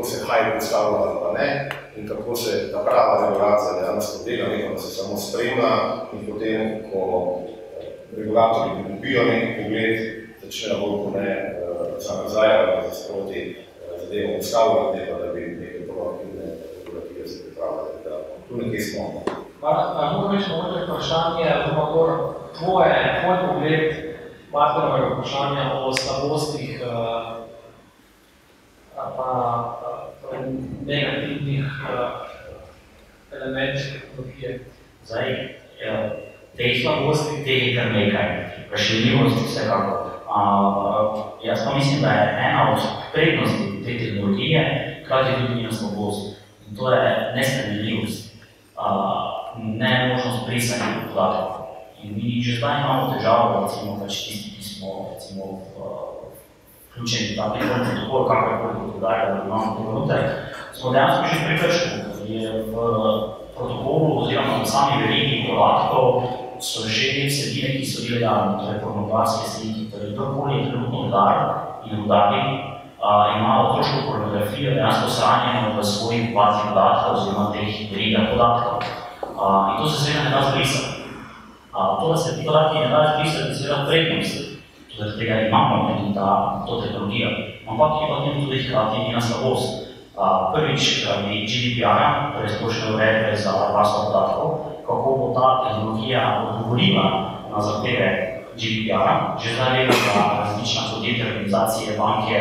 kako 0.00 0.08
se 0.08 0.26
haj 0.26 0.54
postavlja 0.54 0.98
ali 0.98 1.18
pa 1.22 1.32
ne, 1.38 1.68
in 1.96 2.08
kako 2.08 2.36
se 2.36 2.72
ta 2.72 2.78
prava 2.78 3.28
regulacija 3.28 3.80
dejansko 3.80 4.24
dela, 4.24 4.48
nekaj, 4.48 4.72
da 4.72 4.78
se 4.78 4.90
samo 4.96 5.16
spremlja 5.16 5.72
in 6.12 6.32
potem, 6.32 6.82
ko 6.92 7.00
regulatorji 8.16 8.84
dobijo 8.88 9.24
neki 9.24 9.62
pogled, 9.62 9.96
začnejo 10.42 10.80
bolj 10.80 10.96
ko 11.04 11.10
ne 11.18 11.56
za 11.98 12.22
nazaj 12.22 12.48
ali 12.56 12.88
za 12.88 12.94
sproti 12.94 13.56
zadevo 14.00 14.36
postavljati, 14.36 14.98
ne 14.98 15.06
pa 15.10 15.26
da 15.26 15.32
bi 15.32 15.40
neke 15.40 15.92
proaktivne 15.92 16.46
regulative 16.76 17.28
se 17.28 17.44
pripravljali, 17.44 17.90
da 18.04 18.10
tu 18.48 18.56
nekje 18.56 18.80
smo. 18.80 19.22
Mar, 19.62 19.74
moram 20.12 20.36
reči 20.36 20.50
mogoče 20.50 20.84
vprašanje, 20.84 21.44
oziroma 21.58 21.92
gor, 21.92 22.10
tvoje, 22.58 23.20
tvoj 23.20 23.36
pogled 23.46 24.10
Martinovega 24.52 25.06
vprašanja 25.14 25.72
o 25.74 25.92
slabostih 25.92 26.82
uh, 26.86 27.40
pa 29.16 29.80
uh, 29.84 29.89
negativnih 30.86 31.64
uh, 31.64 32.28
elementih 33.32 33.84
tehnologije. 33.92 34.60
Zdaj, 35.04 35.28
teh 36.56 36.82
slabosti, 36.82 37.44
teh 37.44 37.68
je 37.68 37.76
kar 37.76 37.92
nekaj, 37.92 38.28
razširljivosti 38.70 39.46
vsekako. 39.46 40.10
Uh, 40.30 41.46
jaz 41.46 41.64
pa 41.64 41.74
mislim, 41.74 42.02
da 42.02 42.08
je 42.08 42.50
ena 42.50 42.72
od 42.72 42.80
prednosti 43.12 43.84
te 43.84 43.98
tehnologije, 43.98 44.60
hkrati 45.04 45.40
tudi 45.40 45.54
njena 45.54 45.72
slabost. 45.72 46.40
In 46.68 46.76
to 46.76 46.92
je 46.92 47.32
nespremenljivost, 47.36 48.34
uh, 48.76 49.40
ne 49.58 50.08
možnost 50.08 50.46
brisanja 50.46 50.84
podatkov. 51.08 51.60
In 52.02 52.14
mi 52.14 52.40
že 52.42 52.56
zdaj 52.56 52.80
imamo 52.80 53.12
težavo, 53.12 53.64
recimo 53.64 54.00
pač 54.00 54.14
tisti, 54.24 54.56
ki 54.56 54.62
smo 54.62 55.12
recimo 55.14 55.44
v, 55.44 55.84
vključeni 56.90 57.32
v 57.32 57.36
ta 57.36 57.52
protokol, 57.52 58.28
kako 58.28 58.50
je 58.50 58.58
koliko 58.58 58.92
podarja, 58.92 59.34
da 59.34 59.42
imamo 59.44 59.76
te 59.76 59.82
valute, 59.84 60.16
smo 60.80 60.90
dejansko 60.90 61.24
že 61.28 61.44
prekrško, 61.46 61.88
je 62.24 62.62
v 62.62 62.74
protokolu 63.56 64.24
oziroma 64.24 64.58
na 64.58 64.64
sami 64.64 65.04
verigi 65.04 65.44
podatkov 65.50 66.24
so 66.60 66.88
že 66.88 67.28
vsebine, 67.28 67.80
ki 67.80 67.84
so 67.84 68.04
ilegalne, 68.04 68.60
torej 68.60 68.80
pornografske 68.80 69.44
slike, 69.48 69.92
torej 69.92 70.12
kdorkoli 70.12 70.52
je 70.56 70.68
trenutno 70.72 70.98
udar 71.08 71.36
in 71.84 72.04
udari, 72.04 72.40
ima 73.36 73.52
otroško 73.64 74.08
pornografijo 74.08 74.76
dejansko 74.76 75.08
shranjeno 75.08 75.76
v 75.76 75.84
svojih 75.84 76.24
bazi 76.36 76.68
podatkov 76.68 77.10
oziroma 77.16 77.52
teh 77.52 77.72
verigah 77.92 78.32
podatkov. 78.32 78.84
In 79.72 79.74
to 79.80 79.84
se 79.88 79.96
seveda 80.04 80.24
ne 80.24 80.30
da 80.30 80.40
zbrisati. 80.52 81.00
To, 81.72 82.04
da 82.12 82.16
se 82.16 82.36
ti 82.36 82.46
podatki 82.46 82.78
ne 82.78 82.88
da 82.88 83.16
zbrisati, 83.16 83.56
seveda 83.56 83.84
prednost, 83.88 84.36
zaradi 84.96 85.18
tega 85.18 85.34
imamo 85.48 85.88
tudi 85.88 86.14
ta, 86.14 86.60
to 86.68 86.80
tehnologijo, 86.80 87.28
ampak 87.68 87.90
je 88.00 88.08
potem 88.08 88.34
tudi 88.44 88.62
hkrati 88.64 89.04
njena 89.08 89.20
slabost. 89.20 89.89
Prvič, 90.52 91.04
zaradi 91.04 91.48
GDPR-a, 91.48 92.36
torej 92.36 92.52
splošne 92.60 92.94
uredbe 92.94 93.32
za 93.36 93.52
varstvo 93.72 94.00
podatkov, 94.12 94.48
kako 94.84 95.08
bo 95.16 95.26
ta 95.32 95.46
tehnologija 95.64 96.22
odgovorila 96.44 97.06
na 97.48 97.58
zahteve 97.60 98.08
GDPR-a. 98.52 99.36
Že 99.40 99.48
zdaj 99.56 99.70
vemo, 99.78 99.96
da 100.04 100.14
različna 100.44 100.82
podjetja, 100.92 101.26
organizacije, 101.26 101.98
banke 101.98 102.36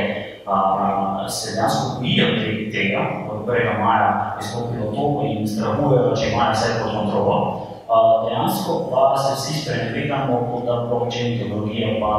a, 0.46 1.26
se 1.30 1.56
dejansko 1.56 2.00
bojijo 2.00 2.28
tega, 2.74 3.02
od 3.32 3.48
1. 3.48 3.80
maja 3.80 4.36
je 4.38 4.44
stopilo 4.44 4.92
to 4.92 5.06
in 5.32 5.48
strahujejo, 5.48 6.16
če 6.16 6.32
imajo 6.32 6.52
vse 6.52 6.68
pod 6.84 6.92
kontrolo. 6.98 7.38
Uh, 7.90 8.30
dejansko 8.30 8.92
pa 8.92 9.18
se 9.18 9.34
vsi 9.34 9.54
sprenevedamo, 9.62 10.62
da 10.66 10.86
blockchain 10.90 11.40
tehnologija 11.40 11.88
pa 12.02 12.12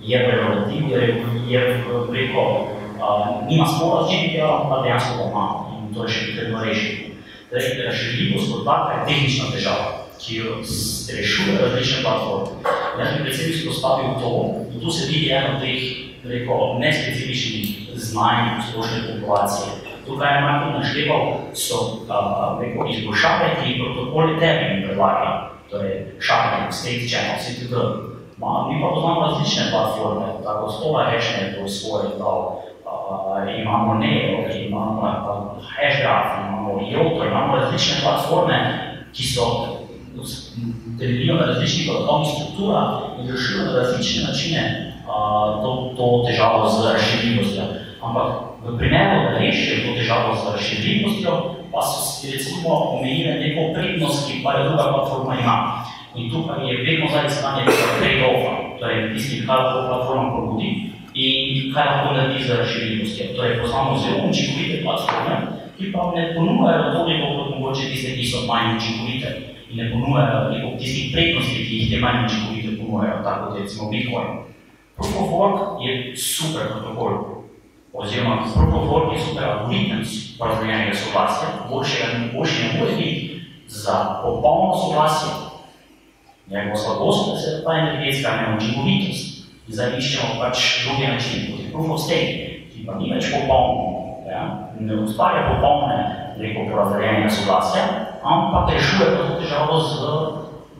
je 0.00 0.28
prerogativ, 0.28 0.82
je, 0.90 1.24
je 1.48 1.84
preko, 2.10 2.42
uh, 3.00 3.48
nima 3.48 3.66
spora 3.66 4.04
s 4.04 4.10
GDPR, 4.10 4.68
pa 4.68 4.82
dejansko 4.82 5.18
pa 5.18 5.28
ima 5.30 5.46
in 5.72 5.94
to 5.94 6.04
je 6.04 6.12
še 6.12 6.26
potrebno 6.30 6.64
rešiti. 6.64 7.10
Torej, 7.50 7.84
razširljivost 7.86 8.52
kot 8.52 8.64
taka 8.66 8.92
je 8.92 9.06
tehnična 9.08 9.50
težava, 9.54 9.88
ki 10.18 10.36
jo 10.36 10.56
rešuje 11.16 11.58
različne 11.60 12.02
platforme. 12.02 12.50
Jaz 12.98 13.08
bi 13.12 13.22
predvsem 13.22 13.50
izpostavil 13.50 14.16
to, 14.20 14.32
in 14.72 14.80
tu 14.80 14.90
se 14.90 15.06
vidi 15.10 15.30
eno 15.30 15.60
teh, 15.60 15.82
reko, 16.24 16.76
nespecifičnih 16.80 17.94
znanj 17.94 18.62
splošne 18.68 19.00
populacije. 19.10 19.66
Tukaj 20.06 20.34
je 20.36 20.40
Martin 20.40 20.72
našteval, 20.78 21.22
so 21.54 21.76
uh, 22.08 22.90
izboljšave, 22.96 23.46
ki 23.56 23.70
jih 23.70 23.80
protokoli 23.82 24.40
tebi 24.40 24.82
predlagajo, 24.86 25.36
torej 25.70 25.94
šarting, 26.20 26.72
state 26.72 27.08
channel, 27.08 27.38
CTD. 27.40 27.74
Ma, 28.38 28.66
mi 28.68 28.82
pa 28.82 28.88
poznamo 28.94 29.20
različne 29.20 29.70
platforme, 29.70 30.26
tako 30.44 30.70
stola 30.70 31.10
rečne 31.10 31.54
to 31.54 31.68
svoje. 31.68 32.08
Imamo 33.74 33.94
Neo, 33.98 34.46
imamo 34.54 35.02
uh, 35.02 35.58
Hashgraph, 35.58 36.46
imamo 36.46 36.78
Yoto, 36.78 37.26
imamo 37.26 37.56
različne 37.56 38.02
platforme, 38.02 38.54
ki 39.12 39.22
so 39.22 39.66
temeljijo 40.98 41.34
na 41.34 41.46
različnih 41.46 41.88
podatkovnih 41.88 42.28
strukturah 42.34 42.88
in 43.18 43.30
rešujejo 43.30 43.66
na 43.66 43.78
različne 43.78 44.22
načine 44.28 44.62
uh, 45.02 45.62
to, 45.62 45.94
to 45.96 46.24
težavo 46.26 46.68
z 46.68 46.92
razširljivostjo. 46.92 47.62
Ampak 48.02 48.26
v 48.62 48.78
primeru, 48.78 49.22
da 49.22 49.38
rešijo 49.38 49.86
to 49.86 49.98
težavo 49.98 50.34
z 50.34 50.52
razširljivostjo, 50.52 51.32
pa 51.72 51.82
so 51.82 51.98
si 52.06 52.32
recimo 52.32 52.70
omejile 52.94 53.34
neko 53.42 53.72
prednost, 53.74 54.30
ki 54.30 54.42
pa 54.44 54.54
jo 54.54 54.68
druga 54.68 54.92
platforma 54.94 55.34
ima. 55.40 55.56
In 56.14 56.30
tukaj 56.30 56.62
je 56.62 56.82
vedno 56.86 57.10
zdaj 57.10 57.26
iskanje 57.26 57.66
tega 57.66 57.86
trade-offa, 57.98 58.54
torej 58.78 59.14
tisti, 59.14 59.46
kaj 59.46 59.56
lahko 59.56 59.88
platforma 59.88 60.30
ponudi 60.30 60.93
in 61.14 61.72
kaj 61.74 61.86
lahko 61.86 62.14
naredi 62.14 62.44
z 62.44 62.56
razširljivostjo. 62.58 63.26
Torej 63.36 63.60
poznamo 63.60 63.98
zelo 63.98 64.28
učinkovite 64.30 64.82
platforme, 64.82 65.34
ki 65.78 65.92
pa 65.92 66.12
ne 66.16 66.34
ponujajo 66.34 66.92
toliko 66.94 67.26
kot 67.36 67.58
mogoče 67.58 67.88
tiste, 67.90 68.16
ki 68.16 68.26
so 68.26 68.46
manj 68.46 68.76
učinkovite 68.76 69.28
in 69.70 69.76
ne 69.76 69.90
ponujajo 69.92 70.76
tistih 70.78 71.12
prednosti, 71.12 71.66
ki 71.66 71.78
jih 71.78 71.90
te 71.90 72.00
manj 72.00 72.26
učinkovite 72.26 72.76
ponujajo, 72.80 73.22
tako 73.24 73.50
kot 73.50 73.60
recimo 73.60 73.90
Bitcoin. 73.90 74.28
Proof 74.96 75.16
of 75.20 75.30
work 75.30 75.58
je 75.86 76.16
super 76.16 76.62
protokol, 76.70 77.42
oziroma 77.92 78.42
proof 78.54 78.74
of 78.74 78.90
work 78.90 79.12
je 79.12 79.20
super 79.20 79.44
algoritem 79.44 80.02
porazdeljenega 80.38 80.94
soglasja, 80.94 81.48
boljšega 81.70 82.06
boljše 82.34 82.62
ne 82.62 82.78
more 82.78 82.92
biti 82.96 83.40
za 83.68 84.20
popolno 84.22 84.74
soglasje. 84.82 85.30
Njegova 86.50 86.76
slabost 86.76 87.30
pa 87.64 87.70
ta 87.70 87.78
energetska 87.78 88.30
neučinkovitost. 88.36 89.33
In 89.64 89.72
zdaj 89.72 89.96
iščemo 89.96 90.36
pač 90.42 90.84
druge 90.84 91.08
načine, 91.08 91.52
kot 91.52 91.62
je 91.64 91.70
proof 91.72 91.92
of 91.94 92.00
stake, 92.04 92.68
ki 92.72 92.84
pa 92.84 92.98
ni 93.00 93.08
več 93.14 93.30
popoln, 93.32 94.26
ja? 94.28 94.42
ne 94.76 94.98
ustvarja 95.00 95.46
popolne 95.54 95.98
neko 96.36 96.66
porazdeljenega 96.68 97.30
soglasja, 97.32 97.84
ampak 98.20 98.74
rešuje 98.74 99.06
to 99.14 99.38
težavo 99.40 99.78
z 99.80 99.94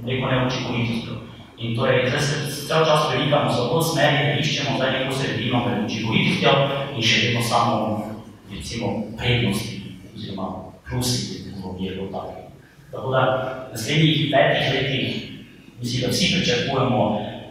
neko 0.04 0.28
neučinkovitostjo. 0.28 1.20
In 1.64 1.76
to 1.78 1.86
je, 1.86 2.10
zdaj 2.10 2.20
se 2.20 2.66
cel 2.66 2.84
čas 2.84 3.08
velikamo 3.12 3.52
samo 3.52 3.78
v 3.78 3.84
smeri, 3.88 4.24
da 4.28 4.38
iščemo 4.42 4.76
zdaj 4.76 4.92
neko 4.98 5.16
sredino 5.16 5.62
med 5.64 5.84
učinkovitostjo 5.86 6.54
in 6.96 7.02
še 7.02 7.20
vedno 7.26 7.44
samo, 7.46 7.76
recimo, 8.52 8.90
prednosti 9.16 9.80
oziroma 10.12 10.48
plusi 10.84 11.44
tehnologije 11.46 11.96
kot 12.02 12.10
take. 12.18 12.42
Tako 12.92 13.14
da 13.14 13.22
v 13.24 13.78
naslednjih 13.78 14.26
petih 14.34 14.66
letih 14.74 15.08
mislim, 15.80 16.02
da 16.02 16.12
vsi 16.12 16.34
pričakujemo 16.34 17.00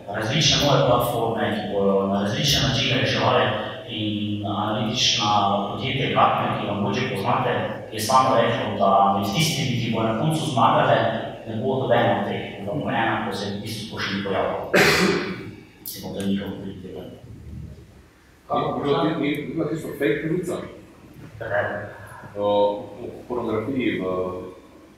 različne 0.07 0.57
nove 0.65 0.87
platforme, 0.87 1.51
ki 1.55 1.73
bodo 1.73 2.07
na 2.07 2.21
različne 2.21 2.67
načine 2.67 3.01
reševali 3.01 3.43
in 3.89 4.45
analitična 4.45 5.29
podjetja 5.71 6.09
Gartner, 6.15 6.59
ki 6.59 6.67
ga 6.67 6.73
mogoče 6.73 7.15
poznate, 7.15 7.51
je 7.91 7.99
samo 7.99 8.35
rekel, 8.35 8.77
da 8.79 9.17
med 9.17 9.35
tistimi, 9.35 9.79
ki 9.81 9.91
bo 9.95 10.03
na 10.03 10.19
koncu 10.19 10.51
zmagale, 10.51 10.95
ne 11.47 11.55
bo 11.55 11.81
dobeno 11.81 12.19
od 12.19 12.27
teh, 12.27 12.65
da 12.65 12.71
bo 12.71 12.89
ena, 12.89 13.25
ko 13.27 13.35
se 13.35 13.51
v 13.51 13.61
bistvu 13.61 13.91
to 13.91 13.99
še 14.01 14.15
ni 14.15 14.23
pojavilo. 14.23 14.71
Mislim, 15.81 16.13
da 16.13 16.19
je 16.19 16.27
njihov 16.27 16.49
prioriteta. 16.61 17.01
Kako 18.47 18.79
bi 18.79 18.83
bilo 18.83 19.03
ni 19.03 19.53
bila 19.53 19.69
tisto 19.69 19.87
fake 19.87 20.27
novica 20.27 20.55
o 22.37 22.49
pornografiji 23.27 23.99
v 23.99 24.05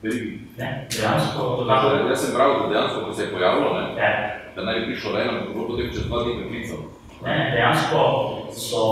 verigi? 0.02 0.40
Ne, 0.58 0.86
dejansko 0.90 1.66
jaz 2.08 2.20
sem 2.20 2.34
bral, 2.34 2.60
da 2.62 2.68
dejansko, 2.68 3.04
ko 3.06 3.12
se 3.12 3.22
je 3.22 3.32
pojavilo, 3.32 3.80
ne, 3.80 4.02
Ja. 4.02 4.45
Da 4.56 4.62
naj 4.62 4.80
bi 4.80 4.86
prišlo 4.86 5.12
ven, 5.12 5.28
ampak 5.28 5.48
bilo 5.52 5.68
potem 5.68 5.92
čez 5.92 6.06
dva 6.08 6.22
dni 6.24 6.34
preklical. 6.40 6.80
Ne, 7.24 7.32
ne, 7.38 7.44
dejansko 7.52 8.00
so 8.52 8.84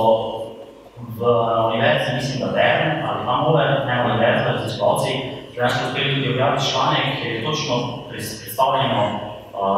v 1.16 1.20
univerzi, 1.68 2.16
mislim, 2.18 2.36
da 2.44 2.52
Bern 2.56 3.00
ali 3.08 3.24
nove, 3.24 3.64
ne 3.88 3.94
univerze, 4.04 4.44
raziskovalci, 4.52 5.10
dejansko 5.54 5.88
uspeli 5.88 6.14
tudi 6.14 6.32
objaviti 6.32 6.68
članek, 6.70 7.06
kjer 7.16 7.32
je 7.34 7.44
točno 7.48 7.74
predstavljeno, 8.08 9.02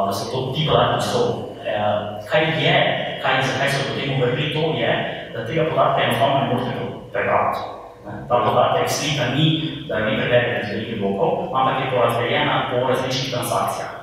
da 0.07 0.13
so 0.13 0.25
to 0.33 0.53
ti 0.53 0.67
podatki 0.69 1.05
so. 1.11 1.23
Uh, 1.67 2.23
kaj 2.31 2.43
je, 2.63 2.77
kaj, 3.23 3.43
zakaj 3.43 3.69
so 3.71 3.81
potem 3.89 4.15
uvedli, 4.17 4.55
to 4.55 4.63
je, 4.79 4.91
da 5.35 5.47
tega 5.47 5.65
podatka 5.71 6.03
enostavno 6.03 6.39
ne 6.39 6.47
morete 6.55 6.73
prebrati. 7.13 7.59
Ta 8.29 8.37
podatek 8.47 8.89
slika 8.89 9.25
ni, 9.35 9.47
da 9.89 9.97
vi 9.97 10.17
preberete 10.17 10.61
iz 10.63 10.69
velikih 10.73 11.01
blokov, 11.01 11.57
ampak 11.57 11.85
je 11.85 11.91
porazdeljena 11.91 12.71
po 12.71 12.87
različnih 12.89 13.33
transakcijah. 13.35 13.96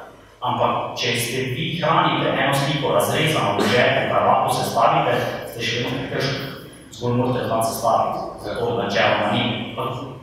Ampak, 0.43 0.97
če 0.99 1.13
ste 1.15 1.41
vi 1.55 1.69
hranite 1.79 2.33
eno 2.35 2.51
sliko 2.51 2.89
razrezano 2.97 3.55
v 3.55 3.67
žepu, 3.71 4.09
kar 4.11 4.25
lahko 4.27 4.49
sestavite, 4.57 5.13
ste 5.53 5.61
še 5.63 5.77
vedno 5.85 6.01
prekrški. 6.01 6.49
Zgolj 6.93 7.13
morate 7.15 7.45
tam 7.47 7.61
sestaviti, 7.63 8.25
zato 8.43 8.73
načeloma 8.75 9.29
ni, 9.31 9.43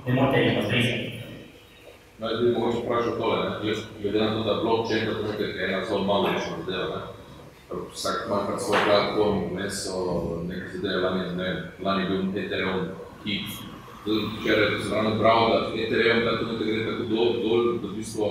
ne 0.04 0.18
morate 0.18 0.42
jih 0.42 0.58
razrezati. 0.58 1.06
No, 2.18 2.28
jaz 2.28 2.42
bi 2.42 2.52
mogoče 2.52 2.82
vprašal 2.82 3.16
tole, 3.16 3.38
ne, 3.48 3.76
glede 4.02 4.20
na 4.20 4.28
to, 4.34 4.42
da 4.44 4.58
blockchain 4.60 5.08
kot 5.08 5.24
nekaj 5.24 5.46
je 5.46 5.68
ena 5.68 5.80
zelo 5.88 6.02
malo 6.04 6.28
rečna 6.28 6.60
zadeva, 6.66 7.00
ne. 7.00 7.80
Vsak 7.94 8.26
ima 8.26 8.42
pač 8.50 8.60
svoj 8.66 8.84
platform, 8.84 9.40
vmes 9.54 9.80
so 9.86 10.04
neke 10.50 10.68
zadeve, 10.74 11.00
lani, 11.06 11.24
ne 11.40 11.48
lani 11.80 12.06
bil 12.10 12.44
Ethereum. 12.44 12.92
Zdaj, 14.04 14.20
Včeraj 14.36 14.76
sem 14.82 14.92
ravno 14.92 15.16
bral, 15.16 15.48
da 15.48 15.58
Ethereum 15.80 16.22
ta 16.28 16.36
trenutek 16.42 16.68
gre 16.68 16.86
tako 16.90 17.08
dol, 17.08 17.34
dol, 17.40 17.66
da 17.80 17.88
v 17.88 17.96
bistvu 17.96 18.30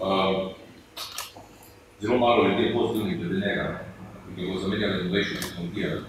um, 0.00 0.40
zelo 2.02 2.18
malo 2.18 2.48
ljudi 2.48 2.72
pozitivnih 2.74 3.18
glede 3.18 3.34
njega, 3.34 3.80
ki 4.36 4.46
bo 4.46 4.58
zamenjali 4.58 5.00
innovation 5.00 5.38
tehnologije. 5.42 5.88
ne. 5.88 6.00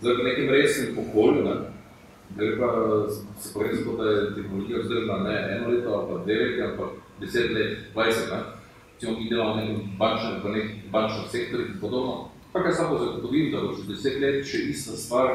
Zdaj, 0.00 0.14
v 0.14 0.24
nekem 0.24 0.48
resnem 0.48 0.98
okolju, 0.98 1.44
ne, 1.44 1.54
gre 2.36 2.58
pa 2.58 2.68
se 3.40 3.48
pa 3.54 3.64
res 3.64 3.84
to, 3.84 3.96
da 3.96 4.10
je 4.10 4.34
tehnologija 4.34 4.78
vzdržna 4.78 5.16
ne 5.16 5.36
eno 5.56 5.68
leto 5.68 5.88
ali 5.88 6.06
pa 6.08 6.24
dve 6.24 6.34
leti, 6.34 6.62
ampak 6.62 6.90
deset 7.20 7.50
let, 7.50 7.78
dvajset, 7.92 8.28
ne. 8.32 8.40
Recimo, 8.94 9.18
mi 9.18 9.28
delamo 9.28 9.54
v 9.54 9.56
nekem 9.56 9.76
bančnem, 9.98 10.40
v 10.44 10.48
nekem 10.56 10.90
bančnem 10.92 11.28
sektorju 11.28 11.66
in 11.66 11.80
podobno. 11.80 12.28
Pa 12.52 12.62
kaj 12.62 12.72
samo 12.72 12.98
zagotovim, 12.98 13.52
da 13.52 13.60
bo 13.60 13.74
čez 13.76 13.88
deset 13.88 14.20
let 14.20 14.44
še 14.46 14.58
ista 14.68 14.96
stvar 14.96 15.26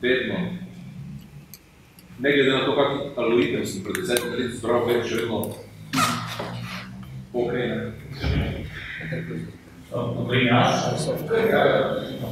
vedno, 0.00 0.38
ne 2.18 2.32
glede 2.32 2.50
na 2.50 2.64
to, 2.66 2.76
kakšen 2.76 3.18
algoritem 3.18 3.66
sem 3.66 3.82
pred 3.82 3.98
desetimi 4.02 4.36
leti 4.38 4.56
zbral, 4.58 4.86
vedno 4.86 5.04
še 5.08 5.16
vedno 5.22 5.40
ok, 7.34 7.52
ne. 7.52 8.63
Govorim 9.94 10.46
jaz. 10.46 11.08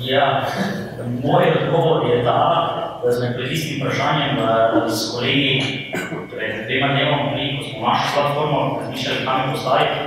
Ja, 0.01 0.47
moj 1.23 1.45
odgovor 1.61 2.11
je 2.11 2.25
ta, 2.25 2.43
da 3.05 3.13
smo 3.13 3.27
pred 3.37 3.53
istim 3.53 3.77
vprašanjem 3.81 4.39
eh, 4.39 4.91
s 4.91 5.15
kolegi 5.15 5.63
pred 6.31 6.67
dvema 6.67 6.89
dnevoma, 6.95 7.31
ko 7.59 7.65
smo 7.65 7.89
našo 7.89 8.07
platformo 8.15 8.79
razmišljali, 8.81 9.25
kam 9.25 9.41
jo 9.41 9.53
postaviti. 9.53 10.01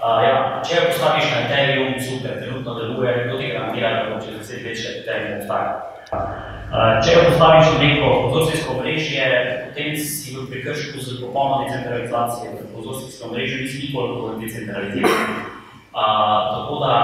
Uh, 0.00 0.22
ja, 0.24 0.36
če 0.64 0.76
jo 0.76 0.82
postaviš 0.88 1.26
na 1.28 1.40
Ethereum, 1.44 1.96
super, 2.00 2.38
trenutno 2.40 2.74
deluje, 2.74 3.10
kdo 3.26 3.38
ti 3.38 3.50
garantira, 3.52 3.90
da 3.96 4.06
bo 4.08 4.20
čez 4.24 4.38
deset 4.38 4.62
let 4.64 4.78
še 4.80 4.94
Ethereum 5.02 5.42
obstajal. 5.42 5.74
Uh, 6.10 6.94
če 7.04 7.16
jo 7.16 7.26
postaviš 7.26 7.68
na 7.74 7.82
neko 7.82 8.08
konzorcijsko 8.22 8.78
omrežje, 8.78 9.26
potem 9.66 9.98
si 10.00 10.32
v 10.38 10.46
prekršku 10.48 11.04
z 11.04 11.20
popolno 11.20 11.66
decentralizacijo, 11.66 12.56
ker 12.56 12.72
konzorcijsko 12.78 13.28
omrežje 13.28 13.60
nisi 13.60 13.82
nikoli 13.84 14.38
decentraliziran. 14.46 15.59
Uh, 15.90 16.54
tako 16.54 16.74
da, 16.84 16.94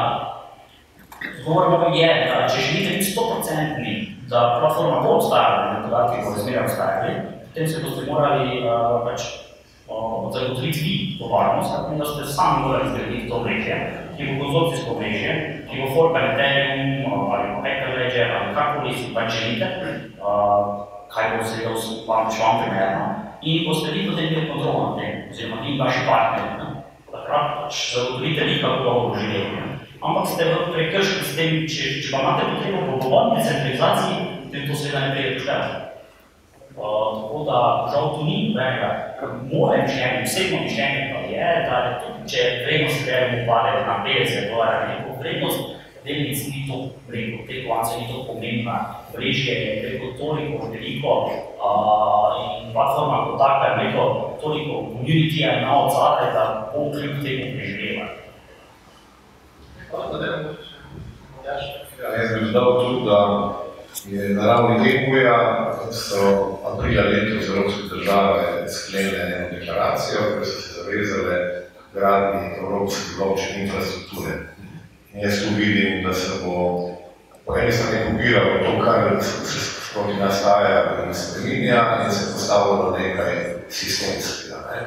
odgovor 1.39 1.91
je, 1.95 2.11
da 2.29 2.49
če 2.49 2.61
želite 2.61 2.97
biti 2.97 3.11
100%, 3.19 4.29
da 4.31 4.59
platforma 4.61 5.01
bo 5.01 5.17
obstajala, 5.17 5.73
da 5.73 5.83
podatki 5.89 6.25
bodo 6.25 6.43
zmeraj 6.43 6.65
obstajali, 6.65 7.15
potem 7.49 7.69
se 7.69 7.83
boste 7.83 8.13
morali 8.13 8.63
uh, 8.63 9.03
pač 9.07 9.21
uh, 9.91 10.31
zagotoviti 10.35 10.79
vi 10.85 10.95
to 11.19 11.29
varnost, 11.35 11.75
tako 11.75 11.95
da 11.99 12.05
ste 12.05 12.33
sami 12.37 12.67
morali 12.67 12.91
zgraditi 12.91 13.29
to 13.29 13.35
omrežje, 13.37 13.77
ki 14.17 14.27
bo 14.29 14.45
konzorcijsko 14.45 14.95
omrežje, 14.95 15.33
ki 15.71 15.81
bo 15.83 15.95
forkan 15.95 16.31
Ethereum 16.31 17.11
ali 17.33 17.49
pa 17.55 17.63
Hyperledger 17.67 18.29
ali 18.37 18.55
karkoli 18.55 18.95
si 18.95 19.15
pač 19.15 19.33
želite, 19.41 19.67
uh, 20.23 20.87
kaj 21.11 21.25
bo 21.35 21.43
seveda 21.45 21.75
vam 22.07 22.31
šlo 22.31 22.55
primerno, 22.63 23.07
in 23.43 23.67
boste 23.67 23.91
vi 23.91 24.07
potem 24.11 24.31
imeli 24.31 24.51
kontrolo 24.53 24.79
nad 24.87 24.95
tem, 25.01 25.27
oziroma 25.31 25.63
vi 25.63 25.79
vaši 25.79 26.07
partnerji. 26.07 26.66
Pač 27.25 27.95
zagotovite 27.95 28.45
vi, 28.45 28.61
kako 28.63 28.83
ga 28.85 28.91
bomo 28.91 29.15
želeli. 29.15 29.51
ne. 29.57 29.65
Ampak 30.03 30.27
ste 30.29 30.45
v 30.45 30.71
prekrški 30.73 31.25
s 31.25 31.33
tem, 31.37 31.53
če, 31.65 31.85
če 32.05 32.09
pa 32.13 32.21
imate 32.21 32.45
potrebo 32.53 32.79
po 32.85 32.95
popolni 33.01 33.41
decentralizaciji, 33.41 34.17
potem 34.45 34.67
to 34.69 34.75
seveda 34.77 35.01
ne 35.03 35.11
pride 35.15 35.31
pošteno. 35.39 35.69
Uh, 36.77 37.09
tako 37.17 37.39
da, 37.49 37.59
žal 37.89 38.05
tu 38.13 38.27
ni 38.29 38.37
nobenega, 38.53 38.91
kar 39.17 39.31
moje 39.49 39.79
mišljenje, 39.87 40.19
osebno 40.29 40.59
mišljenje 40.67 41.03
pa 41.09 41.21
je, 41.33 41.49
da 41.65 41.77
je 41.81 41.93
tudi, 42.03 42.21
če 42.29 42.43
vrednost 42.67 42.99
Ethereum 43.01 43.35
upade 43.41 43.81
na 43.89 43.95
50 44.05 44.51
dolarjev, 44.53 44.85
neko 44.91 45.17
vrednost, 45.23 45.63
delnic 46.07 46.39
ni 46.49 46.61
to 46.69 46.77
preko, 47.09 47.43
te 47.47 47.55
kovanca 47.65 47.99
ni 47.99 48.07
to 48.13 48.25
pomembna, 48.27 48.77
mrežje 49.13 49.55
je 49.55 49.81
preko 49.83 50.07
toliko 50.19 50.67
veliko 50.73 51.13
uh, 51.27 52.31
in 52.43 52.73
platforma 52.73 53.25
kot 53.27 53.39
taka 53.39 53.65
je 53.67 53.77
preko 53.79 54.03
toliko 54.43 54.75
community-ja 54.93 55.59
ima 55.59 55.73
od 55.85 55.91
zadaj, 55.93 56.33
da 56.33 56.73
bo 56.73 56.91
kljub 56.93 57.17
temu 57.25 57.45
preživela. 57.57 58.07
Ja, 62.03 62.09
jaz 62.19 62.31
bi 62.35 62.53
dodal 62.53 62.81
tudi, 62.81 63.07
da 63.07 63.19
je 64.11 64.35
na 64.35 64.47
ravni 64.47 64.91
EU-ja 64.91 65.39
so 65.93 66.21
aprila 66.69 67.03
letos 67.03 67.49
evropske 67.49 67.83
države 67.91 68.69
sklenile 68.69 69.19
eno 69.19 69.47
deklaracijo, 69.59 70.21
ker 70.21 70.45
so 70.45 70.61
se 70.61 70.83
zavezale 70.83 71.37
gradnji 71.95 72.51
evropske 72.61 73.03
blockchain 73.19 73.63
infrastrukture. 73.63 74.56
In 75.17 75.23
jaz 75.23 75.39
tu 75.43 75.55
vidim, 75.57 76.03
da 76.05 76.13
se 76.15 76.45
bo 76.45 76.91
po 77.47 77.57
eni 77.57 77.73
strani 77.73 78.05
kopiralo 78.05 78.59
to, 78.65 78.85
kar 78.85 79.25
se 79.25 79.59
skozi 79.91 80.19
nastaja 80.21 81.05
in 81.07 81.15
spreminja 81.15 82.05
in 82.05 82.13
se 82.13 82.33
postavlja 82.33 82.99
nekaj 82.99 83.35
sistemskega. 83.69 84.57
Ne. 84.71 84.81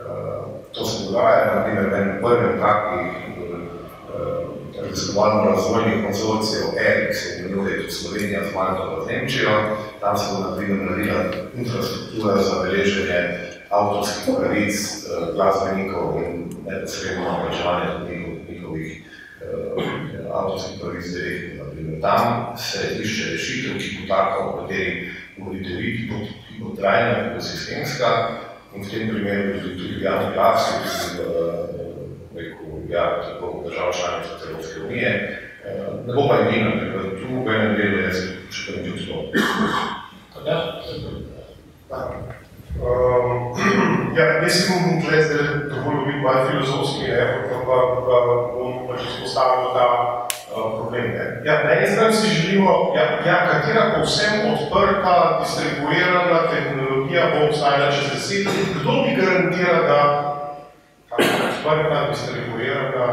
Uh, 0.00 0.46
to 0.72 0.84
se 0.84 1.04
dogaja, 1.04 1.54
na 1.54 1.64
primer, 1.64 1.90
v 1.90 1.94
enem 1.94 2.18
prvem 2.22 2.58
takih 2.60 3.06
uh, 3.38 4.82
raziskovalno 4.82 5.50
razvojnih 5.50 6.04
konzorcijev 6.04 6.66
ERIC, 6.86 7.16
se 7.16 7.38
imenuje 7.38 7.76
tudi 7.76 7.92
Slovenija 7.92 8.40
z 8.50 8.54
Malto 8.54 9.04
v 9.04 9.06
Nemčijo, 9.06 9.50
tam 10.00 10.18
se 10.18 10.24
bo 10.32 10.50
na 10.50 10.56
primer 10.56 10.90
naredila 10.90 11.22
infrastruktura 11.54 12.42
za 12.42 12.62
beleženje 12.62 13.20
avtorskih 13.70 14.34
pravic, 14.38 14.74
uh, 14.74 15.34
glasbenikov 15.34 16.18
in 16.24 16.50
neposredno 16.66 17.22
njihovih 17.22 18.26
uh, 18.26 18.31
avtorskih 20.32 20.80
pravic 20.80 21.06
direktno. 21.12 22.00
Tam 22.02 22.56
se 22.56 23.02
išče 23.02 23.30
rešitev, 23.32 23.78
ki 23.78 23.98
bo 24.00 24.08
taka, 24.08 24.38
o 24.38 24.56
kateri 24.56 25.10
govorite 25.38 25.76
vi, 25.78 25.92
ki 25.98 26.08
bo, 26.10 26.18
ki 26.48 26.60
bo 26.60 26.74
trajna, 26.76 27.14
ki 27.14 27.34
bo 27.34 27.40
sistemska 27.40 28.08
in 28.74 28.84
v 28.84 28.90
tem 28.90 29.08
primeru 29.08 29.60
tudi, 29.60 29.76
tudi 29.78 30.04
javni 30.04 30.34
glas, 30.34 30.68
ki 30.72 31.16
bo 31.18 31.28
rekel, 32.34 32.82
ja, 32.88 33.04
tako 33.22 33.64
država 33.68 33.92
članica 33.92 34.48
Evropske 34.48 34.80
unije. 34.80 35.12
Ne 36.06 36.14
bo 36.14 36.28
pa 36.28 36.40
edina, 36.42 36.70
ker 36.80 37.10
tu 37.20 37.44
v 37.44 37.54
enem 37.54 37.76
delu 37.78 37.98
jaz 38.02 38.22
še 38.50 38.72
pa 38.72 38.82
tudi 38.82 39.06
to. 39.06 39.16
Ja, 40.46 40.58
Um, 42.80 43.52
ja, 44.16 44.24
jaz 44.42 44.52
si 44.52 44.72
bom 44.72 45.00
tukaj 45.00 45.22
zdaj 45.22 45.46
dovolj 45.68 46.06
biti 46.06 46.20
malo 46.24 46.46
filozofski, 46.48 47.04
ne, 47.08 47.26
pa, 47.66 47.76
pa 48.06 48.16
bom 48.56 48.88
pač 48.88 49.04
izpostavil 49.08 49.76
ta 49.76 49.88
uh, 50.56 50.80
problem. 50.80 51.12
Ne. 51.12 51.24
Ja, 51.44 51.60
na 51.64 51.76
eni 51.76 51.92
strani 51.92 52.12
si 52.12 52.32
želimo, 52.34 52.92
ja, 52.96 53.04
ja, 53.26 53.36
katera 53.50 53.92
povsem 53.94 54.48
odprta, 54.54 55.40
distribuirana 55.44 56.48
tehnologija 56.48 57.28
bo 57.34 57.46
obstajala 57.46 57.92
čez 57.92 58.10
deset 58.14 58.46
let, 58.46 58.74
kdo 58.80 58.92
bi 59.04 59.20
garantira, 59.20 59.78
da 59.88 60.00
ta 61.12 61.16
odprta, 61.20 62.08
distribuirana, 62.10 63.08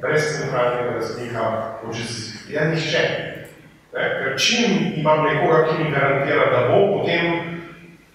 brez 0.00 0.22
centralnega 0.38 0.90
razlika 1.02 1.44
bo 1.82 1.92
čez 1.92 2.06
deset 2.06 2.46
let? 2.46 2.54
Ja, 2.54 2.64
nihče. 2.70 3.02
Ne, 3.90 4.02
ker 4.22 4.38
čim 4.38 4.92
imam 5.02 5.26
nekoga, 5.26 5.64
ki 5.66 5.82
mi 5.82 5.90
garantira, 5.90 6.46
da 6.54 6.68
bo, 6.70 6.78
potem 6.94 7.59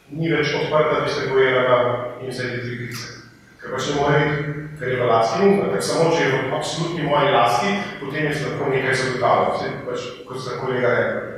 ni 0.10 0.32
več 0.32 0.54
odprta, 0.54 1.04
distribuirana 1.06 1.78
in 2.22 2.30
vse 2.30 2.50
te 2.52 2.62
trikice. 2.64 3.14
Ker 3.62 3.74
pač 3.74 3.90
ne 3.90 3.96
more 4.00 4.20
biti, 4.26 4.66
ker 4.80 4.92
je 4.92 5.00
v 5.00 5.08
lasti, 5.10 5.54
ker 5.74 5.82
samo 5.82 6.10
če 6.14 6.24
je 6.24 6.34
v 6.34 6.52
absolutni 6.54 7.08
moji 7.08 7.32
lasti, 7.34 7.78
potem 8.02 8.28
je 8.28 8.36
lahko 8.44 8.74
nekaj 8.74 9.00
zagotavljal, 9.02 9.56
vse 9.56 9.72
pač, 9.88 10.10
kot 10.28 10.44
se 10.44 10.60
kolega 10.62 10.94
rekel. 11.00 11.32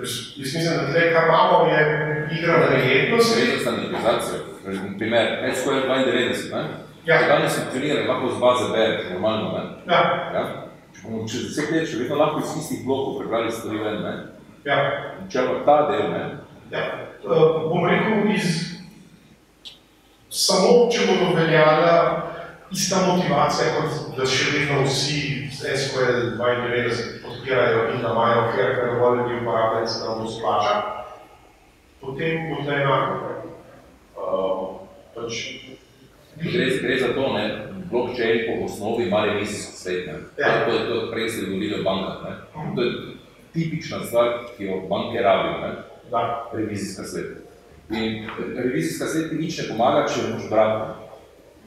Jaz 0.00 0.12
mislim, 0.36 0.64
da 0.64 0.92
tle, 0.92 1.12
kar 1.12 1.26
imamo, 1.28 1.66
je 1.68 1.80
igra 2.38 2.58
na 2.58 2.70
nejednost. 2.70 3.34
Sredno 3.34 3.58
standardizacijo, 3.60 4.38
primer, 4.98 5.26
SQL 5.54 5.84
92, 5.90 6.54
ne? 6.54 6.62
Ja. 7.04 7.18
Če 7.18 7.28
danes 7.28 7.56
funkcionira, 7.58 8.06
lahko 8.08 8.32
z 8.32 8.40
baze 8.40 8.66
bereš, 8.72 9.06
normalno, 9.12 9.52
ne? 9.58 9.92
Ja. 9.92 10.00
Ja? 10.34 10.42
Če 10.94 11.04
bomo 11.04 11.28
čez 11.28 11.48
deset 11.48 11.72
let 11.74 11.88
še 11.88 12.02
vedno 12.02 12.18
lahko 12.20 12.40
iz 12.40 12.56
istih 12.60 12.82
blokov 12.84 13.20
prebrali 13.20 13.52
stvari 13.52 13.80
ven, 13.84 14.02
ne? 14.04 14.14
Ja. 14.64 14.78
Če 15.32 15.46
pa 15.48 15.60
ta 15.68 15.76
del, 15.90 16.10
ne? 16.12 16.24
Ja. 16.72 16.84
Uh, 17.24 17.68
bom 17.68 17.84
rekel, 17.84 18.30
iz... 18.34 18.80
samo 20.30 20.86
če 20.92 21.04
bodo 21.08 21.34
veljala 21.36 21.96
ista 22.72 23.02
motivacija, 23.06 23.74
kot 23.76 24.16
da 24.16 24.28
še 24.30 24.54
vedno 24.54 24.84
vsi 24.86 25.50
z 25.52 25.74
SQL 25.76 26.38
92 26.38 27.18
podpirajo 27.24 27.82
in 27.94 28.00
da 28.00 28.14
imajo 28.14 28.46
ker, 28.54 28.72
ker 28.78 28.94
dovolj 28.94 29.20
ljudi 29.20 29.40
uporabljajo, 29.42 29.90
se 29.90 30.04
nam 30.04 30.22
bo 30.22 30.30
splača, 30.30 30.74
potem 32.00 32.48
bo 32.48 32.62
tle 32.64 32.80
enako. 32.80 33.36
Uh, 34.20 34.64
pač, 35.16 35.44
Gre, 36.40 36.66
gre 36.80 36.96
za 36.96 37.12
to, 37.12 37.32
ne, 37.34 37.44
blockchain 37.90 38.46
po 38.46 38.64
osnovi 38.64 39.08
ima 39.10 39.24
revizijsko 39.26 39.76
svet, 39.76 40.06
ne. 40.06 40.12
Ja. 40.38 40.64
To, 40.64 40.72
to, 40.72 41.00
to 41.00 41.10
prej 41.12 41.28
ste 41.28 41.46
govorili 41.50 41.80
o 41.80 41.84
bankah, 41.84 42.22
ne. 42.24 42.34
To 42.76 42.82
je 42.82 42.92
tipična 43.52 43.98
stvar, 44.06 44.28
ki 44.56 44.64
jo 44.64 44.80
banke 44.88 45.20
rabijo, 45.20 45.58
ne. 45.60 45.89
Da. 46.10 46.50
Revizijska 46.52 47.04
svet. 47.04 47.36
In 47.90 48.28
revizijska 48.56 49.06
svet 49.06 49.30
ti 49.30 49.36
nič 49.36 49.58
ne 49.58 49.68
pomaga, 49.68 50.06
če 50.06 50.22
ne 50.22 50.34
moš 50.34 50.48
brati. 50.50 50.92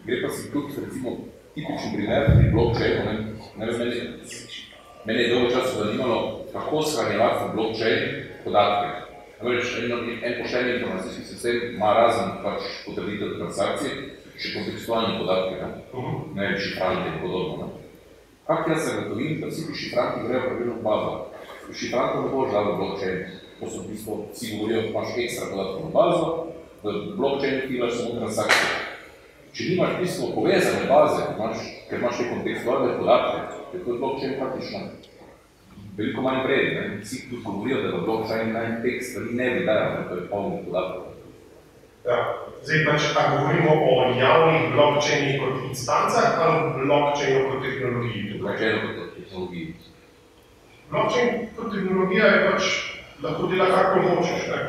Gre 0.05 0.17
pa 0.23 0.29
si 0.35 0.51
tudi, 0.51 0.73
recimo, 0.85 1.15
tipičen 1.55 1.93
primer 1.95 2.25
pri 2.35 2.49
blockchainu, 2.51 3.03
ne, 3.05 3.13
ne 3.57 3.65
vem, 3.65 3.77
meni, 3.79 4.01
meni 5.05 5.21
je 5.23 5.29
dolgo 5.31 5.51
časa 5.53 5.83
zanimalo, 5.83 6.17
kako 6.53 6.81
shranjevati 6.81 7.45
v 7.45 7.53
blockchain 7.55 8.01
podatke. 8.43 8.89
Namreč, 9.43 9.71
en, 9.79 9.93
en 10.23 10.35
pošten 10.41 10.69
informacijski 10.75 11.23
sistem 11.27 11.55
ima 11.75 11.93
razen 11.93 12.35
pač 12.43 12.67
potrditev 12.85 13.37
transakcije, 13.37 13.93
še 14.39 14.53
kontekstualne 14.57 15.21
podatke, 15.21 15.55
ne, 15.61 15.69
ne 16.35 16.49
vem, 16.49 16.59
šifrante 16.59 17.13
in 17.13 17.17
podobno. 17.23 17.69
Ne. 17.69 17.81
Kak 18.47 18.67
jaz 18.67 18.89
zagotovim, 18.89 19.39
da 19.39 19.47
vsi 19.47 19.69
ti 19.69 19.79
šifranti 19.85 20.27
grejo 20.27 20.49
pravilno 20.49 20.75
v 20.79 20.83
bazo? 20.83 21.15
Šifrantov 21.71 22.25
ne 22.25 22.31
boš 22.35 22.51
dal 22.51 22.71
v 22.71 22.77
blockchain, 22.81 23.25
to 23.63 23.71
so 23.71 23.81
v 23.81 23.91
bistvu, 23.91 24.25
vsi 24.33 24.57
govorijo, 24.57 24.81
da 24.81 24.87
imaš 24.87 25.17
ekstra 25.17 25.45
podatkov 25.51 25.81
na 25.85 25.91
bazo, 25.93 26.27
v 26.83 27.15
blockchainu 27.15 27.67
filaš 27.67 27.93
samo 27.97 28.19
transakcije. 28.19 28.69
Če 29.53 29.63
nimaš 29.69 29.91
v 29.95 30.01
bistvu 30.01 30.31
povezane 30.35 30.85
baze, 30.89 31.23
imaš, 31.37 31.57
ker 31.89 31.99
imaš 31.99 32.17
te 32.17 32.29
kontekstualne 32.29 32.97
podatke, 32.97 33.39
je 33.73 33.83
to 33.85 33.97
blockchain 33.97 34.37
praktično 34.39 34.79
veliko 35.97 36.21
manj 36.21 36.43
vreden. 36.43 36.91
Ne? 36.91 36.97
Vsi 37.01 37.29
tudi 37.29 37.43
govorijo, 37.45 37.81
da 37.81 37.97
v 37.97 38.05
blockchain 38.05 38.53
naj 38.53 38.81
tekst 38.83 39.11
stvari 39.11 39.33
ne 39.33 39.49
bi 39.49 39.65
dajal, 39.65 40.09
to 40.09 40.15
je 40.15 40.29
polni 40.29 40.63
podatkov. 40.65 41.03
Ja. 42.05 42.17
Zdaj 42.63 42.85
pač, 42.85 43.03
a 43.15 43.21
govorimo 43.31 43.71
o 43.75 43.93
javnih 44.19 44.73
blockchainih 44.73 45.39
kot 45.39 45.69
instancah 45.69 46.39
ali 46.39 46.85
blockchainu 46.85 47.49
kot 47.51 47.63
tehnologiji? 47.63 48.39
Blockchainu 48.39 48.87
kot 48.97 49.13
tehnologiji. 49.15 49.75
Blockchain 50.89 51.29
kot 51.55 51.71
tehnologija 51.71 52.25
je 52.25 52.41
pač, 52.49 52.92
lahko 53.23 53.47
dela 53.47 53.69
kakor 53.71 54.03
hočeš, 54.09 54.47
ne? 54.51 54.59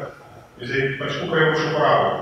Zdaj 0.62 0.98
pač, 0.98 1.18
kako 1.20 1.36
jo 1.36 1.50
boš 1.52 1.66
uporabljal. 1.70 2.20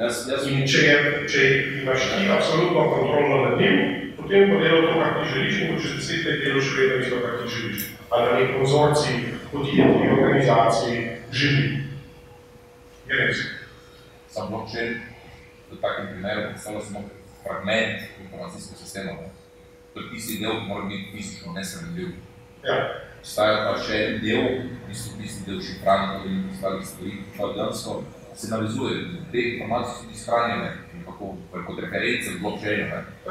Jaz, 0.00 0.22
jaz 0.28 0.46
In 0.52 0.66
če, 0.68 0.80
je, 0.84 0.96
če 1.32 1.42
imaš 1.82 2.08
ti 2.12 2.28
absolutno 2.28 2.82
kontrolno 2.90 3.36
nad 3.44 3.60
njim, 3.60 3.76
potem 4.16 4.50
bo 4.52 4.60
delal 4.60 4.88
to, 4.88 4.94
kar 5.00 5.14
ti 5.18 5.28
želiš 5.32 5.60
in 5.60 5.74
bo 5.74 5.80
čez 5.80 5.94
deset 6.00 6.26
let 6.28 6.42
delal 6.44 6.64
še 6.64 6.74
vedno 6.80 6.98
isto, 7.04 7.20
kar 7.24 7.38
ti 7.40 7.52
želiš. 7.54 7.86
Ali 8.10 8.26
na 8.26 8.38
nek 8.40 8.56
konzorcij, 8.58 9.20
podjetij, 9.52 10.10
organizacij, 10.16 10.98
želi. 11.32 11.68
Je 13.08 13.22
res. 13.22 13.46
sam 14.36 14.50
blockchain 14.52 15.00
v 15.72 15.80
takem 15.80 16.12
primeru 16.12 16.50
predstavlja 16.52 16.80
samo 16.80 17.00
fragment 17.42 18.02
informacijskega 18.20 18.78
sistema. 18.78 19.12
Ne? 19.12 19.28
To 19.94 20.00
je 20.00 20.10
tisti 20.12 20.38
del, 20.42 20.60
ki 20.60 20.68
mora 20.68 20.84
biti 20.84 21.10
fizično 21.12 21.52
nesremljiv. 21.52 22.08
Ja. 22.64 22.76
Obstaja 23.20 23.62
pa 23.64 23.78
še 23.80 23.96
en 24.04 24.18
del, 24.22 24.44
tisti, 24.96 25.12
tisti 25.22 25.50
del 25.50 25.60
šifranja 25.60 26.24
in 26.24 26.48
ostalih 26.52 26.86
stvari, 26.88 27.10
ki 27.10 27.38
pa 27.38 27.44
dejansko 27.54 28.02
se 28.36 28.46
navezuje. 28.50 28.94
Te 29.32 29.38
informacije 29.52 29.92
so 29.94 30.02
tudi 30.02 30.18
shranjene 30.24 30.70
nekako 30.96 31.26
kot 31.66 31.78
reference 31.84 32.30
v 32.32 32.40
blockchainu. 32.42 32.86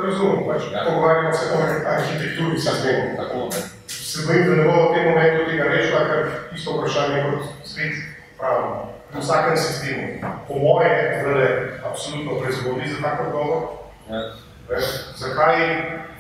Razumem, 0.06 0.40
pač, 0.48 0.62
Ja. 0.74 0.86
pogovarjamo 0.88 1.34
se 1.34 1.46
o 1.54 1.58
arhitekturi 1.94 2.60
sistemov. 2.60 3.10
Tako, 3.18 3.38
ne? 3.54 3.62
Se 3.88 4.18
bojim, 4.28 4.44
da 4.50 4.56
ne 4.56 4.64
bo 4.64 4.76
v 4.90 4.94
tem 4.94 5.04
momentu 5.10 5.42
tega 5.50 5.64
rešila, 5.74 6.02
ker 6.10 6.22
isto 6.56 6.70
vprašanje 6.78 7.18
kot 7.24 7.42
svet 7.68 7.94
pravimo. 8.38 8.92
V 9.14 9.20
vsakem 9.22 9.58
sistemu. 9.58 10.06
Po 10.48 10.54
moje 10.60 10.92
zdaj 11.22 11.52
absolutno 11.90 12.32
prezgodni 12.42 12.88
za 12.88 12.98
tak 13.02 13.28
odgovor. 13.28 13.62
Ja. 14.10 14.22
Veš, 14.70 14.86
zakaj 15.22 15.56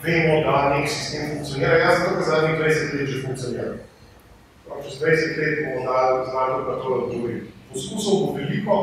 vemo, 0.04 0.36
da 0.46 0.70
nek 0.70 0.90
sistem 0.90 1.22
funkcionira? 1.34 1.78
Jaz 1.78 2.00
zato, 2.00 2.16
ker 2.16 2.24
zadnjih 2.30 2.56
20 2.60 2.94
let 3.00 3.08
že 3.10 3.24
funkcionira. 3.26 3.74
No, 4.68 4.76
čez 4.84 5.00
20 5.02 5.38
let 5.38 5.56
bomo 5.66 5.92
dali 5.92 6.26
tudi 6.26 6.70
na 6.70 6.76
to 6.82 6.88
odgovoriti. 6.94 7.48
Poskusov 7.74 8.14
bo 8.26 8.34
veliko, 8.38 8.76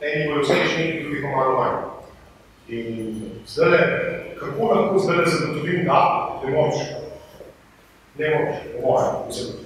eni 0.00 0.28
bojo 0.28 0.40
uspešni, 0.40 1.02
drugi 1.02 1.22
pa 1.22 1.28
malo 1.28 1.52
manj. 1.60 1.76
In 2.68 3.20
zdaj, 3.46 3.78
kako 4.40 4.64
lahko 4.64 4.98
zdaj 4.98 5.24
zagotovim, 5.26 5.84
da 5.84 6.00
ne 6.44 6.50
moč? 6.50 6.74
Ne 8.18 8.30
moč, 8.34 8.54
po 8.72 8.88
mojem, 8.88 9.14
mislim. 9.26 9.62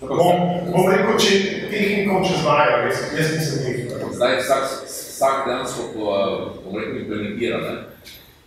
Bom, 0.00 0.36
bom 0.72 0.84
rekel, 0.90 1.16
če 1.18 1.30
tehnikom 1.70 2.22
če 2.22 2.36
znajo, 2.42 2.76
jaz, 2.86 3.00
jaz 3.18 3.32
nisem 3.34 3.64
tehnik. 3.64 4.14
Zdaj 4.14 4.36
vsak, 4.44 4.66
vsak 4.86 5.46
dejansko, 5.48 5.86
ko 5.94 6.12
bom 6.64 6.78
rekel, 6.78 7.00
implementira, 7.02 7.58
ne? 7.58 7.74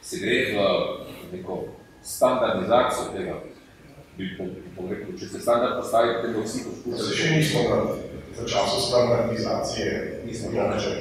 se 0.02 0.20
gre 0.20 0.38
v 0.56 0.58
neko 1.34 1.64
standardizacijo 2.04 3.12
tega. 3.16 3.36
Bi 4.18 4.32
po, 4.38 4.48
po 4.76 4.88
rekel, 4.92 5.16
če 5.20 5.26
se 5.32 5.42
standard 5.42 5.80
postavi, 5.80 6.18
potem 6.20 6.34
bo 6.36 6.46
vsi 6.46 6.66
poskušali. 6.68 7.04
Se 7.08 7.20
še 7.20 7.36
nismo 7.36 7.62
na 7.70 7.78
za 8.36 8.48
času 8.48 8.82
standardizacije. 8.82 10.22
Nismo 10.26 10.52
še. 10.52 10.92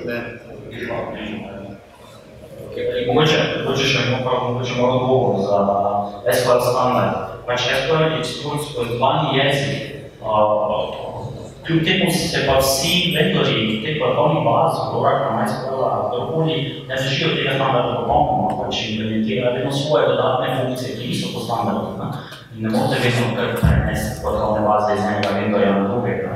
Mogoče, 3.07 3.39
mogoče 3.65 3.85
še 3.85 4.01
nekaj, 4.07 4.37
mogoče 4.47 4.75
malo 4.79 4.95
odgovor 5.01 5.41
za 5.43 5.59
SQL 6.39 6.61
standard. 6.71 7.39
Pač 7.47 7.67
SQL 7.67 8.05
je 8.05 8.21
izkušnjo 8.21 8.85
zbani 8.95 9.39
jezik, 9.39 9.87
Kljub 11.67 11.85
temu 11.85 12.11
se 12.11 12.41
pa 12.47 12.57
vsi 12.59 13.13
vendorji, 13.15 13.83
te 13.83 13.99
podatkovnih 14.01 14.43
baz, 14.45 14.79
Oracle, 14.97 15.29
MySQL, 15.37 15.83
kdorkoli, 16.09 16.57
ne 16.89 16.97
držijo 16.97 17.35
tega 17.37 17.53
standarda 17.59 18.01
popolnoma, 18.01 18.57
pač 18.63 18.81
implementirajo 18.89 19.55
vedno 19.55 19.73
svoje 19.73 20.09
dodatne 20.09 20.49
funkcije, 20.57 20.97
ki 20.97 21.11
niso 21.13 21.35
po 21.35 21.45
standardu. 21.45 22.11
Ne? 22.61 22.69
Morete 22.69 23.01
vedno 23.05 23.27
kar 23.37 23.49
prenesti 23.61 24.21
podatkovne 24.23 24.69
baze 24.69 24.95
iz 24.95 25.05
enega 25.05 25.29
vendorja 25.39 25.73
na 25.73 25.89
drugega. 25.89 26.33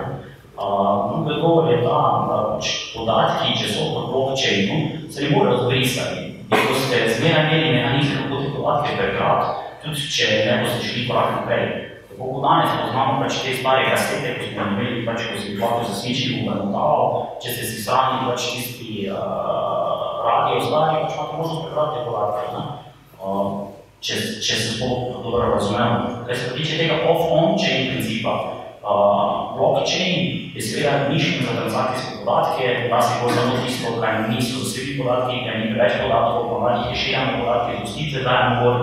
Uh, 0.57 1.11
drugi 1.11 1.33
odgovor 1.35 1.73
je 1.73 1.83
ta, 1.83 1.99
da 2.29 2.37
pač 2.49 2.71
podatki, 2.95 3.57
če 3.61 3.67
so 3.69 3.89
v 3.91 4.05
blockchainu, 4.13 4.77
se 5.13 5.25
ne 5.25 5.35
morejo 5.35 5.59
zbrisati. 5.65 6.23
In 6.49 6.63
ko 6.69 6.77
ste 6.81 7.03
zmeraj 7.17 7.45
imeli 7.49 7.75
mehanizme, 7.75 8.23
kako 8.23 8.41
te 8.41 8.55
podatke 8.57 8.97
prebrati, 9.01 9.53
tudi 9.85 10.07
če 10.17 10.31
ne 10.47 10.57
boste 10.63 10.89
šli 10.89 11.05
korak 11.11 11.37
naprej. 11.37 11.69
Tako 12.09 12.31
kot 12.31 12.43
danes 12.47 12.73
poznamo 12.81 13.21
pač 13.21 13.39
te 13.45 13.59
stare 13.61 13.85
kasete, 13.91 14.35
ko 14.39 14.49
smo 14.49 14.69
imeli, 14.73 15.05
pač, 15.05 15.29
ko 15.29 15.45
si 15.45 15.59
hvatil 15.61 15.87
za 15.91 16.01
svinčnik 16.01 16.41
v 16.41 16.49
metalu, 16.49 17.23
če 17.45 17.57
ste 17.59 17.69
si 17.69 17.85
sami 17.85 18.25
pač 18.31 18.49
tisti 18.55 19.11
uh, 19.13 20.25
radio 20.25 20.67
zdali, 20.71 21.05
pač 21.05 21.21
imate 21.21 21.41
možnost 21.43 21.69
prebrati 21.69 22.01
te 22.01 22.09
podatke. 22.09 22.45
Ne? 22.57 22.63
Uh, 23.21 23.84
če, 24.05 24.19
če 24.45 24.55
se 24.61 24.75
sploh 24.77 25.23
dobro 25.25 25.55
razumemo. 25.55 26.25
Kaj 26.27 26.37
se 26.37 26.53
tiče 26.59 26.83
tega 26.83 27.01
off-on-chain 27.09 27.95
principa, 27.95 28.35
Uh, 28.85 29.57
blockchain 29.57 30.53
je 30.55 30.61
seveda 30.63 31.09
mišljen 31.09 31.45
za 31.47 31.53
transakcijske 31.61 32.13
podatke, 32.21 32.65
včasih 32.85 33.17
bo 33.23 33.29
samo 33.33 33.53
tisto, 33.65 33.89
kaj 34.01 34.15
niso 34.29 34.59
zasebni 34.61 34.99
podatki, 34.99 35.41
kaj 35.45 35.57
ni 35.61 35.71
preveč 35.73 35.95
podatkov, 36.03 36.43
pa 36.51 36.57
malo 36.63 36.83
jih 36.89 36.99
širjamo 37.03 37.33
podatke, 37.41 37.71
zgostitve 37.79 38.21
dajemo 38.27 38.55
gor, 38.61 38.77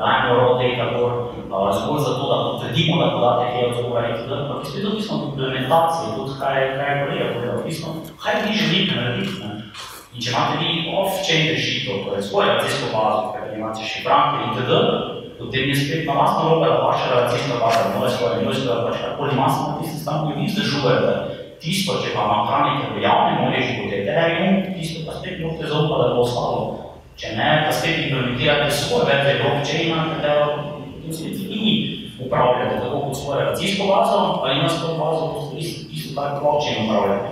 dajemo 0.00 0.34
data 0.60 0.86
gor, 0.96 1.12
uh, 1.52 1.70
zgolj 1.78 2.00
zato, 2.08 2.22
da 2.30 2.36
potrdimo, 2.48 2.94
da 3.00 3.08
podatek 3.16 3.50
je 3.56 3.62
od 3.68 3.74
zgora 3.78 4.02
itd. 4.10 4.32
Ampak 4.40 4.60
je 4.64 4.70
spet 4.70 4.84
odvisno 4.90 5.12
od 5.16 5.24
implementacije, 5.28 6.06
tudi 6.16 6.32
kaj, 6.40 6.56
kaj 6.76 6.88
je 6.92 7.00
kolega 7.00 7.26
povedal, 7.34 7.56
odvisno, 7.60 7.88
kaj 8.22 8.34
vi 8.44 8.52
želite 8.60 8.92
narediti. 9.00 9.36
In 10.14 10.20
če 10.22 10.28
imate 10.30 10.54
vi 10.60 10.70
off-chain 11.00 11.42
rešitev, 11.52 12.04
torej 12.04 12.22
svojo 12.28 12.46
racijsko 12.52 12.86
bazo, 12.92 13.22
ker 13.56 13.64
imate 13.64 13.84
šifranke 13.84 14.36
itd., 14.52 14.72
potem 15.38 15.68
je 15.68 15.76
spet 15.76 16.06
na 16.06 16.12
vas 16.12 16.32
naloga, 16.36 16.66
da 16.66 16.86
vaša 16.86 17.14
relacijska 17.14 17.54
baza, 17.60 17.98
nove 17.98 18.10
svoje 18.10 18.44
mojstva, 18.44 18.74
da 18.74 18.86
pač 18.86 18.96
karkoli 19.00 19.32
imate 19.32 19.58
na 19.68 19.78
tistem 19.80 20.00
stanku 20.00 20.32
in 20.32 20.40
vi 20.40 20.48
zdržujete. 20.48 21.12
Tisto, 21.60 21.92
če 22.04 22.12
pa 22.12 22.24
nahranite 22.28 22.92
v 22.92 23.02
javnem 23.02 23.44
omrežju 23.48 23.76
kot 23.80 23.92
Ethereum, 23.96 24.56
tisto 24.76 25.04
pa 25.06 25.16
spet 25.16 25.40
morate 25.40 25.68
zaupati, 25.68 26.00
da 26.02 26.14
bo 26.14 26.24
ostalo. 26.24 26.60
Če 27.16 27.32
ne, 27.36 27.48
pa 27.64 27.72
spet 27.72 28.00
implementirate 28.04 28.68
svoje 28.70 29.08
verzije 29.08 29.40
blockchaina, 29.40 30.04
katero 30.12 30.48
in 31.04 31.16
spet 31.16 31.36
vi 31.48 31.64
upravljate 32.20 32.80
tako 32.80 33.00
kot 33.06 33.16
svojo 33.16 33.40
relacijsko 33.40 33.88
bazo, 33.88 34.20
ali 34.44 34.62
na 34.62 34.68
svojo 34.68 35.00
bazo 35.00 35.32
boste 35.32 35.56
isto, 35.56 35.80
isto 35.92 36.20
tak 36.20 36.40
blockchain 36.42 36.84
upravljate. 36.84 37.28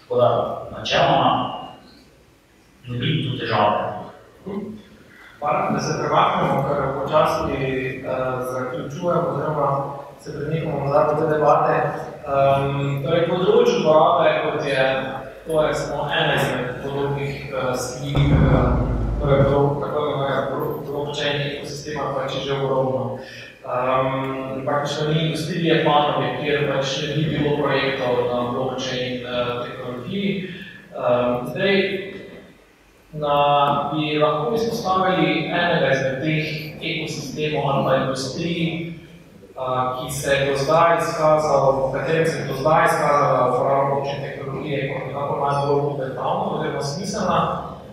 Tako 0.00 0.20
da, 0.20 0.28
načeloma, 0.72 1.30
ne 2.88 2.98
vidim 2.98 3.30
tu 3.30 3.38
težave. 3.38 3.97
Hvala, 5.38 5.70
da 5.70 5.80
se 5.80 5.98
premaknemo, 5.98 6.64
ker 6.68 7.02
počasi 7.02 7.52
uh, 8.02 8.44
zaključujemo, 8.52 9.22
oziroma 9.30 9.68
se 10.20 10.38
premikamo 10.38 10.84
nazaj 10.84 11.14
v 11.14 11.18
te 11.20 11.26
debate. 11.34 11.74
Um, 12.28 13.04
torej, 13.04 13.28
področje 13.30 13.76
uporabe, 13.78 14.32
kot 14.44 14.66
je, 14.66 14.86
to 15.46 15.62
je 15.62 15.76
samo 15.78 16.08
ena 16.10 16.34
izmed 16.40 16.80
podobnih 16.82 17.54
uh, 17.54 17.70
sklik, 17.78 18.34
uh, 18.34 18.82
torej, 19.20 19.44
tako 19.46 20.02
imenega 20.08 20.40
blockchain 20.90 21.40
ekosistema, 21.52 22.10
pač 22.18 22.34
je 22.34 22.44
že 22.48 22.58
ogromno. 22.58 23.22
Um, 23.68 24.64
praktično 24.66 25.12
ni 25.12 25.26
industrije 25.28 25.84
panovi, 25.84 26.34
kjer 26.42 26.66
pač 26.72 26.98
ni 27.14 27.28
bilo 27.30 27.56
projektov 27.62 28.26
na 28.26 28.44
blockchain 28.56 29.22
uh, 29.22 29.62
tehnologiji. 29.62 30.30
Um, 30.98 31.46
zdaj, 31.54 32.17
na, 33.12 33.90
bi 33.92 34.18
lahko 34.18 34.54
izpostavili 34.54 35.46
enega 35.46 35.90
izmed 35.92 36.22
teh 36.22 36.46
ekosistemov 36.82 37.70
ali 37.70 37.84
pa 37.84 37.96
industrij, 37.96 38.92
ki 39.98 40.12
se 40.12 40.34
je 40.34 40.50
do 40.50 40.56
zdaj 40.56 40.98
izkazal, 40.98 41.88
v 41.88 41.92
katerem 41.92 42.26
se 42.26 42.38
je 42.38 42.46
do 42.46 42.54
zdaj 42.60 42.84
izkazala 42.84 43.48
uporaba 43.48 43.94
blockchain 43.94 44.22
tehnologije 44.22 44.94
kot 44.94 45.06
nekako 45.06 45.46
najbolj 45.46 45.80
obetavna 45.80 46.44
oziroma 46.52 46.82
smiselna. 46.82 47.40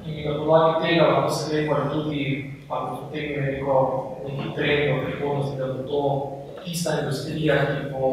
In 0.06 0.32
na 0.32 0.38
podlagi 0.38 0.88
tega 0.88 1.08
lahko 1.08 1.30
sklepali 1.34 1.90
tudi, 1.94 2.52
pa 2.70 2.76
bi 2.80 2.98
potegnili 3.02 3.52
neko, 3.52 3.76
neki 4.28 4.56
trend 4.56 4.84
v 4.92 5.06
prihodnosti, 5.06 5.58
da 5.58 5.66
bo 5.74 5.84
to 5.90 6.02
tista 6.66 7.00
industrija, 7.00 7.56
ki 7.66 7.90
bo 7.92 8.08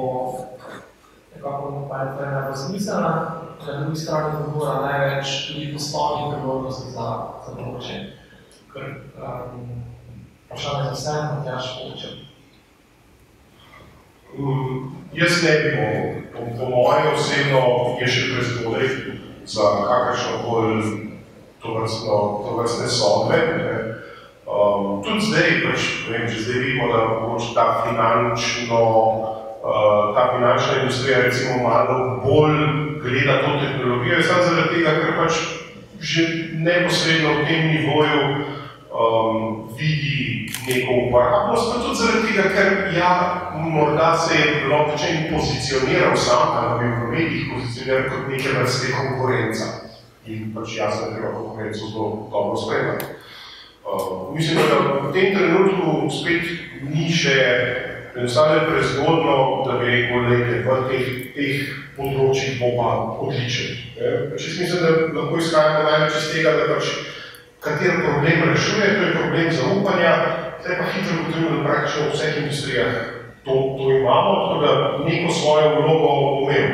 nekako 1.34 1.88
najbolj 1.90 2.56
smiselna 2.56 3.42
na 3.66 3.80
drugi 3.80 3.96
strani 3.96 4.36
odbora 4.44 4.80
največ 4.80 5.46
tudi 5.46 5.72
poslovnih 5.72 6.34
priložnosti 6.34 6.90
za, 6.90 7.06
za 7.46 7.54
blockchain. 7.54 8.06
Ker 8.72 8.82
um, 8.82 9.82
vprašanje 10.46 10.84
za 10.84 10.92
vse, 10.92 11.12
Matjaš 11.22 11.66
Počel. 11.78 12.10
Um, 14.38 14.96
jaz 15.12 15.42
ne 15.42 15.58
bi 15.60 15.76
mogel, 15.76 16.22
po, 16.32 16.70
moje 16.70 17.14
osebno 17.14 17.60
je 18.00 18.06
še 18.08 18.22
prezgodaj 18.32 18.88
za 19.44 19.62
kakršno 19.88 20.38
koli 20.46 20.82
tovrstne 21.62 22.88
sodbe. 22.88 23.38
Um, 24.46 25.02
tudi 25.04 25.20
zdaj, 25.30 25.50
pač, 25.64 25.84
vem, 26.10 26.26
če 26.28 26.40
zdaj 26.44 26.58
vidimo, 26.60 26.88
da 26.92 27.04
mogoče 27.08 27.54
ta 27.54 27.66
finančno 27.86 28.80
uh, 29.62 30.14
ta 30.14 30.32
finančna 30.36 30.82
industrija 30.82 31.22
recimo 31.22 31.68
malo 31.68 32.20
bolj 32.24 32.56
gleda 33.02 33.42
to 33.42 33.60
tehnologijo, 33.60 34.16
je 34.16 34.22
samo 34.22 34.42
zaradi 34.42 34.74
tega, 34.74 34.90
ker 35.00 35.16
pač 35.18 35.32
že 36.02 36.22
neposredno 36.58 37.30
v 37.30 37.46
tem 37.46 37.62
nivoju 37.70 38.22
um, 38.90 39.70
vidi 39.78 40.50
neko 40.66 40.92
uporabnost, 41.06 41.70
pa 41.70 41.82
tudi 41.82 41.98
zaradi 41.98 42.26
tega, 42.26 42.48
ker 42.54 42.68
ja, 42.98 43.12
morda 43.54 44.16
se 44.18 44.34
je 44.34 44.66
blockchain 44.66 45.30
pozicioniral 45.34 46.16
sam, 46.16 46.48
ali 46.58 46.78
bi 46.80 46.94
v 46.94 47.10
medijih 47.10 47.44
pozicioniral 47.54 48.10
kot 48.10 48.28
neke 48.28 48.48
vrste 48.58 48.92
konkurenca. 48.98 49.66
In 50.26 50.50
pač 50.54 50.76
jasno, 50.76 51.14
treba 51.14 51.34
konkurenco 51.34 51.86
zelo 51.86 52.28
dobro 52.30 52.56
spremljati. 52.56 53.04
Uh, 53.82 54.34
mislim, 54.34 54.58
da 54.58 55.06
v 55.06 55.12
tem 55.12 55.34
trenutku 55.34 56.10
spet 56.10 56.44
ni 56.82 57.10
še 57.10 57.38
enostavno 58.16 58.54
je 58.54 58.68
prezgodno, 58.70 59.64
da 59.66 59.78
bi 59.78 59.86
rekel, 59.86 60.28
da 60.28 60.34
je 60.34 60.60
v 60.64 60.76
teh, 60.90 61.06
teh 61.36 61.72
področjih 61.96 62.60
bo 62.60 62.74
pa 62.76 62.90
odličen. 63.24 63.80
Pač 64.32 64.46
jaz 64.48 64.60
mislim, 64.60 64.84
da 64.84 65.18
lahko 65.20 65.40
izhajamo 65.40 65.82
največ 65.90 66.20
iz 66.20 66.28
tega, 66.34 66.54
da 66.60 66.68
pač 66.74 66.92
kater 67.62 67.98
problem 68.04 68.46
rešuje, 68.50 68.86
to 68.98 69.02
je 69.06 69.16
problem 69.16 69.50
zaupanja, 69.58 70.14
zdaj 70.62 70.78
pa 70.78 70.92
hitro 70.92 71.18
ugotovimo, 71.20 71.56
da 71.56 71.66
praktično 71.68 72.06
v 72.06 72.14
vseh 72.14 72.38
industrijah 72.42 72.94
to, 73.44 73.52
to 73.78 73.90
imamo, 73.90 74.32
tako 74.40 74.56
da 74.66 74.72
neko 75.04 75.32
svojo 75.32 75.68
vlogo 75.80 76.12
umel. 76.42 76.68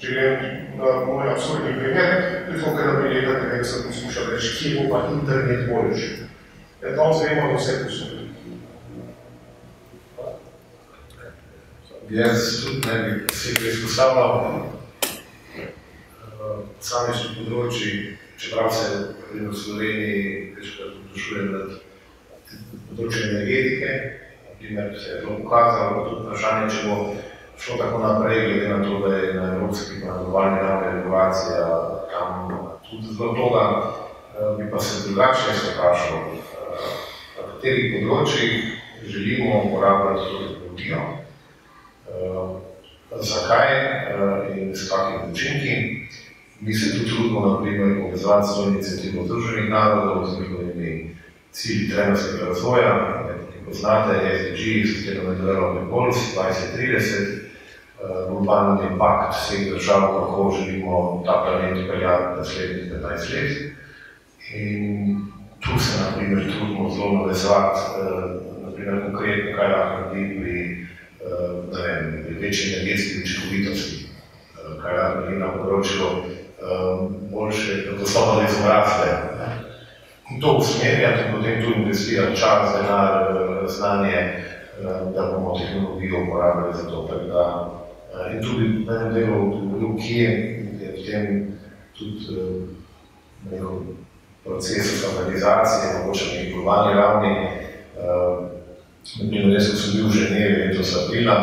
Če 0.00 0.10
grem 0.10 0.38
na 0.78 1.04
moj 1.06 1.30
absurdni 1.30 1.76
primer, 1.78 2.08
tudi 2.46 2.60
smo 2.60 2.74
kar 2.76 2.88
naprej 2.90 3.20
leta, 3.20 3.36
tega 3.44 3.64
sem 3.64 3.86
poslušal 3.86 4.32
reči, 4.32 4.56
kje 4.58 4.74
bo 4.78 4.88
pa 4.90 5.04
internet 5.12 5.68
boljši. 5.70 6.10
Ja, 6.82 6.96
danes 6.98 7.22
vemo, 7.22 7.52
da 7.52 7.60
vse 7.60 7.78
poslušamo. 7.84 8.13
Jaz 12.10 12.64
tudi 12.64 12.86
ne 12.86 12.98
bi 13.02 13.26
posebej 13.26 13.70
izpostavljal 13.72 14.32
posamičnih 16.76 17.30
uh, 17.30 17.38
področji, 17.38 17.92
čeprav 18.36 18.68
se 18.76 18.90
v 19.32 19.52
Sloveniji 19.56 20.50
večkrat 20.58 20.98
vprašujem 20.98 21.48
nad 21.54 21.72
področje 22.90 23.22
energetike, 23.30 23.96
naprimer 24.50 24.92
se 25.00 25.14
je 25.14 25.22
to 25.22 25.38
pokazalo, 25.40 26.04
tudi 26.10 26.26
vprašanje, 26.26 26.68
če 26.76 26.84
bo 26.90 26.98
šlo 27.56 27.80
tako 27.80 28.04
naprej, 28.04 28.44
glede 28.52 28.68
na 28.68 28.78
to, 28.84 29.00
da 29.06 29.16
je 29.16 29.32
na 29.40 29.48
evropski 29.54 30.00
pa 30.02 30.12
na 30.12 30.20
globalni 30.20 30.62
ravni 30.66 30.94
regulacija 30.98 31.66
tam 32.12 32.54
tudi 32.84 33.16
zelo 33.16 33.32
toga, 33.40 33.66
uh, 33.80 34.54
bi 34.60 34.68
pa 34.68 34.84
se 34.84 35.06
drugače 35.08 35.56
se 35.56 35.72
vprašal, 35.72 36.32
uh, 36.36 36.88
na 37.40 37.50
katerih 37.54 37.96
področjih 37.96 38.72
želimo 39.08 39.62
uporabljati 39.70 40.28
to 40.28 40.48
tehnologijo, 40.48 41.23
zakaj 43.20 43.66
uh, 43.76 44.56
in 44.56 44.76
s 44.76 44.90
kakimi 44.90 45.32
učinki. 45.32 46.06
Mi 46.60 46.74
se 46.74 46.98
tudi 46.98 47.10
trudimo, 47.10 47.46
naprimer, 47.46 48.02
povezovati 48.02 48.46
s 48.48 48.54
to 48.54 48.68
inicijativo 48.68 49.24
Združenih 49.24 49.70
narodov 49.70 50.26
z 50.26 50.40
njihovimi 50.40 51.16
cilji 51.52 51.90
trajnostnega 51.90 52.44
razvoja. 52.44 53.24
Ki 53.52 53.64
poznate, 53.66 54.14
SDG, 54.38 54.86
Sustainable 54.92 55.34
Development 55.34 55.90
Goals 55.90 56.16
2030, 56.16 57.38
uh, 58.00 58.30
globalni 58.30 58.98
pakt 58.98 59.34
vseh 59.34 59.72
držav, 59.72 60.00
kako 60.00 60.56
želimo 60.58 61.22
ta 61.26 61.44
planet 61.44 61.90
peljati 61.90 62.38
naslednjih 62.38 62.92
15 62.92 63.34
let. 63.34 63.72
In 64.54 65.16
tu 65.60 65.78
se, 65.78 66.04
naprimer, 66.04 66.52
trudimo 66.52 66.90
zelo 66.90 67.12
navezovati, 67.12 67.80
uh, 67.80 68.66
naprimer, 68.66 69.02
konkretno, 69.04 69.56
kaj 69.56 69.68
lahko 69.68 70.00
naredi 70.00 70.40
pri 70.40 70.43
ne 70.43 70.43
večje 72.44 72.72
energetske 72.76 73.22
učinkovitosti, 73.24 74.06
kar 74.82 75.24
je 75.30 75.38
na 75.38 75.50
področju 75.56 76.10
boljše 77.32 77.96
dostopa 77.98 78.38
do 78.38 78.46
izobrazbe. 78.48 79.08
To 80.40 80.56
usmerjati, 80.58 81.30
potem 81.32 81.62
tu 81.62 81.72
investirati 81.78 82.36
čas, 82.40 82.72
denar, 82.74 83.12
znanje, 83.68 84.22
da 85.14 85.30
bomo 85.32 85.58
tehnologijo 85.58 86.22
uporabljali 86.24 86.74
za 86.74 86.88
to. 86.90 87.02
Tako 87.10 87.26
da, 87.32 87.44
in 88.32 88.40
tudi 88.42 88.68
na 88.86 88.96
enem 89.00 89.14
delu 89.14 89.50
govoril, 89.50 89.98
kje 90.00 90.30
je 90.80 90.94
v 90.96 91.04
tem 91.06 91.24
tudi 91.98 92.40
neko 93.50 93.82
proces 94.44 94.98
standardizacije, 94.98 95.92
mogoče 96.00 96.24
na 96.32 96.50
globalni 96.54 96.94
ravni. 96.94 97.34
Naprimer, 99.20 99.52
jaz, 99.52 99.70
ko 99.70 99.76
sem 99.76 99.96
bil 99.98 100.08
v 100.08 100.16
Ženevi 100.16 100.56
letos 100.64 100.96
aprila, 100.96 101.36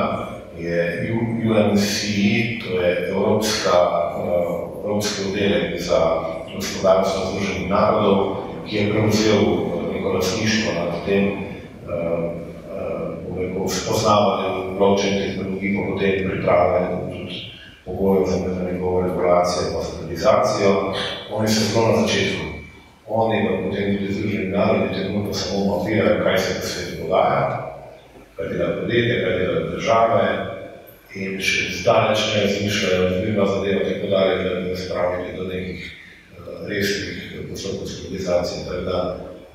je 0.63 1.13
UNCE, 1.49 2.59
to 2.63 2.81
je 2.81 3.09
Evropska, 3.09 3.71
Evropski 4.83 5.21
oddelek 5.29 5.81
za 5.81 5.99
gospodarstvo 6.55 7.21
Združenih 7.25 7.69
narodov, 7.69 8.37
ki 8.69 8.75
je 8.75 8.89
prevzel 8.91 9.41
neko 9.93 10.13
lastništvo 10.13 10.73
nad 10.73 11.05
tem, 11.05 11.51
bom 13.61 13.69
spoznavanjem 13.69 14.77
blockchain 14.77 15.17
tehnologij, 15.21 15.75
pa 15.75 15.81
potem 15.93 16.29
priprave 16.29 16.79
tudi 17.11 17.35
pogojev 17.85 18.25
za 18.25 18.71
njegovo 18.71 19.01
regulacijo 19.01 19.61
in 19.67 19.83
standardizacijo. 19.83 20.93
Oni 21.33 21.47
so 21.47 21.61
zelo 21.73 21.87
na 21.87 22.01
začetku. 22.01 22.45
Oni 23.07 23.47
pa 23.47 23.53
potem 23.63 23.97
tudi 23.97 24.13
Združeni 24.13 24.47
narodi 24.49 24.93
trenutno 24.95 25.33
samo 25.33 25.77
mapirajo, 25.77 26.23
kaj 26.23 26.37
se 26.37 26.59
v 26.59 26.65
svetu 26.65 27.03
dogaja, 27.03 27.70
kaj 28.41 28.57
dela 28.57 28.81
podjetje, 28.81 29.23
kaj 29.23 29.39
dela 29.39 29.69
države 29.69 30.21
in 31.15 31.41
še 31.43 31.73
zdaleč 31.81 32.19
ne 32.33 32.43
razmišljajo, 32.43 33.09
zbiva 33.17 33.45
zadeva 33.45 33.81
tako 33.89 34.07
dalje, 34.07 34.43
da 34.43 34.59
bi 34.59 34.75
spravili 34.75 35.37
do 35.37 35.43
nekih 35.43 35.91
resnih 36.67 37.33
postopkov 37.49 37.87
civilizacije. 37.87 38.65
Tako 38.69 38.81
da 38.81 38.99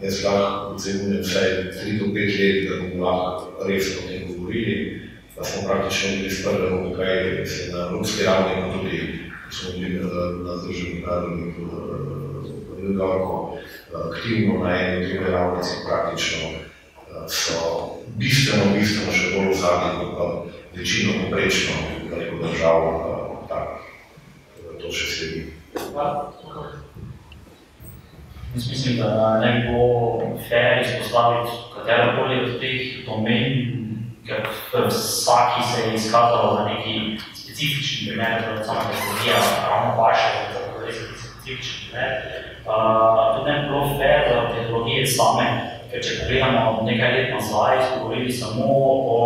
jaz 0.02 0.24
lahko 0.24 0.74
ocenujem 0.74 1.22
vsaj 1.22 1.48
3 1.84 1.98
do 1.98 2.06
5 2.12 2.40
let, 2.40 2.68
da 2.68 2.80
bomo 2.82 3.04
lahko 3.04 3.68
resno 3.68 4.02
o 4.04 4.08
tem 4.08 4.28
govorili, 4.28 5.00
da 5.36 5.44
smo 5.44 5.68
praktično 5.68 6.10
bili 6.16 6.30
sprve, 6.30 6.68
kaj 6.96 7.46
se 7.46 7.72
na 7.72 7.88
evropski 7.88 8.24
ravni, 8.24 8.62
pa 8.62 8.78
tudi 8.78 9.00
smo 9.50 9.80
bili 9.80 10.00
na 10.44 10.56
Združenih 10.56 11.06
narodih 11.06 11.54
v 12.78 12.94
Yorku 12.94 13.58
aktivno 13.94 14.64
na 14.64 14.80
eni 14.80 15.06
druge 15.06 15.30
ravnici, 15.30 15.70
praktično 15.88 16.48
so 17.28 17.60
bistveno, 18.18 18.72
bistveno 18.74 19.12
še 19.12 19.32
bolj 19.34 19.52
vzadnji, 19.54 19.92
kot 20.00 20.12
pa 20.18 20.26
večino 20.76 21.12
poprečno 21.24 21.74
veliko 22.10 22.42
držav, 22.46 22.88
tako, 23.48 23.78
to 24.80 24.92
še 24.92 25.06
sledi. 25.12 25.42
Jaz 28.54 28.68
mislim, 28.70 28.96
da 28.96 29.38
ne 29.40 29.52
bi 29.52 29.68
bilo 29.68 30.36
fair 30.48 30.80
izpostaviti 30.80 31.56
katerokoli 31.74 32.38
od 32.44 32.60
teh 32.60 33.02
domen, 33.06 33.74
ker 34.26 34.46
vsaki 34.72 35.66
se 35.72 35.82
je 35.82 35.94
izkazalo 35.94 36.56
za 36.56 36.64
neki 36.64 37.18
specifični 37.34 38.08
primer, 38.08 38.42
da 38.48 38.64
sama 38.64 38.88
tehnologija 38.90 39.36
ravno 39.68 40.02
vaše, 40.02 40.30
da 40.52 40.58
je 40.58 40.86
res 40.86 40.96
specifični 40.96 41.90
primer. 41.90 42.12
Uh, 42.66 43.36
tudi 43.36 43.50
ne 43.50 43.58
bi 43.60 43.68
bilo 43.68 43.82
fair 43.98 44.24
za 44.32 44.40
tehnologije 44.54 45.06
same, 45.06 45.75
ker 45.90 46.02
če 46.02 46.18
pogledamo 46.20 46.82
nekaj 46.86 47.12
let 47.14 47.30
nazaj, 47.34 47.78
smo 47.86 48.02
govorili 48.02 48.32
samo 48.32 48.66
o 49.16 49.20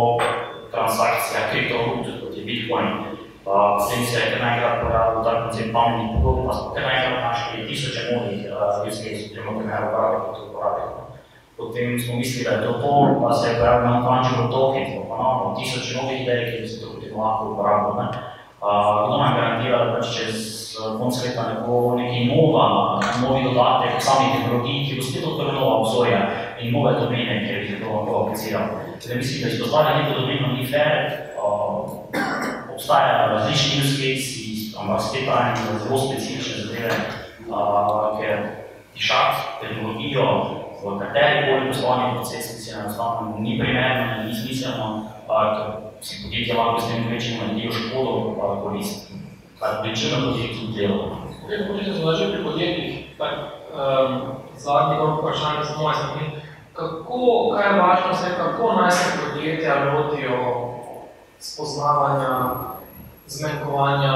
transakcijah, 0.71 1.49
kriptovalut, 1.51 2.07
kot 2.21 2.37
je 2.37 2.45
Bitcoin. 2.45 2.87
Uh, 3.41 3.77
potem 3.77 4.05
se 4.05 4.19
je 4.19 4.31
kar 4.31 4.41
naenkrat 4.45 4.81
pojavil 4.83 5.23
tak 5.25 5.37
koncept 5.43 5.73
pametnih 5.73 6.09
pogodb, 6.13 6.45
pa 6.47 6.53
smo 6.53 6.73
kar 6.75 6.83
naenkrat 6.87 7.23
našli 7.25 7.67
tisoče 7.67 8.01
modnih 8.09 8.41
uh, 8.47 8.87
use 8.87 9.01
case, 9.01 9.23
oziroma 9.27 9.57
primerov 9.57 9.87
uporabe, 9.89 10.19
kot 10.25 10.35
to 10.37 10.43
uporabljamo. 10.49 10.99
Potem 11.57 11.99
smo 11.99 12.19
mislili, 12.21 12.45
da 12.45 12.51
je 12.55 12.61
to 12.65 12.73
to, 12.83 12.93
pa 13.21 13.33
se 13.33 13.49
je 13.49 13.57
pojavil 13.59 13.87
non-fungible 13.89 14.45
token, 14.55 14.85
pa 14.93 15.01
ponovno 15.09 15.55
tisoče 15.57 15.91
novih 15.97 16.21
idej, 16.21 16.41
ki 16.47 16.61
bi 16.61 16.67
se 16.67 16.77
to 16.81 16.93
potem 16.93 17.17
lahko 17.17 17.49
uporabljalo. 17.53 18.30
Uh, 18.61 19.09
nam 19.17 19.33
garantira, 19.33 19.77
da 19.85 19.93
pač 19.97 20.09
čez 20.13 20.35
konc 20.77 21.17
leta 21.23 21.47
ne 21.49 21.55
bo 21.65 21.95
neki 21.97 22.27
nova, 22.29 22.99
novi 23.21 23.41
dodatek 23.47 23.97
samih 23.97 24.35
tehnologij, 24.35 24.83
ki 24.85 24.97
bo 24.99 25.05
spet 25.07 25.25
odprl 25.25 25.55
nova 25.55 25.79
obzorja 25.81 26.19
in 26.61 26.69
nove 26.75 26.91
domene, 26.99 27.39
kjer 27.41 27.63
bi 27.63 27.71
se 27.71 27.79
to 27.81 27.89
lahko 27.89 28.19
apliciral. 28.19 28.67
Zdaj 29.01 29.17
mislim, 29.17 29.41
da 29.41 29.49
izpostavlja 29.49 29.97
neko 29.97 30.19
domeno 30.19 30.53
ni 30.53 30.67
fair, 30.69 31.09
uh, 31.41 32.05
obstajajo 32.73 33.33
različni 33.33 33.81
use 33.81 33.95
cases, 33.97 34.29
ampak 34.77 35.01
spet 35.09 35.25
pravim 35.25 35.57
za 35.57 35.79
zelo 35.81 35.97
specifične 36.05 36.61
zadeve, 36.61 36.93
uh, 37.49 38.19
ker 38.21 38.37
tišati 38.93 39.41
tehnologijo 39.61 40.27
v 40.83 40.99
kateri 41.01 41.47
koli 41.49 41.73
poslovni 41.73 42.13
proces, 42.13 42.50
se 42.71 42.79
enostavno 42.79 43.35
ni 43.39 43.59
primerno, 43.59 44.23
ni 44.23 44.35
smiselno, 44.35 45.11
ker 45.27 45.57
si 46.01 46.23
podjetje 46.23 46.55
lahko 46.57 46.81
s 46.81 46.87
tem 46.87 47.07
kvečemo 47.07 47.43
naredijo 47.43 47.71
škodo, 47.71 48.35
pa 48.39 48.61
korist, 48.63 49.11
kar 49.59 49.83
večina 49.83 50.17
podjetij 50.25 50.59
tudi 50.59 50.73
dela. 50.79 51.05
Okay, 51.45 51.67
Počete 51.67 51.93
se 51.93 52.15
že 52.17 52.31
pri 52.31 52.43
podjetjih, 52.43 53.17
tak, 53.17 53.33
um, 53.75 54.21
zadnji 54.57 54.95
krok 54.97 55.19
vprašanje 55.19 55.63
za 55.63 55.73
moje 55.77 55.95
strani. 55.95 56.27
Kako, 56.73 57.51
kaj 57.55 57.67
je 57.67 57.81
važno 57.81 58.13
se, 58.13 58.27
kako 58.37 58.73
naj 58.73 58.91
se 58.91 59.19
podjetja 59.19 59.93
lotijo 59.93 60.37
spoznavanja, 61.39 62.31
zmenkovanja 63.27 64.13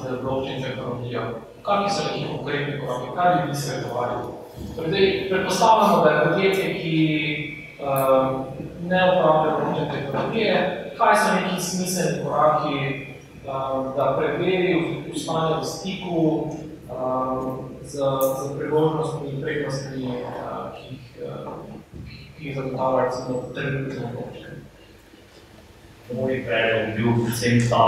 z 0.00 0.22
blockchain 0.22 0.62
tehnologijo? 0.62 1.22
Kakšni 1.62 1.90
so 1.90 2.02
neki 2.08 2.26
konkretni 2.36 2.80
koraki? 2.80 3.08
Kaj 3.16 3.34
bi 3.34 3.48
vi 3.48 3.54
svetovali? 3.54 4.16
Torej, 4.76 5.28
predpostavljamo, 5.30 6.04
da 6.04 6.10
je 6.10 6.24
podjetje, 6.24 6.74
ki 6.74 6.96
um, 7.80 8.46
ne 8.88 9.00
uporablja 9.12 9.56
blockchain 9.56 9.90
tehnologije, 9.90 10.54
kaj 10.98 11.16
so 11.16 11.34
neki 11.34 11.62
smiselni 11.62 12.24
koraki, 12.24 13.06
um, 13.44 13.92
da 13.96 14.14
preveri 14.18 15.04
ustane 15.14 15.60
v 15.60 15.64
stiku 15.64 16.50
um, 16.90 17.68
z, 17.82 17.98
z 18.38 18.58
priložnostmi 18.58 19.30
in 19.30 19.42
prednostmi, 19.42 20.06
uh, 20.06 20.74
ki 20.76 20.94
jih, 20.94 21.04
uh, 21.24 21.52
ki 22.38 22.54
zagotavlja 22.54 23.04
recimo 23.04 23.42
trenutno 23.54 24.08
blockchain? 24.12 24.58
Moj 26.16 26.44
predlog 26.46 26.86
bi 26.86 27.02
bil 27.02 27.24
predvsem 27.24 27.60
ta, 27.70 27.86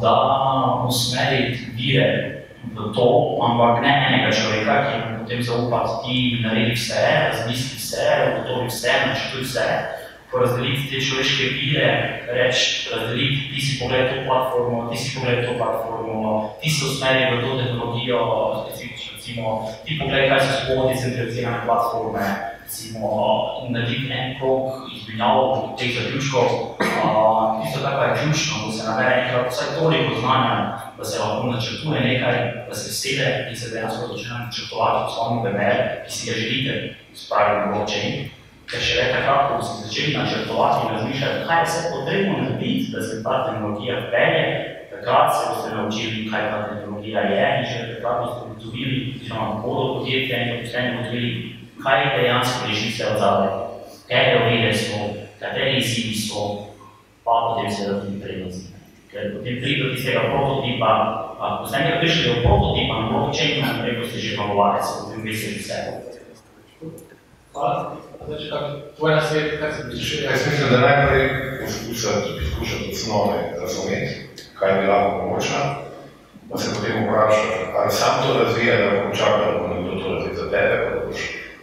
da 0.00 0.14
usmeriti 0.88 1.72
vire 1.76 2.08
v 2.74 2.92
to, 2.94 3.08
ampak 3.40 3.80
ne 3.80 3.92
enega 4.08 4.30
človeka, 4.32 4.74
ki 4.84 5.13
potem 5.24 5.42
zaupati, 5.42 6.04
ti 6.04 6.42
naredi 6.44 6.76
vse, 6.76 7.00
razmisli 7.32 7.78
vse, 7.80 8.06
ugotovi 8.28 8.68
vse, 8.68 8.92
načrtuj 9.06 9.42
vse, 9.42 9.68
porazdeliti 10.30 10.90
te 10.90 11.00
človeške 11.00 11.44
vire, 11.56 11.88
reči, 12.28 12.90
razdeliti, 12.92 13.48
ti 13.54 13.60
si 13.60 13.78
pogled 13.80 14.10
to 14.10 14.24
platformo, 14.28 14.90
ti 14.90 14.96
si 14.98 15.16
pogled 15.16 15.46
to 15.46 15.56
platformo, 15.56 16.54
ti 16.60 16.70
se 16.70 16.84
usmeri 16.84 17.36
v 17.36 17.40
to 17.40 17.56
tehnologijo, 17.56 18.20
specifično, 18.66 19.16
recimo, 19.16 19.44
ti 19.84 19.98
pogled, 19.98 20.28
kaj 20.28 20.40
so 20.44 20.52
spodnje 20.60 21.00
centralizirane 21.00 21.64
platforme, 21.64 22.53
recimo, 22.64 23.68
narediti 23.70 24.12
en 24.12 24.38
krog 24.38 24.88
izmenjav 24.96 25.76
teh 25.78 25.90
zaključkov, 25.96 26.48
tisto, 27.62 27.80
kar 27.82 28.08
je 28.08 28.16
ključno, 28.22 28.54
da 28.66 28.72
se 28.72 28.88
nabere 28.88 29.14
enkrat 29.22 29.52
vsaj 29.52 29.68
toliko 29.78 30.20
znanja, 30.20 30.56
da 30.98 31.04
se 31.04 31.18
lahko 31.22 31.46
načrtuje 31.46 32.00
nekaj, 32.00 32.36
da 32.68 32.74
se 32.74 32.92
sede 33.00 33.46
in 33.50 33.56
se 33.56 33.70
dejansko 33.74 34.06
začne 34.12 34.38
načrtovati 34.38 35.04
poslovni 35.04 35.42
primer, 35.44 35.76
ki 36.04 36.12
si 36.12 36.30
ga 36.30 36.38
želite 36.42 36.72
spraviti 37.14 37.60
na 37.60 37.66
blockchain, 37.72 38.14
ker 38.70 38.80
šele 38.80 39.04
takrat, 39.12 39.42
ko 39.48 39.62
si 39.62 39.82
začeli 39.84 40.16
načrtovati 40.18 40.78
in 40.82 40.94
razmišljati, 40.94 41.44
kaj 41.46 41.60
je 41.60 41.66
vse 41.68 41.80
potrebno 41.92 42.32
narediti, 42.42 42.92
da 42.92 43.00
se 43.02 43.22
ta 43.24 43.34
tehnologija 43.46 43.94
vpelje, 44.04 44.44
takrat 44.92 45.28
se 45.36 45.42
boste 45.50 45.68
naučili, 45.76 46.28
kaj 46.30 46.50
ta 46.50 46.58
tehnologija 46.68 47.20
je 47.20 47.44
in 47.58 47.64
že 47.70 47.78
takrat 47.94 48.16
boste 48.22 48.40
ugotovili, 48.46 48.96
oziroma 49.16 49.60
bodo 49.62 49.84
podjetja 49.94 50.36
in 50.40 50.48
zaposleni 50.50 50.94
ugotovili, 50.94 51.53
kaj 51.84 52.16
dejansko 52.16 52.68
leži 52.68 52.92
vse 52.92 53.06
od 53.12 53.18
zadaj, 53.18 53.50
katere 54.08 54.38
ovire 54.44 54.74
so, 54.74 55.00
kateri 55.40 55.78
izzivi 55.78 56.14
so, 56.16 56.44
pa 57.24 57.32
potem 57.46 57.70
seveda 57.70 58.00
tudi 58.00 58.20
prednosti. 58.20 58.72
Ker 59.10 59.36
potem 59.36 59.60
pride 59.62 59.82
do 59.84 59.92
tistega 59.94 60.22
prototipa, 60.32 60.90
ko 61.60 61.68
ste 61.68 61.76
enkrat 61.78 62.00
prišli 62.00 62.22
do 62.28 62.34
prototipa 62.46 62.94
na 63.00 63.06
blockchainu, 63.12 63.66
naprej 63.66 64.00
boste 64.00 64.18
že 64.18 64.36
pogovarjali, 64.36 64.86
se 64.86 64.92
potem 65.00 65.20
veste 65.28 65.46
že 65.52 65.60
vse. 65.60 65.76
Hvala. 67.54 67.76
Zdaj, 68.24 68.38
če 68.40 68.48
kak 68.50 68.64
tvoj 68.96 69.12
nasvet, 69.14 69.48
kaj 69.60 69.72
se 69.76 69.82
bi 69.84 69.94
Jaz 70.24 70.46
mislim, 70.48 70.68
da 70.72 70.78
najprej 70.88 71.24
poskušati, 71.60 72.28
poskušati 72.40 72.90
osnove 72.92 73.38
razumeti, 73.60 74.14
kaj 74.58 74.80
bi 74.80 74.88
lahko 74.88 75.10
pomočna, 75.20 75.60
pa 76.50 76.58
se 76.58 76.74
potem 76.74 77.04
vprašati, 77.04 77.60
ali 77.76 77.90
sam 77.92 78.14
to 78.22 78.38
razvija, 78.40 78.74
da 78.80 78.86
lahko 78.86 79.16
čaka, 79.16 79.42
da 79.44 79.58
bo 79.60 79.66
nekdo 79.74 79.92
to 80.00 80.14
razvija 80.14 80.34
za 80.34 80.50
tebe, 80.50 80.93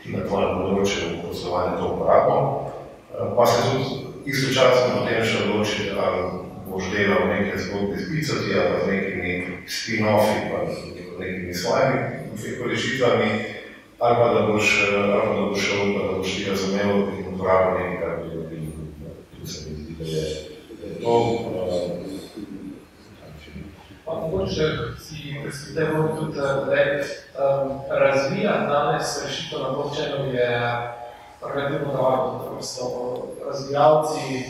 da 0.06 0.18
na 0.18 0.28
tvojem 0.28 0.62
področju 0.62 1.10
poslovanja 1.22 1.78
to 1.78 1.90
uporabo, 1.94 2.38
pa 3.36 3.46
se 3.46 3.60
tudi 3.70 4.32
istočasno 4.32 5.02
potem 5.02 5.26
še 5.26 5.44
odločiti, 5.46 5.92
ali 5.98 6.22
boš 6.72 6.90
delal 6.94 7.28
neke 7.30 7.58
zgodbe 7.60 8.00
z 8.00 8.10
bicoti 8.10 8.56
ali 8.58 8.82
z 8.82 8.88
nekimi 8.90 9.32
spin-offi, 9.68 10.38
pa 10.50 10.60
z 10.72 10.78
nekimi 11.20 11.54
svojimi 11.54 12.00
rešitvami, 12.72 13.30
ali 14.00 14.16
pa 14.16 14.28
da 14.34 14.42
boš, 14.48 14.68
ali 14.90 15.08
pa 15.12 15.34
da 15.36 15.42
boš 15.50 15.60
šel, 15.60 15.94
da 15.94 16.18
boš 16.18 16.36
ti 16.36 16.50
razumel 16.50 16.90
in 17.20 17.34
uporabil 17.34 17.74
nekaj, 17.80 18.00
kar 18.00 18.14
bi 18.24 18.30
bilo. 18.30 18.72
Tu 19.40 19.48
se 19.48 19.70
mi 19.70 19.76
zdi, 19.84 19.96
da 20.00 20.06
je, 20.06 20.24
da 20.82 21.04
to. 21.04 21.16
Pa 24.06 24.14
mogoče 24.14 24.66
si 25.32 25.40
predstavljamo 25.42 26.16
tudi, 26.20 26.40
da 26.40 26.66
um, 26.66 27.80
razvijati 27.90 28.68
danes 28.68 29.24
rešitev 29.24 29.60
na 29.60 29.70
blockchainu 29.70 30.34
je 30.34 30.60
relativno 31.56 31.94
drago, 31.94 32.56
da 32.56 32.62
so 32.62 32.84
razvijalci, 33.48 34.44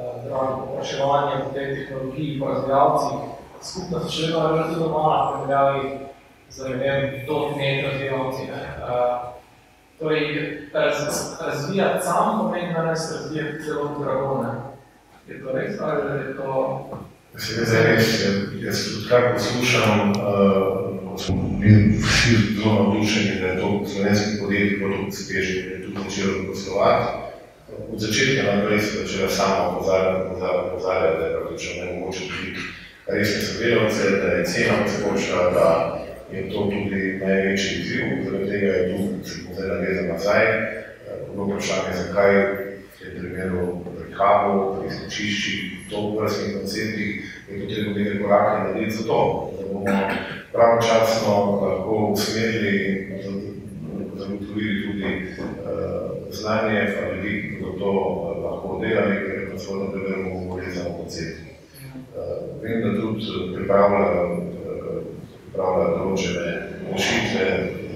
uh, 0.00 0.24
drago 0.24 0.66
popraševanje 0.66 1.44
po 1.44 1.52
tej 1.54 1.74
tehnologiji, 1.74 2.40
pa 2.40 2.46
razvijalci, 2.46 3.14
skupnost 3.62 4.10
še 4.10 4.26
vedno 4.26 4.48
relativno 4.48 4.88
mala, 4.88 5.32
primerjavi 5.32 5.98
z, 6.50 6.68
ne 6.68 6.76
vem, 6.76 7.26
dotnet 7.26 7.84
razvijalci. 7.84 8.42
Ne. 8.42 8.62
Uh, 8.82 9.30
torej, 9.98 10.68
raz, 10.72 10.94
razvijati 11.46 12.04
sam 12.04 12.38
pomeni 12.38 12.74
danes 12.74 13.12
razvijati 13.12 13.64
celo 13.64 13.90
drago, 13.98 14.42
ne. 14.42 14.52
Je 15.28 15.44
to 15.44 15.52
res, 15.52 15.80
ali 15.80 16.20
je 16.20 16.36
to 16.36 16.50
Seveda 17.38 17.76
je 17.78 17.82
res, 17.94 18.08
jaz 18.58 18.78
tudi 18.90 19.08
kar 19.08 19.32
poslušam, 19.34 20.12
smo 21.18 21.58
bili 21.60 21.94
vsi 22.02 22.36
zelo 22.56 22.72
navdušeni, 22.74 23.40
da 23.40 23.46
je 23.46 23.60
to 23.60 23.86
slovenski 23.86 24.38
podjetij 24.40 24.78
bo 24.80 24.88
tudi 24.88 25.08
uspešno, 25.08 25.62
da 25.62 25.74
je 25.74 25.82
tudi 25.82 25.98
začelo 26.08 26.46
poslovati. 26.48 27.06
Od 27.92 28.00
začetka 28.00 28.42
naprej 28.56 28.80
se 28.80 28.98
začela 28.98 29.28
sama 29.28 29.68
opozarjati, 29.68 30.26
opozarjati, 30.66 31.18
da 31.18 31.26
je 31.26 31.36
praktično 31.36 31.84
nemogoče 31.84 32.20
biti 32.20 32.60
resne 33.06 33.42
sodelavce, 33.42 34.10
da 34.10 34.26
je 34.26 34.44
cena 34.44 34.74
vsepočila, 34.86 35.50
da 35.50 35.68
je 36.32 36.50
to 36.50 36.58
tudi 36.72 37.20
največji 37.24 37.80
izziv, 37.80 38.04
zaradi 38.24 38.50
tega 38.50 38.66
je 38.66 38.84
tu, 38.90 39.28
se 39.28 39.36
bom 39.44 39.54
zdaj 39.54 39.68
navezal 39.68 40.06
nazaj, 40.12 40.46
bilo 41.32 41.44
vprašanje, 41.46 41.96
zakaj 42.02 42.34
je 42.34 43.18
primeru 43.18 43.84
kabu, 44.20 44.56
pri 44.76 44.90
izločiščih, 44.92 45.60
to 45.90 46.02
vrstnih 46.18 46.56
konceptih, 46.58 47.10
je 47.48 47.60
potrebno 47.60 47.96
nekaj 47.96 48.22
korake 48.22 48.56
narediti 48.58 48.96
za 48.96 49.06
to, 49.08 49.20
da 49.58 49.66
bomo 49.72 49.84
pravočasno 50.52 51.34
lahko 51.62 51.96
usmerili 52.12 52.76
zagotovili 54.20 54.82
tudi 54.86 55.04
uh, 55.04 56.10
znanje, 56.30 56.80
pa 56.94 57.14
ljudi, 57.14 57.32
ki 57.42 57.64
bodo 57.64 57.78
to 57.78 57.90
uh, 57.90 58.44
lahko 58.44 58.78
delali, 58.82 59.16
ker 59.16 59.40
je 59.40 59.50
pa 59.52 59.58
svojno 59.58 59.92
primerno 59.92 60.40
govorili 60.40 60.72
za 60.72 60.84
koncept. 60.96 61.38
Uh, 61.40 62.62
vem, 62.62 62.82
da 62.82 63.00
tudi 63.00 63.24
pripravlja, 63.56 64.24
uh, 64.24 65.02
pripravlja 65.44 65.88
določene 65.96 66.52
rešitve, 66.92 67.46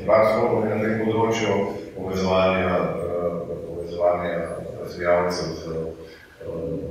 platforme 0.06 0.70
na 0.70 0.80
tem 0.82 1.04
področju, 1.04 1.58
povezovanja, 1.96 2.78
uh, 2.80 3.38
povezovanja 3.68 4.38
razvijalcev 4.80 5.54
z 5.60 5.84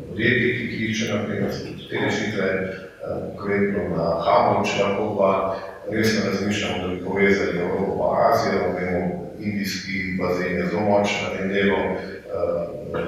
podjetji, 0.10 0.70
ki 0.70 0.86
išče 0.86 1.14
naprimer 1.14 1.52
te 1.90 2.02
rešitve, 2.06 2.48
konkretno 3.38 3.84
na 3.98 4.06
Hamu, 4.26 4.66
če 4.66 4.84
lahko 4.84 5.08
pa 5.18 5.32
resno 5.92 6.30
razmišljamo, 6.30 6.88
da 6.88 6.94
bi 6.94 7.06
povezali 7.06 7.60
Evropo 7.60 7.98
pa 7.98 8.30
Azijo, 8.30 8.62
vemo, 8.78 9.32
indijski 9.40 10.18
bazen 10.20 10.56
je 10.56 10.66
zelo 10.66 10.82
močen 10.82 11.24
na 11.24 11.38
tem 11.38 11.50
delu, 11.50 11.82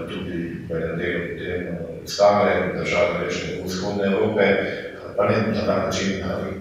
tudi 0.10 0.39
v 0.70 0.76
enem 0.76 0.98
delu 1.00 1.22
potem 1.30 1.78
ostale 2.04 2.74
države 2.78 3.26
rečne 3.26 3.64
vzhodne 3.64 4.06
Evrope, 4.12 4.46
pa 5.18 5.30
ne 5.30 5.36
na 5.48 5.66
ta 5.66 5.86
način, 5.86 6.20
da 6.20 6.41
jih 6.48 6.60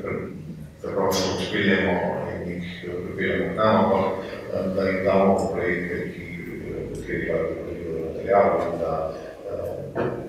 preprosto 0.82 1.36
odpeljemo 1.38 1.92
in 2.34 2.50
jih 2.50 2.84
pripeljemo 3.06 3.52
k 3.52 3.56
nam, 3.56 3.84
ampak 3.84 4.76
da 4.76 4.88
jih 4.88 5.04
damo 5.04 5.50
projekte, 5.52 6.12
ki 6.12 6.24
materijalno 8.24 8.72
in 8.72 8.78
da 8.78 9.14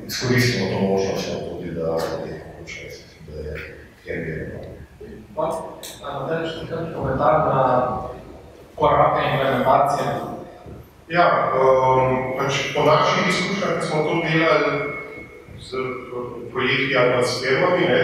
izkoristimo 0.08 0.70
to 0.72 0.80
možnost 0.80 1.30
tudi, 1.50 1.72
da 1.72 1.98
je 2.26 2.46
počest, 2.62 3.06
da 3.28 3.50
je 3.50 3.78
kjergirno. 4.04 4.60
Pa, 5.36 5.62
da 6.28 6.36
je 6.36 6.50
še 6.50 6.68
kakšen 6.70 6.94
komentar 6.96 7.34
na 7.50 7.62
korake 8.76 9.22
implementacije? 9.32 10.08
Ja, 11.10 11.54
um, 11.54 12.38
pač 12.38 12.74
po 12.76 12.86
naših 12.86 13.28
izkušnjah, 13.30 13.84
smo 13.84 14.04
to 14.04 14.14
delali 14.26 14.72
z 15.62 15.70
projekti 16.52 16.98
ali 16.98 17.24
s 17.24 17.44
firmami, 17.44 17.86
ne, 17.90 18.02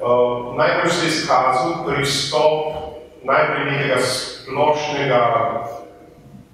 uh, 0.00 0.56
najbolj 0.56 0.90
se 0.90 1.06
je 1.06 1.08
izkazal 1.08 1.84
pristop 1.86 2.74
najprej 3.24 3.64
nekega 3.70 3.98
splošnega 4.02 5.20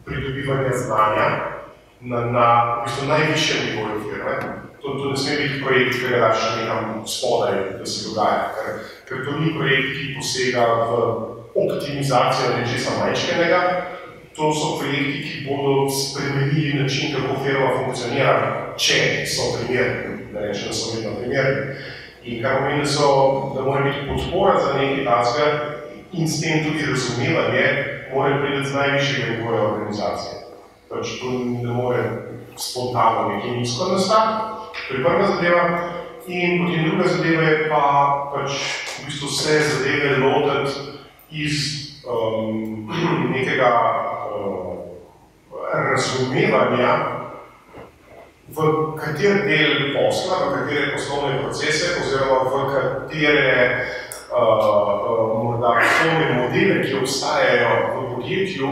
pridobivanja 0.04 0.72
znanja 0.76 1.28
na, 2.00 2.20
na 2.20 2.48
v 2.80 2.84
bistvu, 2.84 3.08
najvišjem 3.08 3.60
nivoju 3.66 4.00
firme. 4.10 4.67
To, 4.82 4.88
to 4.94 5.10
ne 5.10 5.16
sme 5.16 5.36
biti 5.36 5.62
projekt, 5.64 5.98
ki 5.98 6.10
ga 6.12 6.18
daš 6.28 6.38
nekam 6.60 7.02
spodaj, 7.06 7.56
da 7.78 7.86
se 7.86 8.08
dogaja, 8.08 8.54
ker, 8.54 8.76
ker 9.08 9.24
to 9.26 9.38
ni 9.40 9.50
projekt, 9.58 9.88
ki 9.96 10.14
posega 10.14 10.66
v 10.86 11.00
optimizacijo 11.58 12.54
nečesa 12.54 12.94
majčkenega, 13.00 13.60
to 14.36 14.54
so 14.54 14.78
projekti, 14.78 15.22
ki 15.26 15.46
bodo 15.48 15.90
spremenili 15.90 16.82
način, 16.82 17.14
kako 17.14 17.42
firma 17.44 17.70
funkcionira, 17.76 18.34
če 18.78 19.26
so 19.26 19.42
primerni, 19.58 20.30
da 20.32 20.46
rečem, 20.46 20.70
da 20.70 20.74
so 20.74 20.94
vedno 20.94 21.16
primerni. 21.18 21.74
In 22.24 22.42
kar 22.42 22.60
pomeni, 22.60 22.84
da, 22.84 22.90
so, 22.92 23.08
da 23.56 23.64
mora 23.66 23.82
biti 23.82 24.06
podpora 24.06 24.60
za 24.60 24.78
nekaj 24.78 25.04
tacga 25.04 25.46
in 26.12 26.28
s 26.28 26.40
tem 26.40 26.64
tudi 26.64 26.86
razumevanje, 26.86 27.66
mora 28.14 28.38
priti 28.42 28.68
z 28.68 28.74
najvišjega 28.74 29.32
nivoja 29.32 29.62
organizacije. 29.62 30.34
Pač 30.88 31.18
to 31.20 31.32
ne 31.64 31.72
more 31.72 32.04
spontano 32.56 33.28
nekaj 33.28 33.50
nizko 33.50 33.92
nastati, 33.92 34.57
to 34.86 34.94
je 34.94 35.04
prva 35.04 35.26
zadeva. 35.26 35.64
In 36.28 36.66
potem 36.66 36.84
druga 36.84 37.08
zadeva 37.08 37.42
je 37.42 37.68
pa 37.72 37.84
pač 38.34 38.50
v 39.00 39.08
bistvu 39.08 39.28
vse 39.32 39.54
zadeve 39.64 40.16
lotiti 40.20 40.98
iz 41.30 41.56
um, 42.04 42.84
nekega 43.34 43.70
uh, 44.28 44.76
razumevanja, 45.72 46.92
v 48.48 48.58
kater 48.96 49.44
del 49.44 49.92
posla, 49.96 50.36
v 50.36 50.46
katere 50.56 50.92
poslovne 50.96 51.40
procese 51.44 51.96
oziroma 52.00 52.48
v 52.48 52.54
katere 52.72 53.56
uh, 54.32 54.36
uh, 54.36 55.32
morda 55.44 55.80
poslovne 55.80 56.28
modele, 56.44 56.80
ki 56.84 56.96
obstajajo 56.96 57.72
v 57.88 58.06
podjetju, 58.14 58.70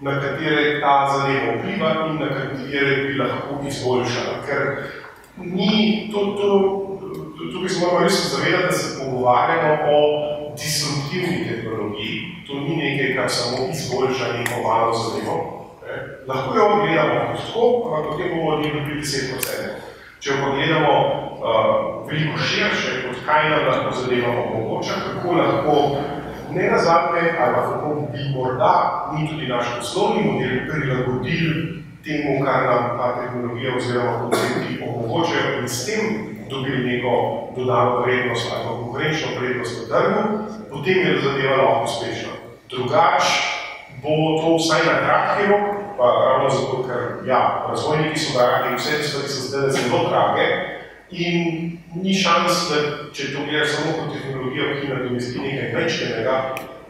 na 0.00 0.20
katere 0.20 0.80
ta 0.80 0.94
zadeva 1.10 1.56
vpliva 1.58 1.90
in 2.10 2.18
na 2.18 2.28
katere 2.34 2.94
bi 3.06 3.18
lahko 3.18 3.62
izboljšala. 3.66 4.42
Ker 4.46 4.62
ni 5.36 6.08
to, 6.12 6.18
to, 6.18 6.48
tukaj 7.52 7.68
se 7.68 7.80
moramo 7.80 8.00
res 8.04 8.36
zavedati, 8.36 8.66
da 8.66 8.72
se 8.72 9.04
pogovarjamo 9.04 9.78
o 9.96 10.00
disruptivni 10.56 11.44
tehnologiji. 11.48 12.16
To 12.46 12.54
ni 12.54 12.76
nekaj, 12.76 13.16
kar 13.16 13.30
samo 13.30 13.56
izboljša 13.72 14.32
neko 14.38 14.68
malo 14.68 14.92
zadevo. 14.94 15.36
Lahko 16.26 16.56
jo 16.58 16.66
gledamo 16.82 17.20
kot 17.32 17.40
tako, 17.46 17.64
ampak 17.86 18.12
potem 18.12 18.28
bomo 18.36 18.50
od 18.50 18.60
njih 18.62 18.72
dobili 18.74 19.00
10%. 19.00 19.46
Če 20.20 20.30
jo 20.30 20.36
pogledamo 20.44 20.92
uh, 20.98 22.08
veliko 22.08 22.38
širše, 22.38 22.90
kot 23.06 23.16
kaj 23.26 23.50
nam 23.50 23.66
lahko 23.68 23.96
zadeva 24.00 24.30
omogoča, 24.42 24.94
kako 25.06 25.32
lahko 25.32 25.74
ne 26.50 26.70
nazadnje, 26.70 27.22
ali 27.40 27.54
pa 27.54 27.62
kako 27.62 27.94
bi 28.12 28.30
morda 28.34 28.74
mi 29.12 29.28
tudi 29.28 29.46
naš 29.46 29.66
poslovni 29.78 30.22
model 30.24 30.58
prilagodili 30.70 31.85
temu, 32.06 32.44
kar 32.44 32.62
nam 32.70 32.98
ta 32.98 33.06
tehnologija 33.20 33.76
oziroma 33.76 34.18
koncepti 34.20 34.82
omogočajo 34.88 35.60
in 35.60 35.68
s 35.68 35.86
tem 35.86 36.02
dobili 36.50 36.86
neko 36.86 37.12
dodano 37.56 38.00
vrednost 38.00 38.52
ali 38.52 38.68
konkurenčno 38.68 39.28
vrednost 39.40 39.82
v 39.82 39.88
trgu, 39.88 40.22
potem 40.70 40.98
je 40.98 41.20
zadeva 41.22 41.56
lahko 41.56 41.84
uspešna. 41.84 42.32
Drugač 42.70 43.22
bo 44.02 44.40
to 44.40 44.56
vsaj 44.56 44.86
na 44.86 44.94
kratki 45.02 45.46
rok, 45.50 45.66
pa 45.98 46.04
ravno 46.04 46.50
zato, 46.50 46.84
ker 46.86 47.28
ja, 47.28 47.66
razvojniki 47.68 48.18
so 48.18 48.38
dragi, 48.38 48.76
vse 48.76 48.96
te 48.96 49.02
stvari 49.02 49.28
so 49.28 49.40
zdaj 49.48 49.70
zelo 49.70 50.08
drage 50.08 50.46
in 51.10 51.78
ni 51.94 52.14
šans, 52.14 52.68
da 52.70 52.76
če 53.14 53.32
to 53.32 53.44
gledaš 53.48 53.68
samo 53.74 53.92
kot 53.98 54.14
tehnologijo, 54.14 54.74
ki 54.80 54.88
nadomesti 54.88 55.38
nekaj 55.38 55.74
večnega, 55.74 56.36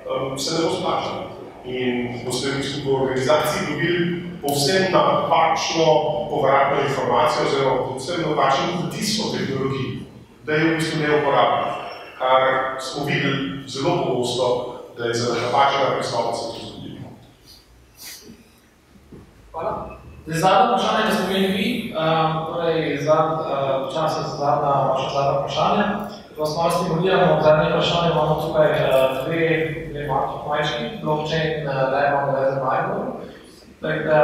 um, 0.04 0.38
se 0.38 0.54
ne 0.54 0.64
bo 0.64 0.74
splačala. 0.74 1.32
In 1.66 2.20
boste 2.24 2.52
v 2.84 2.94
organizaciji 2.94 3.66
dobili 3.70 4.25
povsem 4.42 4.92
napačno 4.92 5.86
povratno 6.30 6.76
informacijo 6.88 7.46
oziroma 7.46 7.86
povsem 7.88 8.22
napačen 8.28 8.64
vtis 8.86 9.20
o 9.20 9.36
tehnologiji, 9.36 10.06
da 10.44 10.52
je 10.52 10.64
v 10.64 10.76
bistvu 10.76 11.00
neuporabna. 11.00 11.72
Kar 12.18 12.42
smo 12.80 13.04
videli 13.04 13.68
zelo 13.68 14.04
pogosto, 14.06 14.74
da 14.98 15.04
je 15.04 15.14
za 15.14 15.34
napačnega 15.34 15.96
pristopa 15.96 16.32
se 16.34 16.42
to 16.42 16.66
zgodilo. 16.66 17.08
Hvala. 19.52 19.96
Zdaj, 20.26 20.40
zadnje 20.40 20.66
vprašanje, 20.66 21.04
da 21.04 21.14
smo 21.14 21.30
imeli 21.30 21.52
vi, 21.52 21.86
Um, 21.96 22.52
torej, 22.52 23.00
zad, 23.08 23.40
uh, 23.40 23.88
čas 23.88 24.16
je 24.20 24.22
zadnja, 24.36 24.72
vaša 24.92 25.08
zadnja 25.16 25.32
vprašanja. 25.38 25.86
Vas 26.38 26.56
malo 26.56 26.70
stimuliramo, 26.70 27.42
zadnje 27.42 27.70
vprašanje 27.70 28.10
imamo 28.12 28.34
tukaj 28.34 28.68
uh, 28.70 29.24
dve, 29.24 29.44
dve 29.90 30.02
majčki, 30.48 30.84
blockchain 31.02 31.60
in 31.60 31.68
uh, 31.68 31.74
Lema 31.92 32.18
Univerze 32.24 32.60
Maribor. 32.64 33.04
Tako 33.86 34.08
da, 34.08 34.20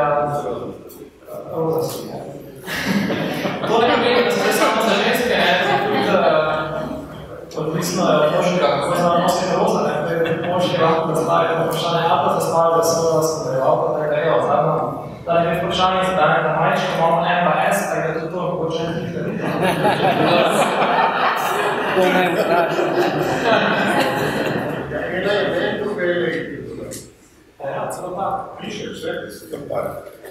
roza 1.54 1.82
si, 1.88 2.06
ne? 2.06 2.18
To 3.68 3.78
ne 3.78 3.88
pomeni, 3.94 4.24
da 4.24 4.30
ste 4.30 4.52
samo 4.52 4.82
za 4.88 4.94
ženske, 5.02 5.34
ne, 5.42 5.50
tudi 5.86 5.98
uh, 7.58 7.66
odvisno 7.66 8.02
je 8.10 8.16
od 8.16 8.32
možnega, 8.36 8.66
kako 8.66 8.96
se 8.96 9.02
vam 9.02 9.22
nosite 9.22 9.56
roza, 9.56 9.80
ne, 9.86 9.92
torej 10.02 10.52
možni 10.52 10.78
lahko 10.82 11.14
zastavite 11.14 11.54
vprašanje, 11.54 12.08
ali 12.10 12.20
pa 12.24 12.34
zastavite 12.34 12.88
svojo 12.88 13.16
razmerjevalko, 13.16 13.86
tako 13.94 14.10
da 14.10 14.16
evo, 14.16 14.38
zadnja, 14.48 14.74
da 15.26 15.32
ne 15.40 15.50
bi 15.50 15.56
vprašanje 15.58 16.00
zadane 16.10 16.38
na 16.42 16.52
majčko, 16.60 16.88
imamo 16.98 17.18
M 17.36 17.40
pa 17.46 17.72
S, 17.72 17.78
tako 17.90 18.08
da 18.08 18.20
tudi 18.20 18.32
to 18.34 18.40
mogoče 18.40 18.82
ne 18.82 18.92
vidite. 19.00 19.20
To 21.96 22.02
ne 22.14 22.24
strašno. 22.42 22.84
Tako. 28.16 28.56
Piše, 28.60 28.84
vse, 28.88 29.10
se 29.30 29.50
tam 29.50 29.60
tak. 29.68 29.86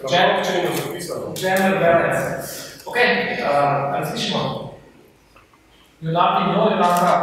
Če- 0.10 0.44
če 0.46 0.54
je 0.54 0.70
zapisano. 0.76 1.34
Gender 1.36 1.80
balance. 1.80 2.52
Ok, 2.86 2.96
uh, 2.96 3.46
različimo. 3.94 4.42
Junak 6.02 6.42
in 6.42 6.54
njo, 6.54 6.70
junaka. 6.72 7.14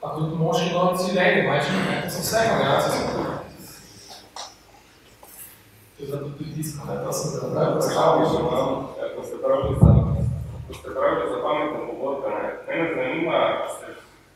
Pa 0.00 0.08
tudi 0.14 0.36
moški 0.36 0.70
novici 0.70 1.16
lady, 1.16 1.46
majčki, 1.48 1.72
ne, 1.72 2.02
to 2.04 2.10
so 2.10 2.20
vse 2.20 2.38
generacije. 2.48 3.00
To 5.96 6.02
je 6.02 6.06
zato 6.06 6.24
tudi 6.28 6.54
tisto, 6.54 6.84
ne, 6.84 7.04
to 7.04 7.12
sem 7.12 7.30
se 7.30 7.38
pravi 7.52 7.72
predstavil. 7.72 8.26
Ko 9.16 9.22
ste 9.24 9.36
pravili 9.38 9.76
za, 9.80 9.90
ko 10.66 10.74
ste 10.74 10.88
pravili 10.90 11.24
za 11.30 11.38
pametne 11.42 11.80
pogodbe, 11.88 12.28
ne, 12.30 12.42
mene 12.66 12.84
zanima, 12.94 13.38
ste, 13.72 13.86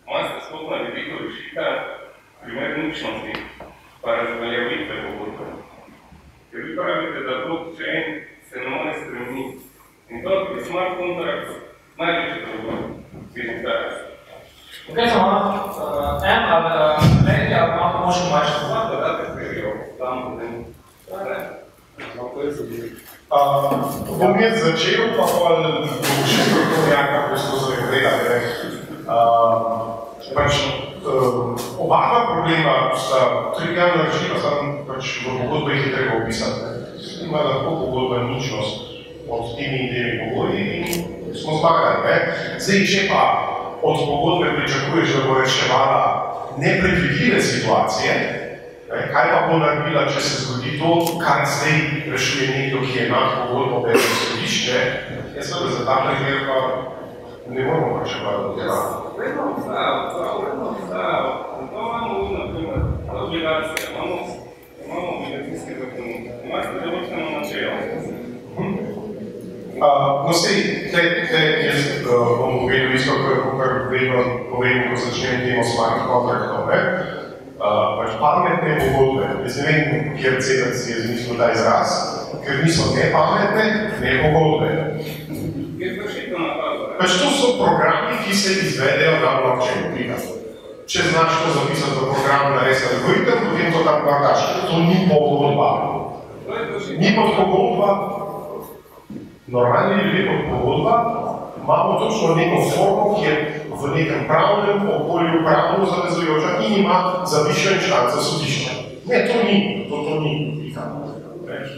imate 0.06 0.34
sploh 0.46 0.70
na 0.70 0.76
vidiku 0.84 1.14
rešita 1.22 1.66
primer 2.40 2.68
ničnosti, 2.78 3.32
pa 4.02 4.10
razveljavitve 4.16 4.96
pogodbe. 5.04 5.44
Ker 6.50 6.60
vi 6.64 6.76
pravite, 6.76 7.20
da 7.28 7.44
blockchain 7.46 8.04
se 8.48 8.60
ne 8.60 8.68
more 8.70 8.92
spremeniti. 9.00 9.58
In 10.10 10.22
to 10.24 10.30
je 10.30 10.64
smart 10.64 10.92
contract 10.98 11.48
največji 11.98 12.44
problem. 12.44 12.78
Vidim 13.34 13.58
teraz. 13.62 13.94
Ok, 14.90 14.96
samo 15.12 15.28
uh, 15.28 16.22
M 16.24 16.42
ali 16.54 16.66
uh, 16.66 17.02
lady 17.26 17.54
ali 17.60 17.72
imamo 17.72 18.06
moški 18.06 18.26
majčki. 18.32 18.64
Lahko 18.70 18.96
date 18.96 19.24
serijo, 19.34 19.70
tam 19.98 20.22
potem. 20.24 20.64
Uh, 23.30 24.18
bom 24.18 24.40
jaz 24.40 24.64
začel, 24.64 25.12
pa 25.16 25.24
pol 25.28 25.62
bom 25.62 26.24
še 26.24 26.40
strokovnjaka 26.48 27.18
poskusil 27.30 27.88
gledati. 27.90 28.36
Uh, 29.04 29.97
pač, 30.34 30.52
uh, 31.04 31.54
oba 31.78 31.98
dva 32.08 32.20
problema 32.32 32.74
sta 32.96 33.52
trivialna 33.58 34.08
rešitev, 34.08 34.40
samo 34.42 34.84
pač 34.88 35.20
v 35.24 35.36
pogodbe 35.42 35.76
jih 35.76 35.86
je 35.86 35.94
treba 35.94 36.22
opisati. 36.22 36.60
Ima 37.24 37.42
lahko 37.44 37.76
pogodba 37.84 38.22
ničnost 38.28 38.76
pod 39.28 39.54
temi 39.56 39.78
in 39.78 39.88
temi 39.94 40.12
pogoji 40.24 40.64
in 40.76 40.84
smo 41.36 41.58
zmagali. 41.60 42.04
Ne. 42.04 42.16
Zdaj, 42.58 42.84
če 42.86 43.06
pa 43.12 43.22
od 43.82 43.96
pogodbe 44.06 44.56
pričakuješ, 44.56 45.14
da 45.14 45.24
bo 45.28 45.40
reševala 45.40 46.02
nepredvidljive 46.58 47.40
situacije, 47.42 48.14
Ne, 48.88 49.08
Kaj 49.12 49.26
pa 49.32 49.40
bo 49.48 49.58
naredila, 49.60 50.06
če 50.08 50.20
se 50.24 50.36
zgodi 50.46 50.78
to, 50.80 50.92
kar 51.20 51.42
zdaj 51.44 52.08
rešuje 52.08 52.46
nekdo, 52.48 52.80
ki 52.86 52.94
je 52.96 53.08
nad 53.10 53.34
pogodbo 53.36 53.82
bez 53.84 54.00
sodišče? 54.00 54.78
Jaz 55.36 55.50
seveda 55.50 55.74
za 55.74 55.82
ta 55.84 55.96
primer 56.06 56.46
pa 56.48 56.56
ne 57.48 57.64
moramo 57.64 58.00
reševati 58.02 58.44
od 58.44 58.56
tega. 58.58 58.78
Vedno 59.18 59.42
obstaja, 59.52 59.92
vedno 60.44 60.68
obstaja. 60.70 61.18
To 61.72 61.78
imamo 61.80 62.22
mi, 62.22 62.38
na 62.38 62.44
primer, 62.52 62.78
obligacije, 63.24 63.88
imamo, 63.94 64.16
imamo 64.86 65.08
obligacijske 65.16 65.72
zakonike, 65.80 66.30
imate 66.44 66.68
določeno 66.84 67.26
načelo. 67.38 67.76
No, 70.26 70.32
sej, 70.32 70.90
te, 70.90 71.02
te, 71.30 71.40
jaz 71.66 71.80
uh, 72.02 72.38
bom 72.38 72.58
povedal 72.58 72.94
isto, 72.94 73.12
kar, 73.58 73.72
vedno 73.90 74.22
povem, 74.50 74.90
ko 74.90 74.96
začnem 75.04 75.44
temo 75.46 75.64
smart 75.64 76.02
contractov. 76.10 76.66
Ne? 76.66 76.80
Pač 77.98 78.10
pametne 78.18 78.74
pogodbe, 78.82 79.28
jaz 79.46 79.60
ne 79.62 79.64
vem, 79.68 80.10
kjer 80.18 80.42
si 80.42 80.58
je 80.90 80.98
zmislil 81.04 81.38
ta 81.38 81.52
izraz, 81.54 81.94
ker 82.42 82.62
niso 82.64 82.90
ne 82.96 83.06
pametne, 83.14 83.66
ne 84.02 84.18
pogodbe. 84.24 84.87
Што 86.98 87.30
со 87.30 87.48
програми 87.54 88.16
ќе 88.26 88.34
се 88.34 88.52
изведе 88.58 89.10
на 89.22 89.36
блокчейн 89.38 89.92
пример? 89.94 90.18
Че 90.90 91.02
знаеш 91.12 91.36
што 91.36 91.52
записат 91.54 91.94
во 91.94 92.08
програм 92.10 92.56
на 92.56 92.64
SLV-ите, 92.72 93.34
но 93.44 93.50
вие 93.54 93.70
тоа 93.70 93.84
таму 93.84 94.06
бардаш. 94.06 94.40
То 94.66 94.80
ни 94.82 95.06
подолба. 95.06 95.68
Ни 96.98 97.10
подпогодба. 97.14 97.88
Нормални 99.46 100.02
или 100.10 100.26
подпогодба, 100.26 100.94
малку 101.64 102.04
точно 102.04 102.34
некој 102.34 102.66
формул 102.72 103.14
ќе 103.22 103.34
во 103.70 103.92
неком 103.94 104.26
правилном 104.26 104.90
околију 104.96 105.44
правилно 105.44 105.86
завезујоча 105.86 106.58
и 106.66 106.80
има 106.80 107.22
завишен 107.26 107.78
шанс 107.80 108.14
за 108.14 108.22
судишта. 108.22 108.72
Не, 109.06 109.22
то 109.28 109.42
ни, 109.44 109.86
то 109.88 110.02
то 110.02 110.20
ни. 110.20 110.74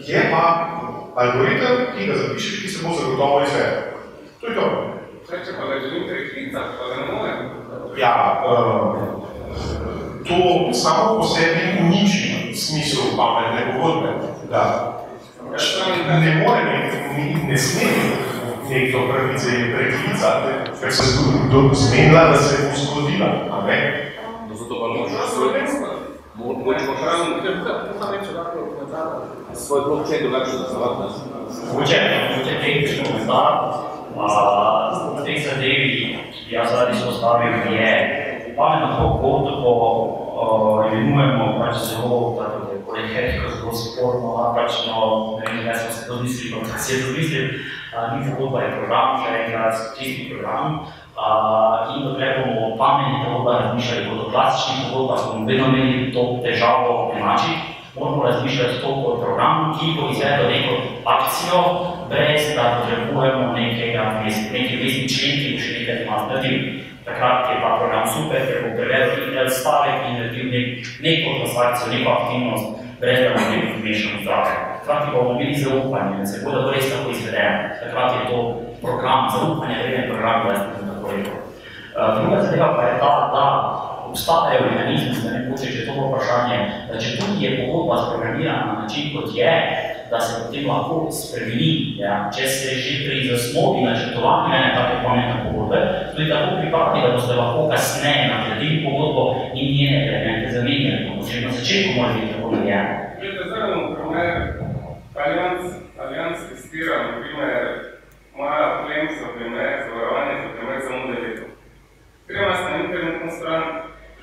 Ќе 0.07 0.31
па 0.33 0.45
алгоритм, 1.15 1.93
ќе 1.93 2.09
го 2.09 2.19
запишеш 2.19 2.65
и 2.65 2.69
се 2.69 2.87
му 2.87 2.95
заготово 2.95 3.45
изведе. 3.45 3.85
Тоа 4.41 4.51
е 4.51 4.55
тоа. 4.55 5.00
Se 5.31 5.37
je. 5.37 5.41
Če 5.41 5.47
če 5.47 5.59
pa 5.59 5.67
ga 5.67 5.81
želim 5.81 6.03
preklicati, 6.09 6.69
pa 6.79 6.85
ga 6.87 6.95
ne 6.97 7.13
morem. 7.13 7.51
Ja, 7.99 8.43
uh, 8.47 8.97
to 10.27 10.37
samo 10.75 11.17
po 11.19 11.25
sebi 11.25 11.79
uniči 11.81 12.55
smisel 12.57 13.17
pametne 13.17 13.73
pogodbe. 13.73 14.09
Da 14.51 14.97
ne 16.21 16.47
more 16.47 16.63
ni- 17.17 17.45
ne 17.49 17.59
sme 17.59 17.91
nekdo 18.69 18.99
pravice 19.09 19.49
je 19.51 19.77
preklicati, 19.77 20.49
ker 20.81 20.93
se 20.93 21.03
je 21.03 21.11
zmenila, 21.75 22.25
da 22.25 22.37
se 22.37 22.57
bo 22.63 22.77
zgodila. 22.77 23.27
A 23.27 23.67
ne? 23.67 23.79
No, 24.49 24.55
zato 24.55 24.75
pa 24.81 24.87
moraš 24.87 25.31
svoj, 25.35 25.49
mo- 26.35 26.59
mogoče 26.59 26.85
moraš 26.87 27.19
svoj 29.55 29.81
blockchain 29.81 30.23
drugače 30.23 30.51
zasnovati. 30.51 31.03
ne. 31.03 31.09
Mogoče, 31.73 31.97
mogoče 32.31 32.59
tehnični 32.61 33.05
komentar, 33.05 33.37
a, 33.37 34.00
v 35.17 35.25
tej 35.25 35.37
zadevi, 35.47 36.19
ki 36.33 36.55
jaz 36.55 36.75
rad 36.75 36.95
izpostavil, 36.95 37.73
je 37.73 37.93
pametno 38.57 39.21
pogodbo 39.23 39.71
o, 40.41 40.85
imenujemo 40.93 41.59
pač 41.61 41.77
zelo, 41.77 42.37
tako 42.39 42.59
da 42.67 42.73
je 42.73 42.85
polihetiko 42.85 43.49
zelo 43.57 43.73
sporno, 43.73 44.29
a 44.37 44.45
pač 44.55 44.87
no, 44.87 45.39
ne 45.41 45.45
vem, 45.47 45.65
kaj 45.65 45.75
smo 45.75 45.91
se 45.93 46.07
to 46.09 46.15
mislili, 46.23 46.61
pa 46.61 46.79
se 46.79 46.95
je 46.95 47.03
to 47.05 47.11
mislil, 47.19 47.47
ni 47.91 48.19
pogodba, 48.31 48.63
je 48.63 48.77
program, 48.79 49.09
še 49.23 49.29
enkrat, 49.45 49.75
čisti 49.99 50.31
program, 50.31 50.87
in 51.91 52.07
dokler 52.07 52.41
bomo 52.41 52.61
o 52.69 52.77
pametnih 52.79 53.27
pogodbah 53.27 53.61
razmišljali 53.65 54.09
kot 54.09 54.21
o 54.25 54.31
klasičnih 54.31 54.81
pogodbah, 54.93 55.21
bomo 55.27 55.47
vedno 55.47 55.67
imeli 55.73 56.13
to 56.15 56.23
težavo 56.45 57.13
enačiti, 57.17 57.80
moramo 57.97 58.25
razmišljati 58.25 58.81
to 58.83 58.89
kot 59.05 59.21
program, 59.25 59.79
ki 59.79 59.87
bo 59.97 60.11
izvedel 60.13 60.47
neko 60.55 60.75
akcijo, 61.15 61.61
brez 62.11 62.43
da 62.57 62.65
potrebujemo 62.77 63.53
nekega, 63.53 64.05
neki 64.53 64.77
vmesni 64.77 65.09
člen, 65.15 65.35
ki 65.41 65.49
bo 65.55 65.59
še 65.65 65.73
nekaj 65.79 65.97
doma 66.01 66.17
naredil. 66.29 66.61
Takrat 67.05 67.51
je 67.51 67.57
ta 67.63 67.71
program 67.79 68.05
super, 68.15 68.41
ker 68.47 68.59
bo 68.65 68.71
prevedel 68.79 69.39
en 69.43 69.51
stavek 69.59 69.99
in 70.09 70.19
naredil 70.19 70.47
nek, 70.55 70.69
neko 71.07 71.29
transakcijo, 71.39 71.93
neko 71.95 72.11
aktivnost, 72.19 72.67
brez 73.01 73.19
da 73.25 73.31
bo 73.35 73.45
nek 73.51 73.77
vmešan 73.81 74.25
zraven. 74.25 74.59
Hkrati 74.81 75.13
bomo 75.15 75.31
imeli 75.35 75.63
zaupanje, 75.65 76.19
da 76.19 76.27
se 76.27 76.45
bo 76.45 76.51
da 76.57 76.73
res 76.73 76.91
tako 76.93 77.11
izvedeno. 77.11 77.59
Takrat 77.83 78.11
je 78.17 78.23
to 78.31 78.39
program, 78.83 79.29
zaupanje, 79.35 79.77
vreden 79.83 80.11
program, 80.11 80.49
da 80.49 80.55
se 80.55 80.89
tako 80.89 81.17
rekel. 81.17 81.39
Uh, 81.91 82.09
Druga 82.17 82.43
zadeva 82.43 82.69
pa 82.77 82.83
je 82.83 82.99
ta, 83.03 83.13
da 83.35 83.45
obstajajo 84.11 84.67
mehanizmi, 84.67 85.23
da 85.25 85.31
ne 85.33 85.41
mogoče, 85.45 85.73
če 85.75 85.87
to 85.87 85.95
bo 85.97 86.09
vprašanje, 86.11 86.59
da 86.91 87.01
če 87.03 87.17
tudi 87.21 87.45
je 87.45 87.51
pogodba 87.61 88.03
sprogramirana 88.05 88.67
na 88.67 88.77
način, 88.83 89.11
kot 89.15 89.35
je, 89.37 89.55
da 90.11 90.21
se 90.21 90.39
potem 90.43 90.67
lahko 90.67 90.97
spremeni, 91.15 91.73
ja, 92.03 92.15
če 92.35 92.49
se 92.51 92.75
že 92.83 92.95
pri 93.05 93.19
zasnovi 93.31 93.85
načrtovanju 93.87 94.55
ene 94.57 94.71
take 94.75 94.97
pametne 95.05 95.37
pogodbe, 95.45 95.83
tudi 96.17 96.31
tako 96.33 96.57
pripravi, 96.59 97.05
da 97.05 97.13
boste 97.15 97.37
lahko 97.39 97.69
kasneje 97.71 98.25
nadgradili 98.33 98.83
pogodbo 98.87 99.25
in 99.55 99.77
njene 99.77 100.01
elemente 100.09 100.53
zamenjali. 100.57 101.07
Na 101.45 101.53
začetku 101.53 101.91
mora 101.97 102.13
biti 102.15 102.33
tako 102.33 102.51
narejeno. 102.57 102.95
Glede, 103.21 103.43
zdaj 103.47 103.63
imamo 103.69 103.95
primer, 103.95 104.29
Allianz, 105.23 105.63
Allianz 106.01 106.39
testira, 106.49 106.97
na 107.07 107.13
primer, 107.21 107.63
moja 108.37 108.67
claim 108.81 109.07
za 109.21 109.29
primer, 109.37 109.71
zavarovanje 109.87 110.35
za 110.43 110.49
primer 110.55 110.79
samo 110.87 111.03
deveto. 111.13 111.45
Gremo 112.27 112.47
jaz 112.51 112.61
na 112.65 112.77
internetno 112.85 113.31
stran, 113.37 113.63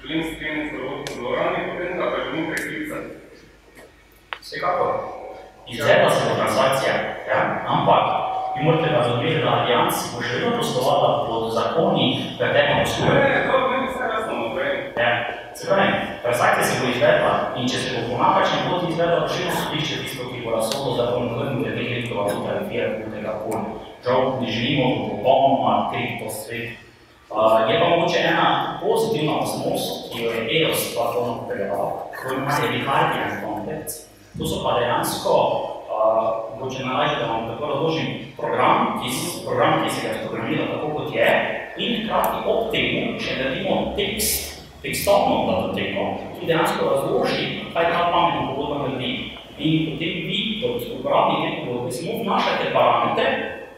želim 0.01 0.23
skleniti 0.23 0.75
zavarovanje, 1.15 1.59
potem 1.67 1.97
ga 1.97 2.05
pa 2.11 2.17
želim 2.25 2.45
preklicati. 2.51 3.09
Vsekakor. 4.41 4.93
Izvedla 5.71 6.09
se 6.09 6.21
bo 6.29 6.35
transakcija, 6.35 6.93
ja, 7.31 7.39
ampak 7.67 8.03
vi 8.55 8.63
morate 8.63 8.89
razumeti, 8.97 9.41
da 9.43 9.49
Allianz 9.57 9.95
bo 10.11 10.21
še 10.25 10.33
vedno 10.35 10.51
poslovala 10.57 11.09
pod 11.27 11.43
zakoni, 11.57 12.05
katerima 12.39 12.79
posluje. 12.83 13.19
Ne, 13.23 13.43
to 13.47 13.57
meni 13.69 13.87
vse 13.91 14.03
jasno 14.13 14.33
naprej. 14.43 14.73
Ja. 15.03 15.11
Se 15.57 15.67
pravi, 15.67 15.91
transakcija 16.23 16.63
se 16.69 16.79
bo 16.81 16.87
izvedla 16.93 17.33
in 17.57 17.69
če 17.69 17.77
se 17.83 17.89
bo 17.95 18.01
po 18.09 18.23
napačni 18.23 18.65
poti 18.69 18.91
izvedla, 18.93 19.19
bo 19.19 19.29
še 19.33 19.43
eno 19.43 19.53
sodišče 19.59 19.95
tisto, 20.03 20.31
ki 20.31 20.43
bo 20.45 20.55
razsodilo 20.55 20.97
za 20.97 21.05
pomočnim 21.11 21.61
glede 21.63 21.83
kriptovaluta 21.91 22.49
ali 22.55 22.65
tega 23.13 23.33
koli. 23.43 23.63
Žal 24.05 24.21
ne 24.41 24.51
živimo 24.55 24.85
v 24.95 24.99
popolnoma 25.11 25.73
kripto 25.91 26.29
svet. 26.31 26.83
Uh, 27.27 27.69
je 27.69 27.79
pa 27.79 27.89
mogoče 27.89 28.19
ena 28.23 28.79
pozitivna 28.81 29.39
osmost, 29.43 30.13
ki 30.13 30.23
jo 30.23 30.29
je 30.31 30.41
EOS 30.57 30.93
platforma 30.95 31.33
potrebovala, 31.41 32.07
ko 32.15 32.33
ima 32.33 32.51
se 32.51 32.67
Vicardian 32.67 33.33
Context. 33.43 34.07
To 34.37 34.45
so 34.47 34.63
pa 34.63 34.79
dejansko, 34.79 35.33
uh, 35.91 36.59
mogoče 36.59 36.85
nalaže, 36.85 37.15
da 37.19 37.25
vam 37.31 37.47
tako 37.49 37.65
razložim, 37.65 38.07
program, 38.37 39.01
ki, 39.01 39.09
program, 39.45 39.83
ki 39.83 39.89
se 39.95 40.07
ga 40.07 40.13
programira 40.23 40.69
tako 40.71 40.93
kot 40.95 41.15
je, 41.15 41.27
in 41.77 42.03
hkrati 42.03 42.37
ob 42.45 42.71
temu, 42.71 43.19
če 43.19 43.35
naredimo 43.41 43.75
tekst, 43.97 44.63
tekstovno 45.27 45.51
datoteko, 45.51 46.03
ki 46.39 46.45
dejansko 46.45 46.85
razloži, 46.89 47.45
kaj 47.73 47.83
ta 47.91 48.11
pametna 48.11 48.53
pogodba 48.53 48.87
naredi. 48.87 49.31
In 49.57 49.85
potem 49.91 50.27
vi, 50.29 50.61
kot 50.61 50.83
uporabnik 50.99 51.59
te 51.59 51.65
pogodbe, 51.65 51.91
samo 51.91 52.23
vnašate 52.23 52.73
parametre, 52.73 53.27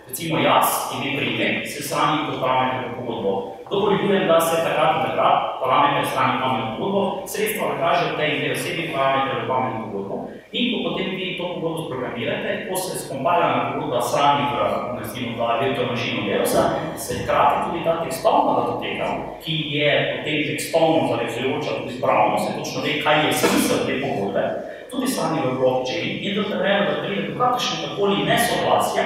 recimo 0.07 0.39
jaz 0.39 0.93
in 0.93 1.03
vi 1.03 1.17
pride, 1.17 1.65
se 1.65 1.83
srani 1.83 2.25
kot 2.27 2.41
parametre 2.41 2.91
pogodbo. 2.97 3.55
Dovoljujem, 3.69 4.27
da 4.27 4.39
se 4.41 4.55
takrat 4.63 4.95
in 4.95 5.01
takrat 5.09 5.61
parametre 5.61 6.05
strani 6.11 6.41
pametno 6.41 6.71
pogodbo, 6.77 7.27
sredstva 7.27 7.67
nakaže 7.73 8.05
v 8.11 8.17
tej 8.17 8.31
tej 8.39 8.51
osebi 8.57 8.83
parametre 8.93 9.45
v 9.45 9.47
pametno 9.47 9.85
pogodbo. 9.85 10.15
In 10.51 10.65
ko 10.73 10.77
potem 10.89 11.09
vi 11.13 11.37
to 11.37 11.45
pogodbo 11.53 11.85
sprogramirate, 11.85 12.65
ko 12.65 12.73
se 12.73 12.97
skompajana 12.97 13.77
pogodba 13.77 14.01
srani 14.01 14.43
v 14.49 14.55
recimo 14.97 15.37
ta 15.37 15.61
virtual 15.61 15.87
machine 15.93 16.25
Verosa, 16.25 16.63
se 16.97 17.13
hkrati 17.21 17.57
tudi 17.69 17.85
ta 17.85 17.93
tekstovna 18.01 18.51
datoteka, 18.57 19.07
ki 19.43 19.55
je 19.77 19.89
potem 20.17 20.39
tekstovno 20.49 20.99
zavezujoča, 21.13 21.77
tudi 21.77 21.93
zbravno, 21.97 22.37
se 22.41 22.49
točno 22.57 22.81
ve, 22.81 22.91
kaj 23.05 23.17
je 23.25 23.33
smisel 23.33 23.85
te 23.85 23.93
pogodbe, 24.01 24.43
tudi 24.89 25.07
srani 25.07 25.45
v 25.45 25.57
blockchain 25.61 26.17
in 26.25 26.33
da 26.41 26.43
treba, 26.57 26.81
da 26.89 27.01
pride 27.05 27.21
do 27.29 27.37
kakršnega 27.37 27.87
koli 27.97 28.25
nesoglasja, 28.25 29.05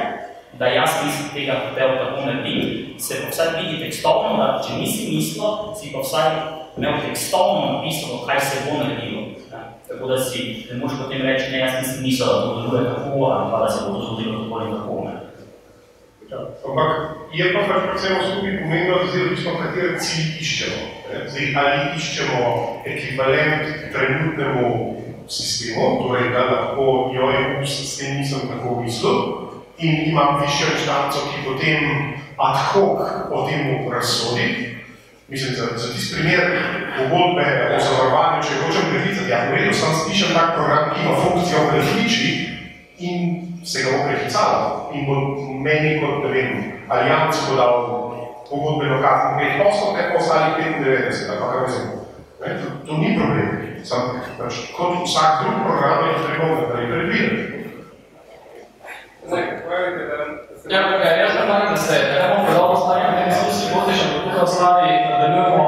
da 0.60 0.66
jaz 0.66 0.92
nisem 1.06 1.30
tega 1.34 1.54
hotel 1.70 1.98
tako 1.98 2.26
narediti, 2.26 2.96
se 3.00 3.22
pa 3.22 3.30
vsaj 3.30 3.48
vidi 3.62 3.80
tekstovno, 3.84 4.38
da 4.38 4.62
če 4.68 4.78
nisi 4.78 5.10
mislil, 5.16 5.74
si 5.80 5.92
pa 5.94 6.04
vsaj 6.06 6.30
imel 6.78 7.02
tekstovno 7.08 7.72
napisano, 7.72 8.22
kaj 8.28 8.40
se 8.40 8.62
bo 8.66 8.78
naredilo. 8.84 9.22
Ja. 9.52 9.64
Tako 9.88 10.08
da 10.08 10.18
si 10.24 10.66
ne 10.72 10.78
moreš 10.78 10.98
potem 11.02 11.22
reči, 11.22 11.52
ne, 11.52 11.60
jaz 11.60 11.74
nisem 11.82 12.04
mislil, 12.04 12.28
da 12.28 12.42
to 12.42 12.62
deluje 12.62 12.84
tako, 12.94 13.26
ali 13.26 13.52
pa 13.52 13.60
da 13.66 13.70
se 13.70 13.86
bo 13.86 13.98
to 13.98 14.06
zgodilo 14.06 14.44
tako 14.44 14.60
ali 14.60 14.72
tako. 14.78 15.04
Ne. 15.06 15.16
Ja, 16.32 16.40
ampak 16.68 16.92
je 17.34 17.54
pa 17.54 17.60
pač 17.68 17.82
predvsem 17.86 18.16
skupaj 18.26 18.58
pomembno, 18.62 18.96
da 18.98 19.08
zdaj 19.12 19.26
odvisno, 19.26 19.52
katere 19.62 20.00
cilj 20.00 20.30
iščemo. 20.42 20.82
Zdaj, 21.30 21.48
ali 21.62 21.80
iščemo 21.98 22.42
ekvivalent 22.90 23.66
trenutnemu 23.94 24.70
sistemu, 25.28 25.84
torej 26.02 26.30
da 26.34 26.46
lahko 26.52 26.86
jo 27.14 27.30
je 27.30 27.66
s 27.66 27.98
tem 27.98 28.18
nisem 28.18 28.50
tako 28.50 28.82
mislil, 28.82 29.43
in 29.84 30.10
imam 30.10 30.42
višjo 30.42 30.68
inštanco, 30.74 31.28
ki 31.30 31.44
potem 31.48 31.80
ad 32.38 32.58
hoc 32.72 33.00
o 33.32 33.48
tem 33.48 33.92
razsodi. 33.92 34.48
Mislim, 35.28 35.56
za, 35.56 35.66
za 35.78 35.94
tisti 35.94 36.16
primer 36.16 36.42
pogodbe 36.98 37.46
o 37.76 37.80
zavarovanju, 37.80 38.44
če 38.44 38.60
hočem 38.62 38.90
prehitati, 38.92 39.32
ja, 39.32 39.46
v 39.50 39.56
redu, 39.56 39.74
sam 39.74 39.96
spišem 40.04 40.34
tak 40.36 40.54
program, 40.56 40.92
ki 40.94 41.02
ima 41.02 41.16
funkcijo 41.24 41.64
prehliči 41.72 42.28
in 43.00 43.18
se 43.66 43.84
ga 43.84 43.98
bo 43.98 44.04
prehicalo 44.08 44.92
in 44.94 45.08
bo 45.08 45.16
meni 45.64 45.98
kot, 46.02 46.24
ne 46.26 46.30
vem, 46.36 46.52
alijanci 46.90 47.48
bo 47.50 47.56
dal 47.58 47.76
pogodbeno 48.50 49.02
kartno 49.02 49.40
5 49.40 49.64
poslov, 49.64 49.96
pa 49.98 50.18
ostali 50.20 50.64
95, 50.64 51.30
ali 51.30 51.40
pa 51.40 51.62
mislim. 51.66 51.88
Ne, 52.44 52.50
to, 52.60 52.68
to 52.88 52.94
ni 52.98 53.16
problem. 53.18 53.48
Sam, 53.84 54.22
pač, 54.38 54.54
kot 54.78 55.02
vsak 55.08 55.44
drug 55.44 55.58
program 55.66 56.08
je 56.08 56.14
treba 56.28 56.46
naprej 56.62 56.88
predvideti. 56.92 57.64
Zdaj, 59.28 59.44
pravite, 59.66 60.04
da... 60.64 60.76
Ja, 60.76 60.82
ja, 60.82 61.12
jaz 61.22 61.32
predlagam, 61.38 61.70
da 61.74 61.78
se 61.78 61.94
ne 61.94 62.28
bomo 62.30 62.46
predolgo 62.46 62.76
stavili 62.76 63.16
na 63.20 63.26
diskusiji, 63.26 63.72
boste 63.76 63.94
še 64.00 64.06
tukaj 64.14 64.44
ostali, 64.44 64.92
nadaljujemo, 65.10 65.64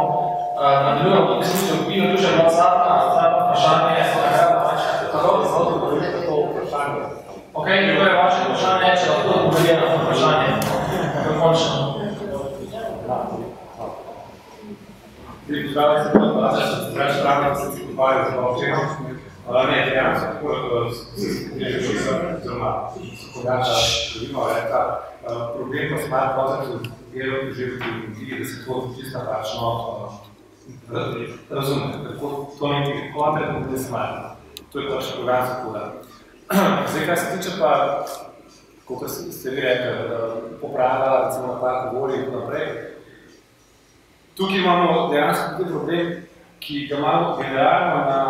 uh, 0.60 0.76
nadaljujemo 0.86 1.40
diskusijo, 1.42 1.76
ki 1.88 2.00
je 2.00 2.12
tu 2.12 2.22
še 2.24 2.30
bila 2.36 2.50
zadnja, 2.60 2.94
zdaj 3.12 3.30
pa 3.34 3.40
vprašanje, 3.44 3.96
kako 5.12 5.38
bi 5.38 5.46
se 5.46 5.56
odgovorili 5.64 6.08
na 6.16 6.22
to 6.28 6.36
vprašanje. 6.50 7.02
Ok, 7.54 7.68
drugo 7.88 8.06
je 8.06 8.16
vaše 8.22 8.40
vprašanje, 8.46 8.94
če 9.02 9.12
lahko 9.12 9.30
odgovorite 9.40 9.74
na 9.82 9.86
to 9.92 9.98
vprašanje. 10.04 10.50
Dokončno. 11.28 11.96
Zdaj, 15.48 15.64
pozdravljam 15.66 16.04
se, 16.04 16.10
da 16.46 16.82
se 16.82 16.94
preveč 16.96 17.22
pravno, 17.22 17.50
da 17.50 17.56
se 17.56 17.68
ti 17.76 17.82
pogovarjal 17.88 18.26
z 18.32 18.38
občenom. 18.50 19.16
Ne, 19.46 19.86
dejansko, 19.90 20.26
tako 20.26 20.92
se 20.92 21.30
že 21.60 21.80
pisal, 21.80 22.20
oziroma 22.38 22.90
sokodača, 23.22 23.76
želimo 24.14 24.48
reka, 24.48 25.00
smart 26.16 26.36
contract 26.36 26.88
delov 27.14 27.52
že 27.52 27.66
v 27.66 27.80
tehnologiji, 27.80 28.40
da 28.40 28.46
se 28.46 28.66
to 28.66 28.96
čisto 28.96 29.20
napačno 29.20 29.70
razume. 31.50 31.86
Tako 32.08 32.56
to 32.60 32.68
neki 32.68 33.14
contract 33.14 33.72
ne 33.72 33.78
smart. 33.78 34.16
To 34.72 34.80
je 34.80 34.90
pač 34.90 35.06
program 35.16 35.48
sokoda. 35.48 35.94
Zdaj, 36.90 37.06
kaj 37.06 37.18
se 37.18 37.38
tiče 37.38 37.50
pa, 37.60 38.06
kot 38.86 39.10
ste 39.10 39.50
vi 39.50 39.62
rekli, 39.62 39.92
poprava, 40.62 41.28
recimo 41.28 41.54
napako 41.54 42.00
volje 42.00 42.18
in 42.18 42.32
naprej, 42.32 42.68
tukaj 44.36 44.58
imamo 44.58 45.10
dejansko 45.12 45.58
tudi 45.58 45.70
problem, 45.70 46.08
ki 46.60 46.88
ga 46.88 46.98
imamo 46.98 47.38
generalno 47.38 47.96
na 47.96 48.22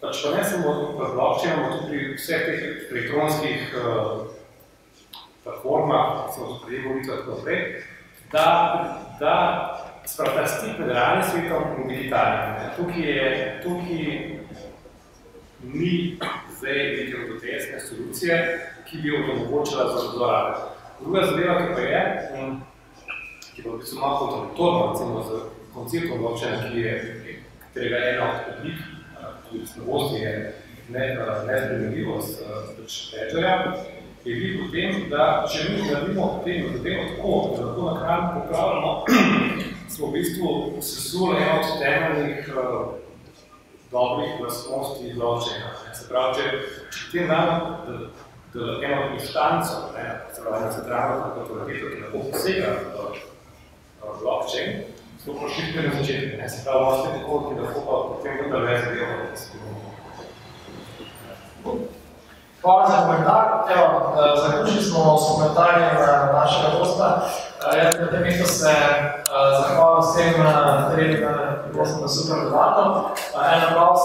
Pač 0.00 0.22
pa 0.24 0.30
ne 0.32 0.40
samo 0.40 0.96
v 0.96 1.12
blockchainu, 1.12 1.60
ampak 1.60 1.72
tudi 1.84 1.92
pri 1.92 2.16
vseh 2.16 2.40
teh 2.48 2.60
elektronskih 2.88 3.60
uh, 3.76 4.32
platformah, 5.44 6.26
recimo 6.26 6.46
z 6.54 6.64
prejemovicah 6.64 7.14
in 7.14 7.20
tako 7.20 7.36
naprej, 7.36 7.60
da, 8.32 8.46
da 9.20 9.36
sprata 10.06 10.46
stik 10.46 10.78
med 10.78 10.88
realnim 10.88 11.24
svetom 11.24 11.62
in 11.82 11.88
digitalnim. 11.88 12.70
Tukaj, 12.76 13.02
je, 13.02 13.60
tukaj 13.62 14.40
ni 15.62 16.18
zdaj 16.56 16.78
neke 16.96 17.16
odotesne 17.24 17.80
solucije, 17.80 18.60
ki 18.84 18.98
bi 19.02 19.16
omogočila 19.16 19.84
za 19.92 20.10
zlorabe. 20.12 20.56
Druga 21.00 21.22
zadeva, 21.26 21.58
ki 21.58 21.74
pa 21.74 21.80
je, 21.80 22.02
ki 23.54 23.62
pa 23.62 23.70
v 23.70 23.78
bistvu 23.78 24.00
malo 24.00 24.18
kontradiktorno, 24.18 24.92
recimo 24.92 25.22
z 25.22 25.30
konceptom 25.74 26.18
blockchaina, 26.18 26.70
ki 26.70 26.80
je, 26.80 26.94
katerega 27.60 27.96
je 27.96 28.14
ena 28.14 28.24
od 28.30 28.58
oblik, 28.58 28.78
tudi 29.50 29.66
slabost 29.66 30.14
je 30.20 30.54
nezpremenljivost 30.90 32.42
pač 32.76 33.12
ledgerja, 33.12 33.74
je 34.24 34.34
bil 34.36 34.64
v 34.64 34.70
tem, 34.72 35.08
da 35.10 35.46
če 35.48 35.64
mi 35.70 35.86
naredimo 35.88 36.42
tem, 36.44 36.66
da 36.72 36.82
temo 36.84 37.04
tako, 37.08 37.34
da 37.56 37.64
lahko 37.64 37.82
na 37.86 37.94
kraju 38.00 38.22
popravljamo, 38.34 39.04
smo 39.92 40.06
v 40.06 40.12
bistvu 40.12 40.48
sesuli 40.80 41.36
eno 41.36 41.60
od 41.60 41.78
temeljnih 41.80 42.50
uh, 42.52 43.00
dobrih 43.90 44.30
vlastnosti 44.40 45.14
blockchaina. 45.14 45.72
Se 45.94 46.08
pravi, 46.08 46.36
če, 46.36 46.44
če 46.92 47.06
tem 47.12 47.32
damo, 47.32 47.56
da, 47.86 47.96
da 48.54 48.76
eno 48.84 49.08
inštanco, 49.16 49.88
ne, 49.96 50.06
se 50.34 50.44
pravi, 50.44 50.64
na 50.64 50.72
centralno 50.76 51.34
korporateto, 51.34 51.92
ki 51.94 52.02
lahko 52.04 52.24
posega 52.30 52.76
v 54.04 54.16
blockchain, 54.20 54.82
smo 55.24 55.40
pošiljali 55.40 55.88
na 55.88 55.96
začetku, 55.96 56.48
se 56.48 56.64
pravi, 56.64 56.84
imamo 56.84 57.00
spet 57.00 57.16
tako, 57.20 57.40
ki 57.48 57.60
lahko 57.64 57.86
pa 57.88 58.02
potem 58.12 58.42
tudi 58.44 58.66
veze 58.68 58.94
delo. 58.94 59.79
Hvala 62.62 62.88
za 62.90 63.06
komentar. 63.06 63.44
Evo, 63.74 64.14
eh, 64.16 64.40
zaključili 64.42 64.82
smo 64.84 65.18
s 65.18 65.22
komentarjem 65.32 65.96
eh, 65.96 66.32
našega 66.32 66.68
gosta. 66.78 67.20
Eh, 67.72 67.78
jaz 67.78 67.94
na 68.00 68.10
tem 68.10 68.20
mestu 68.20 68.46
se 68.46 68.74
zahvalil 69.58 70.00
vsem 70.00 70.32
trem, 70.92 71.12
ki 71.62 71.78
boste 71.78 72.00
na 72.02 72.08
super 72.08 72.44
debato. 72.44 73.10
En 73.52 73.62
aplaus. 73.68 74.00